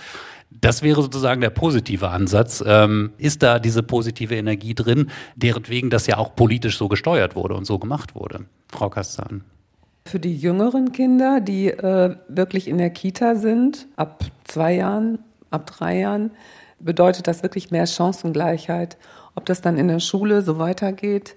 Das 0.51 0.81
wäre 0.81 1.01
sozusagen 1.01 1.41
der 1.41 1.51
positive 1.51 2.09
Ansatz. 2.09 2.63
Ähm, 2.65 3.13
ist 3.17 3.43
da 3.43 3.59
diese 3.59 3.83
positive 3.83 4.35
Energie 4.35 4.73
drin, 4.73 5.09
deretwegen 5.35 5.89
das 5.89 6.07
ja 6.07 6.17
auch 6.17 6.35
politisch 6.35 6.77
so 6.77 6.87
gesteuert 6.87 7.35
wurde 7.35 7.55
und 7.55 7.65
so 7.65 7.77
gemacht 7.77 8.15
wurde? 8.15 8.45
Frau 8.67 8.89
Kastan. 8.89 9.43
Für 10.05 10.19
die 10.19 10.35
jüngeren 10.35 10.91
Kinder, 10.91 11.39
die 11.39 11.67
äh, 11.67 12.15
wirklich 12.27 12.67
in 12.67 12.79
der 12.79 12.89
Kita 12.89 13.35
sind, 13.35 13.87
ab 13.95 14.25
zwei 14.45 14.73
Jahren, 14.73 15.19
ab 15.51 15.67
drei 15.67 15.99
Jahren, 15.99 16.31
bedeutet 16.79 17.27
das 17.27 17.43
wirklich 17.43 17.69
mehr 17.69 17.85
Chancengleichheit. 17.85 18.97
Ob 19.35 19.45
das 19.45 19.61
dann 19.61 19.77
in 19.77 19.87
der 19.87 19.99
Schule 19.99 20.41
so 20.41 20.57
weitergeht, 20.57 21.35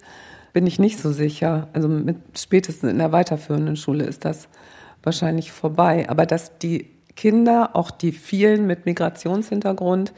bin 0.53 0.67
ich 0.67 0.79
nicht 0.79 0.99
so 0.99 1.13
sicher. 1.13 1.69
Also 1.73 1.89
mit, 1.89 2.17
spätestens 2.37 2.91
in 2.91 2.99
der 2.99 3.13
weiterführenden 3.13 3.77
Schule 3.77 4.05
ist 4.05 4.25
das 4.25 4.49
wahrscheinlich 5.03 5.53
vorbei. 5.53 6.09
Aber 6.09 6.25
dass 6.25 6.59
die 6.59 6.92
Kinder, 7.17 7.71
auch 7.75 7.91
die 7.91 8.13
vielen 8.13 8.67
mit 8.67 8.87
Migrationshintergrund, 8.87 10.13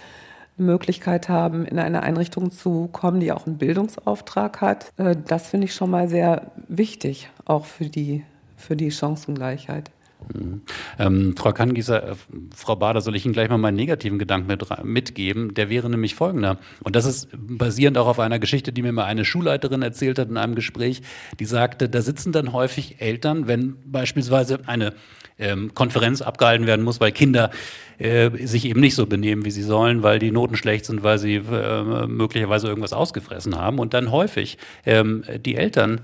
Möglichkeit 0.57 1.29
haben, 1.29 1.65
in 1.65 1.79
eine 1.79 2.03
Einrichtung 2.03 2.53
zu 2.53 2.89
kommen, 2.93 3.21
die 3.21 3.33
auch 3.33 3.47
einen 3.47 3.59
Bildungsauftrag 3.59 4.61
hat. 4.61 4.93
Äh, 4.97 5.17
das 5.27 5.49
finde 5.49 5.67
ich 5.67 5.75
schon 5.75 5.91
mal 5.91 6.09
sehr 6.09 6.53
wichtig, 6.69 7.31
auch 7.45 7.65
für 7.65 7.87
die, 7.87 8.25
für 8.57 8.77
die 8.77 8.91
Chancengleichheit. 8.91 9.91
Mhm. 10.33 10.63
Ähm, 10.99 11.35
Frau 11.37 11.53
Kangieser, 11.53 12.11
äh, 12.11 12.15
Frau 12.55 12.77
Bader, 12.77 13.01
soll 13.01 13.17
ich 13.17 13.25
Ihnen 13.25 13.35
gleich 13.35 13.49
mal 13.49 13.59
meinen 13.59 13.77
negativen 13.77 14.19
Gedanken 14.19 14.47
mit, 14.47 14.85
mitgeben? 14.85 15.55
Der 15.55 15.71
wäre 15.71 15.91
nämlich 15.91 16.15
folgender. 16.15 16.59
Und 16.83 16.97
das 16.97 17.05
ist 17.05 17.29
basierend 17.33 17.99
auch 17.99 18.07
auf 18.07 18.21
einer 18.21 18.39
Geschichte, 18.39 18.73
die 18.73 18.83
mir 18.83 18.93
mal 18.93 19.05
eine 19.05 19.25
Schulleiterin 19.25 19.83
erzählt 19.83 20.19
hat 20.19 20.29
in 20.29 20.37
einem 20.37 20.55
Gespräch. 20.55 21.03
Die 21.41 21.45
sagte, 21.45 21.89
da 21.89 22.03
sitzen 22.03 22.33
dann 22.33 22.53
häufig 22.53 23.01
Eltern, 23.01 23.47
wenn 23.49 23.77
beispielsweise 23.85 24.61
eine 24.67 24.95
ähm, 25.39 25.75
Konferenz 25.75 26.23
abgehalten 26.23 26.67
werden 26.67 26.85
muss, 26.85 27.01
weil 27.01 27.13
Kinder 27.13 27.51
äh, 27.99 28.31
sich 28.47 28.67
eben 28.67 28.81
nicht 28.81 28.95
so 28.95 29.07
benehmen, 29.07 29.45
wie 29.45 29.51
sie 29.51 29.63
sollen, 29.63 30.03
weil 30.03 30.19
die 30.19 30.31
Noten 30.31 30.57
schlecht 30.57 30.85
sind, 30.85 31.03
weil 31.03 31.19
sie 31.19 31.37
äh, 31.37 32.07
möglicherweise 32.07 32.69
irgendwas 32.69 32.93
ausgefressen 32.93 33.57
haben. 33.57 33.79
Und 33.79 33.95
dann 33.95 34.11
häufig 34.11 34.59
ähm, 34.87 35.25
die 35.45 35.57
Eltern 35.57 36.03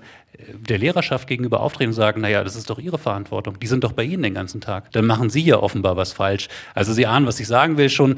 der 0.68 0.78
Lehrerschaft 0.78 1.28
gegenüber 1.28 1.60
auftreten 1.60 1.90
und 1.90 1.94
sagen, 1.94 2.20
naja, 2.20 2.44
das 2.44 2.56
ist 2.56 2.70
doch 2.70 2.78
Ihre 2.78 2.98
Verantwortung. 2.98 3.58
Die 3.60 3.66
sind 3.66 3.84
doch 3.84 3.92
bei 3.92 4.04
Ihnen 4.04 4.22
den 4.22 4.34
ganzen 4.34 4.60
Tag. 4.60 4.92
Dann 4.92 5.06
machen 5.06 5.30
Sie 5.30 5.42
ja 5.42 5.58
offenbar 5.58 5.96
was 5.96 6.12
falsch. 6.12 6.48
Also 6.74 6.92
Sie 6.92 7.06
ahnen, 7.06 7.26
was 7.26 7.40
ich 7.40 7.46
sagen 7.46 7.76
will, 7.76 7.88
schon 7.88 8.16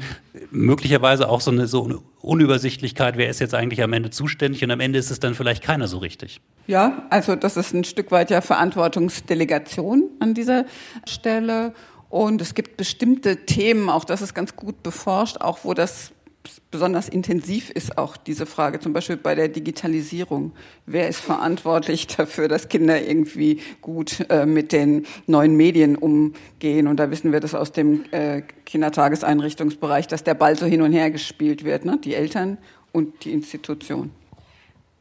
möglicherweise 0.51 1.29
auch 1.29 1.41
so 1.41 1.51
eine, 1.51 1.67
so 1.67 1.85
eine 1.85 1.99
Unübersichtlichkeit, 2.21 3.17
wer 3.17 3.29
ist 3.29 3.39
jetzt 3.39 3.53
eigentlich 3.53 3.83
am 3.83 3.93
Ende 3.93 4.09
zuständig 4.09 4.63
und 4.63 4.71
am 4.71 4.79
Ende 4.79 4.99
ist 4.99 5.11
es 5.11 5.19
dann 5.19 5.35
vielleicht 5.35 5.63
keiner 5.63 5.87
so 5.87 5.97
richtig. 5.97 6.39
Ja, 6.67 7.05
also 7.09 7.35
das 7.35 7.57
ist 7.57 7.73
ein 7.73 7.83
Stück 7.83 8.11
weit 8.11 8.29
ja 8.29 8.41
Verantwortungsdelegation 8.41 10.09
an 10.19 10.33
dieser 10.33 10.65
Stelle. 11.07 11.73
Und 12.09 12.41
es 12.41 12.53
gibt 12.53 12.77
bestimmte 12.77 13.45
Themen, 13.45 13.89
auch 13.89 14.05
das 14.05 14.21
ist 14.21 14.33
ganz 14.33 14.55
gut 14.55 14.83
beforscht, 14.83 15.37
auch 15.41 15.59
wo 15.63 15.73
das 15.73 16.11
besonders 16.71 17.07
intensiv 17.07 17.69
ist 17.69 17.97
auch 17.97 18.17
diese 18.17 18.45
Frage, 18.45 18.79
zum 18.79 18.93
Beispiel 18.93 19.17
bei 19.17 19.35
der 19.35 19.47
Digitalisierung. 19.47 20.51
Wer 20.85 21.07
ist 21.07 21.19
verantwortlich 21.19 22.07
dafür, 22.17 22.47
dass 22.47 22.69
Kinder 22.69 23.01
irgendwie 23.01 23.61
gut 23.81 24.25
äh, 24.29 24.45
mit 24.45 24.71
den 24.71 25.05
neuen 25.27 25.55
Medien 25.55 25.95
umgehen? 25.95 26.87
Und 26.87 26.97
da 26.97 27.11
wissen 27.11 27.31
wir 27.31 27.39
das 27.39 27.55
aus 27.55 27.71
dem 27.71 28.05
äh, 28.11 28.41
Kindertageseinrichtungsbereich, 28.65 30.07
dass 30.07 30.23
der 30.23 30.33
Ball 30.33 30.57
so 30.57 30.65
hin 30.65 30.81
und 30.81 30.93
her 30.93 31.11
gespielt 31.11 31.63
wird, 31.63 31.85
ne? 31.85 31.99
die 32.03 32.15
Eltern 32.15 32.57
und 32.91 33.25
die 33.25 33.31
Institution. 33.31 34.11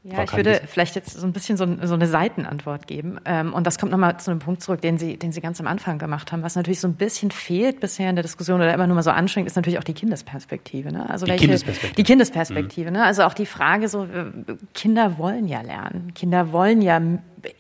Ja, 0.05 0.25
ich 0.25 0.33
würde 0.33 0.61
vielleicht 0.67 0.97
jetzt 0.97 1.13
so 1.13 1.25
ein 1.25 1.33
bisschen 1.33 1.57
so, 1.57 1.65
so 1.83 1.95
eine 1.95 2.09
Seitenantwort 2.09 2.89
geben. 2.89 3.21
Ähm, 3.25 3.55
und 3.55 3.69
das 3.69 3.79
kommt 3.79 3.93
nochmal 3.93 4.19
zu 4.19 4.33
einem 4.33 4.41
Punkt 4.41 4.61
zurück, 4.61 4.81
den 4.81 4.99
Sie, 4.99 5.17
den 5.17 5.31
Sie 5.31 5.41
ganz 5.41 5.61
am 5.61 5.69
Anfang 5.69 5.99
gemacht 5.99 6.33
haben. 6.33 6.43
Was 6.43 6.57
natürlich 6.57 6.81
so 6.81 6.89
ein 6.89 6.95
bisschen 6.95 7.31
fehlt 7.31 7.79
bisher 7.79 8.11
in 8.11 8.17
der 8.17 8.25
Diskussion 8.25 8.61
oder 8.61 8.75
immer 8.75 8.89
nur 8.89 8.97
mal 8.97 9.05
so 9.05 9.13
anstrengend, 9.13 9.49
ist 9.49 9.55
natürlich 9.55 9.79
auch 9.79 9.85
die 9.85 9.95
Kindesperspektive. 9.95 10.91
Ne? 10.91 11.09
Also 11.09 11.25
die 11.25 11.31
welche, 11.31 11.45
Kindesperspektive. 11.45 11.95
Die 11.95 12.03
Kindesperspektive. 12.03 12.91
Mhm. 12.91 12.97
Ne? 12.97 13.05
Also 13.05 13.23
auch 13.23 13.35
die 13.35 13.47
Frage 13.47 13.89
so, 13.89 14.05
äh, 14.05 14.33
Kinder 14.75 15.19
wollen 15.19 15.47
ja 15.47 15.61
lernen. 15.61 16.13
Kinder 16.15 16.51
wollen 16.51 16.83
ja 16.83 17.01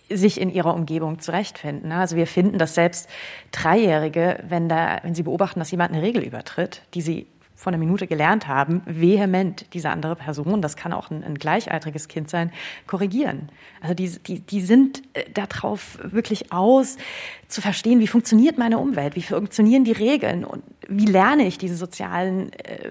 sich 0.09 0.41
in 0.41 0.51
ihrer 0.51 0.75
Umgebung 0.75 1.21
zurechtfinden. 1.21 1.91
Ne? 1.91 1.97
Also 1.97 2.17
wir 2.17 2.27
finden, 2.27 2.59
dass 2.59 2.75
selbst 2.75 3.09
Dreijährige, 3.53 4.43
wenn 4.49 4.69
da, 4.69 4.99
wenn 5.05 5.15
sie 5.15 5.23
beobachten, 5.23 5.61
dass 5.61 5.71
jemand 5.71 5.93
eine 5.93 6.03
Regel 6.03 6.25
übertritt, 6.25 6.83
die 6.95 7.03
sie 7.03 7.27
von 7.63 7.73
der 7.73 7.79
Minute 7.79 8.09
gelernt 8.09 8.49
haben, 8.49 8.83
vehement 8.87 9.73
diese 9.73 9.91
andere 9.91 10.17
Person, 10.17 10.61
das 10.63 10.77
kann 10.77 10.93
auch 10.93 11.11
ein, 11.11 11.23
ein 11.23 11.37
gleichaltriges 11.37 12.09
Kind 12.09 12.29
sein, 12.29 12.51
korrigieren. 12.89 13.51
Also 13.81 13.95
die, 13.95 14.19
die, 14.19 14.41
die 14.41 14.61
sind 14.61 15.03
äh, 15.15 15.25
darauf 15.33 15.99
wirklich 16.03 16.53
aus, 16.53 16.97
zu 17.47 17.61
verstehen, 17.61 18.01
wie 18.01 18.09
funktioniert 18.09 18.59
meine 18.59 18.79
Umwelt, 18.79 19.15
wie 19.15 19.23
funktionieren 19.23 19.85
die 19.85 19.93
Regeln 19.93 20.45
und 20.45 20.63
wie 20.89 21.07
lerne 21.07 21.47
ich 21.47 21.59
diese 21.59 21.77
sozialen 21.77 22.53
äh, 22.55 22.91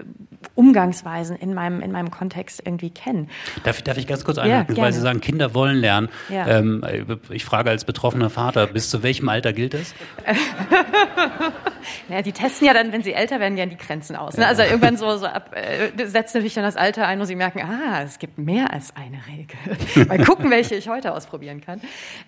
Umgangsweisen 0.54 1.36
in 1.36 1.52
meinem, 1.52 1.80
in 1.82 1.92
meinem 1.92 2.10
Kontext 2.10 2.62
irgendwie 2.64 2.90
kennen. 2.90 3.28
Darf, 3.64 3.82
darf 3.82 3.98
ich 3.98 4.06
ganz 4.06 4.24
kurz 4.24 4.38
einhaken, 4.38 4.74
ja, 4.74 4.82
weil 4.82 4.92
Sie 4.92 5.00
sagen, 5.00 5.20
Kinder 5.20 5.52
wollen 5.54 5.76
lernen. 5.76 6.08
Ja. 6.30 6.46
Ähm, 6.46 6.82
ich 7.28 7.44
frage 7.44 7.68
als 7.68 7.84
betroffener 7.84 8.30
Vater, 8.30 8.66
bis 8.66 8.88
zu 8.88 9.02
welchem 9.02 9.28
Alter 9.28 9.52
gilt 9.52 9.74
das? 9.74 9.94
naja, 12.08 12.22
die 12.22 12.32
testen 12.32 12.66
ja 12.66 12.74
dann, 12.74 12.92
wenn 12.92 13.02
sie 13.02 13.12
älter 13.12 13.40
werden, 13.40 13.56
ja 13.56 13.66
die 13.66 13.76
Grenzen 13.76 14.16
aus. 14.16 14.36
Ne? 14.36 14.46
Also 14.46 14.62
irgendwann 14.62 14.96
so, 14.96 15.16
so 15.16 15.26
ab, 15.26 15.54
äh, 15.54 16.06
setzt 16.06 16.34
natürlich 16.34 16.54
dann 16.54 16.64
das 16.64 16.76
Alter 16.76 17.06
ein, 17.06 17.20
wo 17.20 17.24
sie 17.24 17.36
merken, 17.36 17.60
ah, 17.60 18.02
es 18.02 18.18
gibt 18.18 18.38
mehr 18.38 18.72
als 18.72 18.94
eine 18.96 19.20
Regel. 19.26 20.06
Mal 20.08 20.24
gucken, 20.24 20.50
welche 20.50 20.74
ich 20.74 20.88
heute 20.88 21.12
ausprobieren 21.12 21.60
kann. 21.60 21.80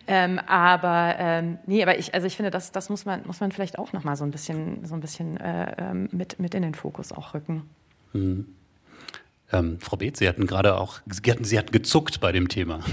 Ähm, 0.07 0.41
aber 0.47 1.17
ähm, 1.19 1.59
nee, 1.67 1.83
aber 1.83 1.99
ich, 1.99 2.15
also 2.15 2.27
ich 2.27 2.37
finde, 2.37 2.51
das, 2.51 2.73
das 2.73 2.89
muss 2.89 3.05
man, 3.05 3.23
muss 3.27 3.41
man 3.41 3.53
vielleicht 3.53 3.79
auch 3.79 3.93
noch 3.93 4.05
mal 4.05 4.17
so 4.17 4.25
ein 4.25 4.31
bisschen, 4.31 4.85
so 4.85 4.95
ein 4.95 5.01
bisschen 5.01 5.39
äh, 5.39 5.75
ähm, 5.79 6.09
mit, 6.13 6.39
mit 6.39 6.55
in 6.55 6.63
den 6.63 6.75
Fokus 6.75 7.13
auch 7.13 7.35
rücken. 7.35 7.69
Mhm. 8.13 8.47
Ähm, 9.55 9.79
Frau 9.79 9.97
Beeth, 9.97 10.17
Sie 10.17 10.29
hatten 10.29 10.47
gerade 10.47 10.77
auch, 10.77 11.01
Sie 11.07 11.31
hatten, 11.31 11.45
Sie 11.45 11.57
hatten 11.57 11.71
gezuckt 11.71 12.21
bei 12.21 12.33
dem 12.33 12.49
Thema. 12.49 12.81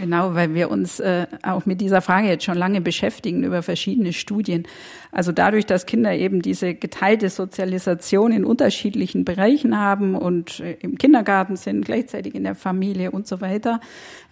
Genau, 0.00 0.34
weil 0.34 0.54
wir 0.54 0.70
uns 0.70 1.00
äh, 1.00 1.26
auch 1.42 1.64
mit 1.66 1.80
dieser 1.80 2.02
Frage 2.02 2.28
jetzt 2.28 2.44
schon 2.44 2.56
lange 2.56 2.80
beschäftigen 2.80 3.42
über 3.42 3.62
verschiedene 3.62 4.12
Studien. 4.12 4.66
Also 5.10 5.32
dadurch, 5.32 5.66
dass 5.66 5.86
Kinder 5.86 6.14
eben 6.14 6.42
diese 6.42 6.74
geteilte 6.74 7.30
Sozialisation 7.30 8.30
in 8.30 8.44
unterschiedlichen 8.44 9.24
Bereichen 9.24 9.78
haben 9.78 10.14
und 10.14 10.60
äh, 10.60 10.74
im 10.80 10.98
Kindergarten 10.98 11.56
sind, 11.56 11.84
gleichzeitig 11.84 12.34
in 12.34 12.44
der 12.44 12.54
Familie 12.54 13.10
und 13.10 13.26
so 13.26 13.40
weiter, 13.40 13.80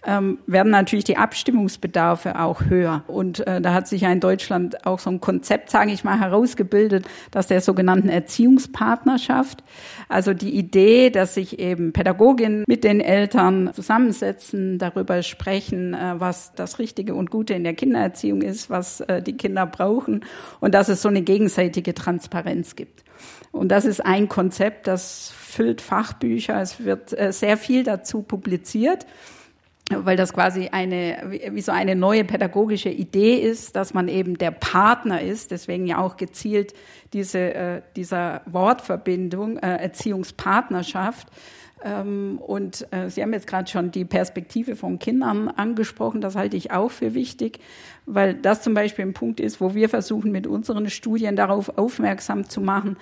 ähm, 0.07 0.39
werden 0.47 0.71
natürlich 0.71 1.03
die 1.03 1.17
Abstimmungsbedarfe 1.17 2.39
auch 2.39 2.63
höher. 2.63 3.03
Und 3.07 3.45
äh, 3.45 3.61
da 3.61 3.73
hat 3.73 3.87
sich 3.87 4.01
ja 4.01 4.11
in 4.11 4.21
Deutschland 4.21 4.87
auch 4.87 4.99
so 4.99 5.09
ein 5.09 5.19
Konzept, 5.19 5.69
sage 5.69 5.91
ich 5.91 6.05
mal, 6.05 6.19
herausgebildet, 6.19 7.05
dass 7.29 7.47
der 7.47 7.59
sogenannten 7.59 8.07
Erziehungspartnerschaft, 8.07 9.63
also 10.07 10.33
die 10.33 10.55
Idee, 10.55 11.09
dass 11.09 11.33
sich 11.33 11.59
eben 11.59 11.91
Pädagoginnen 11.91 12.63
mit 12.67 12.85
den 12.85 13.01
Eltern 13.01 13.71
zusammensetzen, 13.73 14.79
darüber 14.79 15.21
sprechen, 15.23 15.93
äh, 15.93 16.15
was 16.17 16.53
das 16.55 16.79
Richtige 16.79 17.13
und 17.13 17.29
Gute 17.29 17.53
in 17.53 17.65
der 17.65 17.73
Kindererziehung 17.73 18.41
ist, 18.41 18.69
was 18.69 19.01
äh, 19.01 19.21
die 19.21 19.35
Kinder 19.35 19.65
brauchen 19.65 20.23
und 20.61 20.73
dass 20.73 20.87
es 20.87 21.01
so 21.01 21.09
eine 21.09 21.21
gegenseitige 21.21 21.93
Transparenz 21.93 22.77
gibt. 22.77 23.03
Und 23.51 23.69
das 23.69 23.83
ist 23.83 24.05
ein 24.05 24.29
Konzept, 24.29 24.87
das 24.87 25.33
füllt 25.35 25.81
Fachbücher. 25.81 26.61
Es 26.61 26.85
wird 26.85 27.17
äh, 27.17 27.33
sehr 27.33 27.57
viel 27.57 27.83
dazu 27.83 28.21
publiziert 28.21 29.05
weil 29.89 30.17
das 30.17 30.33
quasi 30.33 30.69
eine, 30.71 31.39
wie 31.51 31.61
so 31.61 31.71
eine 31.71 31.95
neue 31.95 32.25
pädagogische 32.25 32.89
Idee 32.89 33.35
ist, 33.35 33.75
dass 33.75 33.93
man 33.93 34.07
eben 34.07 34.37
der 34.37 34.51
Partner 34.51 35.21
ist, 35.21 35.51
deswegen 35.51 35.87
ja 35.87 35.99
auch 35.99 36.17
gezielt 36.17 36.73
diese, 37.13 37.53
äh, 37.53 37.81
dieser 37.95 38.41
Wortverbindung, 38.45 39.57
äh, 39.57 39.77
Erziehungspartnerschaft. 39.77 41.27
Ähm, 41.83 42.39
und 42.45 42.87
äh, 42.91 43.09
Sie 43.09 43.21
haben 43.21 43.33
jetzt 43.33 43.47
gerade 43.47 43.69
schon 43.69 43.91
die 43.91 44.03
Perspektive 44.03 44.75
von 44.75 44.99
Kindern 44.99 45.47
angesprochen, 45.47 46.21
das 46.21 46.35
halte 46.35 46.57
ich 46.57 46.71
auch 46.71 46.91
für 46.91 47.13
wichtig, 47.13 47.59
weil 48.05 48.33
das 48.33 48.61
zum 48.61 48.73
Beispiel 48.73 49.05
ein 49.05 49.13
Punkt 49.13 49.39
ist, 49.39 49.61
wo 49.61 49.73
wir 49.73 49.87
versuchen, 49.87 50.31
mit 50.31 50.47
unseren 50.47 50.89
Studien 50.89 51.35
darauf 51.35 51.77
aufmerksam 51.77 52.49
zu 52.49 52.61
machen, 52.61 52.97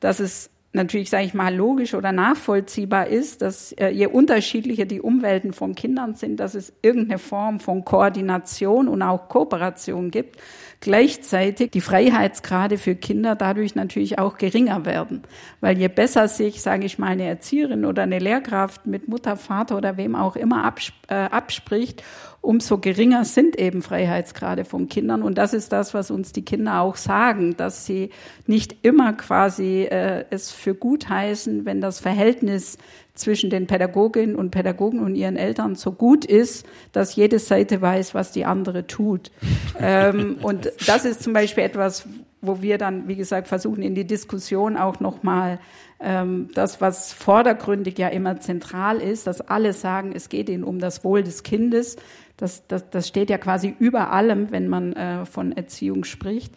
dass 0.00 0.20
es 0.20 0.50
natürlich, 0.74 1.10
sage 1.10 1.24
ich 1.24 1.34
mal, 1.34 1.54
logisch 1.54 1.94
oder 1.94 2.12
nachvollziehbar 2.12 3.06
ist, 3.06 3.42
dass 3.42 3.72
äh, 3.72 3.88
je 3.88 4.06
unterschiedlicher 4.06 4.84
die 4.84 5.00
Umwelten 5.00 5.52
von 5.52 5.74
Kindern 5.74 6.14
sind, 6.14 6.38
dass 6.40 6.54
es 6.54 6.72
irgendeine 6.82 7.18
Form 7.18 7.60
von 7.60 7.84
Koordination 7.84 8.88
und 8.88 9.02
auch 9.02 9.28
Kooperation 9.28 10.10
gibt. 10.10 10.36
Gleichzeitig 10.80 11.70
die 11.70 11.80
Freiheitsgrade 11.80 12.78
für 12.78 12.94
Kinder 12.94 13.36
dadurch 13.36 13.74
natürlich 13.74 14.18
auch 14.18 14.36
geringer 14.36 14.84
werden. 14.84 15.22
Weil 15.60 15.78
je 15.78 15.88
besser 15.88 16.28
sich, 16.28 16.62
sage 16.62 16.86
ich 16.86 16.98
mal, 16.98 17.08
eine 17.08 17.24
Erzieherin 17.24 17.84
oder 17.84 18.02
eine 18.02 18.18
Lehrkraft 18.18 18.86
mit 18.86 19.08
Mutter, 19.08 19.36
Vater 19.36 19.76
oder 19.76 19.96
wem 19.96 20.14
auch 20.16 20.36
immer 20.36 20.64
absp 20.64 20.94
äh, 21.08 21.14
abspricht 21.14 22.02
umso 22.44 22.78
geringer 22.78 23.24
sind 23.24 23.58
eben 23.58 23.82
Freiheitsgrade 23.82 24.64
von 24.64 24.88
Kindern. 24.88 25.22
Und 25.22 25.38
das 25.38 25.54
ist 25.54 25.72
das, 25.72 25.94
was 25.94 26.10
uns 26.10 26.32
die 26.32 26.44
Kinder 26.44 26.80
auch 26.80 26.96
sagen, 26.96 27.56
dass 27.56 27.86
sie 27.86 28.10
nicht 28.46 28.76
immer 28.82 29.14
quasi 29.14 29.84
äh, 29.84 30.24
es 30.30 30.52
für 30.52 30.74
gut 30.74 31.08
heißen, 31.08 31.64
wenn 31.64 31.80
das 31.80 32.00
Verhältnis 32.00 32.76
zwischen 33.14 33.48
den 33.48 33.66
Pädagoginnen 33.66 34.34
und 34.34 34.50
Pädagogen 34.50 34.98
und 34.98 35.14
ihren 35.14 35.36
Eltern 35.36 35.76
so 35.76 35.92
gut 35.92 36.24
ist, 36.24 36.66
dass 36.92 37.14
jede 37.14 37.38
Seite 37.38 37.80
weiß, 37.80 38.14
was 38.14 38.32
die 38.32 38.44
andere 38.44 38.86
tut. 38.86 39.30
ähm, 39.80 40.38
und 40.42 40.72
das 40.86 41.04
ist 41.04 41.22
zum 41.22 41.32
Beispiel 41.32 41.64
etwas, 41.64 42.06
wo 42.40 42.60
wir 42.60 42.76
dann, 42.76 43.08
wie 43.08 43.16
gesagt, 43.16 43.48
versuchen 43.48 43.82
in 43.82 43.94
die 43.94 44.06
Diskussion 44.06 44.76
auch 44.76 45.00
nochmal 45.00 45.60
ähm, 46.00 46.48
das, 46.54 46.80
was 46.80 47.12
vordergründig 47.12 47.98
ja 47.98 48.08
immer 48.08 48.40
zentral 48.40 48.98
ist, 48.98 49.26
dass 49.26 49.40
alle 49.40 49.72
sagen, 49.72 50.12
es 50.14 50.28
geht 50.28 50.48
ihnen 50.48 50.64
um 50.64 50.78
das 50.78 51.04
Wohl 51.04 51.22
des 51.22 51.42
Kindes. 51.42 51.96
Das, 52.36 52.66
das, 52.66 52.90
das 52.90 53.06
steht 53.06 53.30
ja 53.30 53.38
quasi 53.38 53.74
über 53.78 54.10
allem, 54.10 54.50
wenn 54.50 54.68
man 54.68 54.92
äh, 54.92 55.24
von 55.24 55.52
Erziehung 55.52 56.04
spricht 56.04 56.52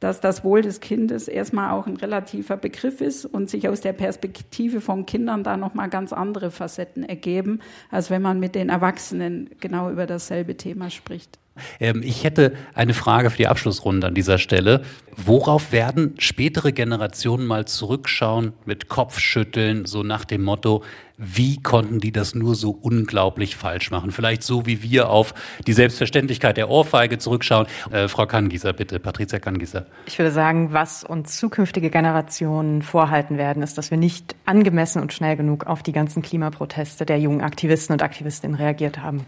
dass 0.00 0.20
das 0.20 0.44
Wohl 0.44 0.62
des 0.62 0.80
Kindes 0.80 1.28
erstmal 1.28 1.72
auch 1.72 1.86
ein 1.86 1.96
relativer 1.96 2.56
Begriff 2.56 3.00
ist 3.00 3.24
und 3.24 3.50
sich 3.50 3.68
aus 3.68 3.80
der 3.80 3.92
Perspektive 3.92 4.80
von 4.80 5.06
Kindern 5.06 5.42
da 5.42 5.56
nochmal 5.56 5.88
ganz 5.88 6.12
andere 6.12 6.50
Facetten 6.50 7.02
ergeben, 7.02 7.60
als 7.90 8.10
wenn 8.10 8.22
man 8.22 8.38
mit 8.38 8.54
den 8.54 8.68
Erwachsenen 8.68 9.50
genau 9.60 9.90
über 9.90 10.06
dasselbe 10.06 10.56
Thema 10.56 10.90
spricht. 10.90 11.38
Ähm, 11.80 12.02
ich 12.02 12.24
hätte 12.24 12.54
eine 12.74 12.94
Frage 12.94 13.30
für 13.30 13.36
die 13.36 13.48
Abschlussrunde 13.48 14.06
an 14.06 14.14
dieser 14.14 14.38
Stelle. 14.38 14.82
Worauf 15.16 15.72
werden 15.72 16.14
spätere 16.18 16.72
Generationen 16.72 17.46
mal 17.46 17.64
zurückschauen 17.64 18.52
mit 18.64 18.88
Kopfschütteln, 18.88 19.84
so 19.84 20.02
nach 20.02 20.24
dem 20.24 20.44
Motto, 20.44 20.84
wie 21.18 21.60
konnten 21.60 21.98
die 21.98 22.12
das 22.12 22.36
nur 22.36 22.54
so 22.54 22.70
unglaublich 22.70 23.56
falsch 23.56 23.90
machen? 23.90 24.12
Vielleicht 24.12 24.44
so 24.44 24.64
wie 24.66 24.82
wir 24.82 25.10
auf 25.10 25.34
die 25.66 25.72
Selbstverständlichkeit 25.72 26.56
der 26.56 26.70
Ohrfeige 26.70 27.18
zurückschauen. 27.18 27.66
Äh, 27.90 28.06
Frau 28.06 28.26
Kangieser, 28.26 28.72
bitte, 28.72 29.00
Patricia 29.00 29.40
Kangieser. 29.40 29.86
Ich 30.06 30.16
würde 30.18 30.30
sagen, 30.30 30.72
was 30.72 31.02
uns 31.02 31.36
zukünftige 31.36 31.90
Generationen 31.90 32.82
vorhalten 32.82 33.36
werden, 33.36 33.64
ist, 33.64 33.76
dass 33.76 33.90
wir 33.90 33.98
nicht 33.98 34.36
angemessen 34.46 35.02
und 35.02 35.12
schnell 35.12 35.36
genug 35.36 35.66
auf 35.66 35.82
die 35.82 35.92
ganzen 35.92 36.22
Klimaproteste 36.22 37.04
der 37.04 37.18
jungen 37.18 37.40
Aktivisten 37.40 37.94
und 37.94 38.02
Aktivistinnen 38.02 38.56
reagiert 38.56 38.98
haben. 38.98 39.26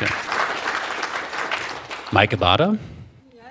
Ja. 0.00 0.06
Maike 2.10 2.38
Bader. 2.38 2.78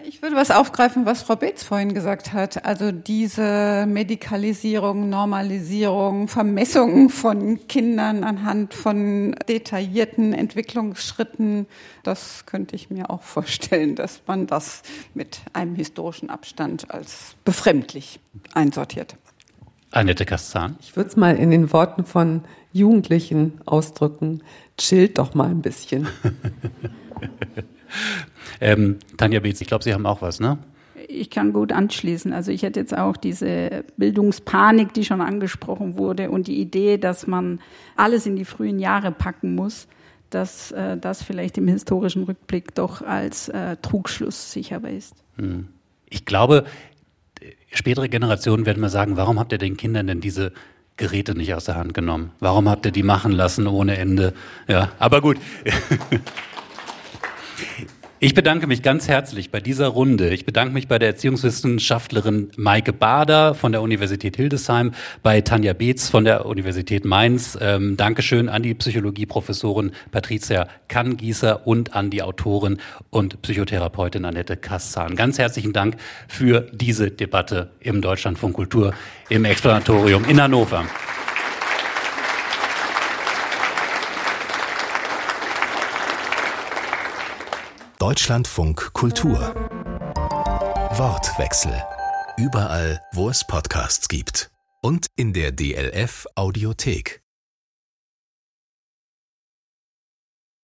Ich 0.04 0.22
würde 0.22 0.36
was 0.36 0.52
aufgreifen, 0.52 1.06
was 1.06 1.22
Frau 1.22 1.36
Beetz 1.36 1.64
vorhin 1.64 1.94
gesagt 1.94 2.34
hat. 2.34 2.66
Also 2.66 2.92
diese 2.92 3.86
Medikalisierung, 3.88 5.10
Normalisierung, 5.10 6.28
Vermessung 6.28 7.10
von 7.10 7.68
Kindern 7.68 8.24
anhand 8.24 8.74
von 8.74 9.36
detaillierten 9.48 10.34
Entwicklungsschritten, 10.34 11.68
das 12.04 12.46
könnte 12.46 12.76
ich 12.76 12.90
mir 12.90 13.10
auch 13.10 13.22
vorstellen, 13.22 13.96
dass 13.96 14.22
man 14.26 14.48
das 14.48 14.82
mit 15.14 15.42
einem 15.54 15.76
historischen 15.76 16.30
Abstand 16.30 16.90
als 16.90 17.36
befremdlich 17.44 18.20
einsortiert. 18.54 19.18
Annette 19.92 20.26
Kastan. 20.26 20.78
Ich 20.80 20.96
würde 20.96 21.10
es 21.10 21.16
mal 21.16 21.36
in 21.36 21.52
den 21.52 21.72
Worten 21.74 22.06
von 22.06 22.44
Jugendlichen 22.72 23.62
ausdrücken. 23.66 24.42
Chillt 24.78 25.18
doch 25.18 25.34
mal 25.34 25.50
ein 25.50 25.62
bisschen. 25.62 26.08
Ähm, 28.62 28.98
Tanja 29.18 29.40
Beetz, 29.40 29.62
ich 29.62 29.68
glaube, 29.68 29.84
Sie 29.84 29.94
haben 29.94 30.06
auch 30.06 30.22
was, 30.22 30.40
ne? 30.40 30.58
Ich 31.08 31.30
kann 31.30 31.54
gut 31.54 31.72
anschließen. 31.72 32.34
Also 32.34 32.52
ich 32.52 32.64
hätte 32.64 32.80
jetzt 32.80 32.98
auch 32.98 33.16
diese 33.16 33.86
Bildungspanik, 33.96 34.94
die 34.94 35.06
schon 35.06 35.22
angesprochen 35.22 35.98
wurde, 35.98 36.30
und 36.32 36.48
die 36.48 36.60
Idee, 36.60 36.98
dass 36.98 37.28
man 37.28 37.60
alles 37.96 38.26
in 38.26 38.36
die 38.36 38.46
frühen 38.46 38.80
Jahre 38.80 39.12
packen 39.12 39.56
muss, 39.56 39.88
dass 40.30 40.72
äh, 40.72 40.98
das 40.98 41.24
vielleicht 41.24 41.58
im 41.58 41.68
historischen 41.68 42.24
Rückblick 42.24 42.76
doch 42.76 43.02
als 43.02 43.48
äh, 43.50 43.78
Trugschluss 43.78 44.52
sich 44.52 44.72
erweist. 44.72 45.16
Hm. 45.38 45.68
Ich 46.10 46.26
glaube, 46.26 46.66
spätere 47.72 48.10
Generationen 48.10 48.66
werden 48.66 48.82
mal 48.82 48.90
sagen, 48.90 49.18
warum 49.18 49.40
habt 49.40 49.52
ihr 49.52 49.58
den 49.58 49.78
Kindern 49.78 50.08
denn 50.08 50.22
diese 50.22 50.52
Geräte 50.98 51.36
nicht 51.36 51.54
aus 51.54 51.66
der 51.66 51.76
Hand 51.76 51.94
genommen? 51.94 52.32
Warum 52.40 52.68
habt 52.70 52.86
ihr 52.86 52.92
die 52.92 53.04
machen 53.04 53.32
lassen 53.32 53.68
ohne 53.68 53.98
Ende? 53.98 54.34
Ja, 54.68 54.92
aber 55.00 55.22
gut. 55.22 55.38
Ich 58.20 58.34
bedanke 58.34 58.66
mich 58.66 58.82
ganz 58.82 59.08
herzlich 59.08 59.52
bei 59.52 59.60
dieser 59.60 59.90
Runde. 59.90 60.30
Ich 60.30 60.44
bedanke 60.44 60.74
mich 60.74 60.88
bei 60.88 60.98
der 60.98 61.10
Erziehungswissenschaftlerin 61.10 62.50
Maike 62.58 62.92
Bader 62.92 63.54
von 63.54 63.72
der 63.72 63.84
Universität 63.84 64.36
Hildesheim, 64.38 64.94
bei 65.22 65.42
Tanja 65.42 65.74
Beetz 65.74 66.10
von 66.10 66.26
der 66.26 66.48
Universität 66.48 67.06
Mainz. 67.06 67.56
Ähm, 67.62 67.96
Dankeschön 67.96 68.50
an 68.50 68.64
die 68.64 68.74
Psychologieprofessorin 68.74 69.92
Patricia 70.10 70.68
Kanngießer 70.88 71.68
und 71.68 71.94
an 71.94 72.10
die 72.10 72.24
Autorin 72.24 72.80
und 73.12 73.40
Psychotherapeutin 73.44 74.26
Annette 74.26 74.58
Kassan. 74.58 75.16
Ganz 75.16 75.38
herzlichen 75.38 75.72
Dank 75.72 75.98
für 76.28 76.62
diese 76.72 77.12
Debatte 77.12 77.70
im 77.82 78.02
Deutschlandfunk 78.02 78.56
Kultur 78.56 78.96
im 79.30 79.46
Explanatorium 79.46 80.26
in 80.26 80.42
Hannover. 80.42 80.86
Deutschlandfunk 88.00 88.94
Kultur. 88.94 89.40
Wortwechsel. 90.98 91.82
Überall, 92.38 93.02
wo 93.12 93.28
es 93.28 93.44
Podcasts 93.48 94.08
gibt. 94.08 94.52
Und 94.84 95.08
in 95.16 95.34
der 95.34 95.52
DLF 95.52 96.28
Audiothek. 96.36 97.24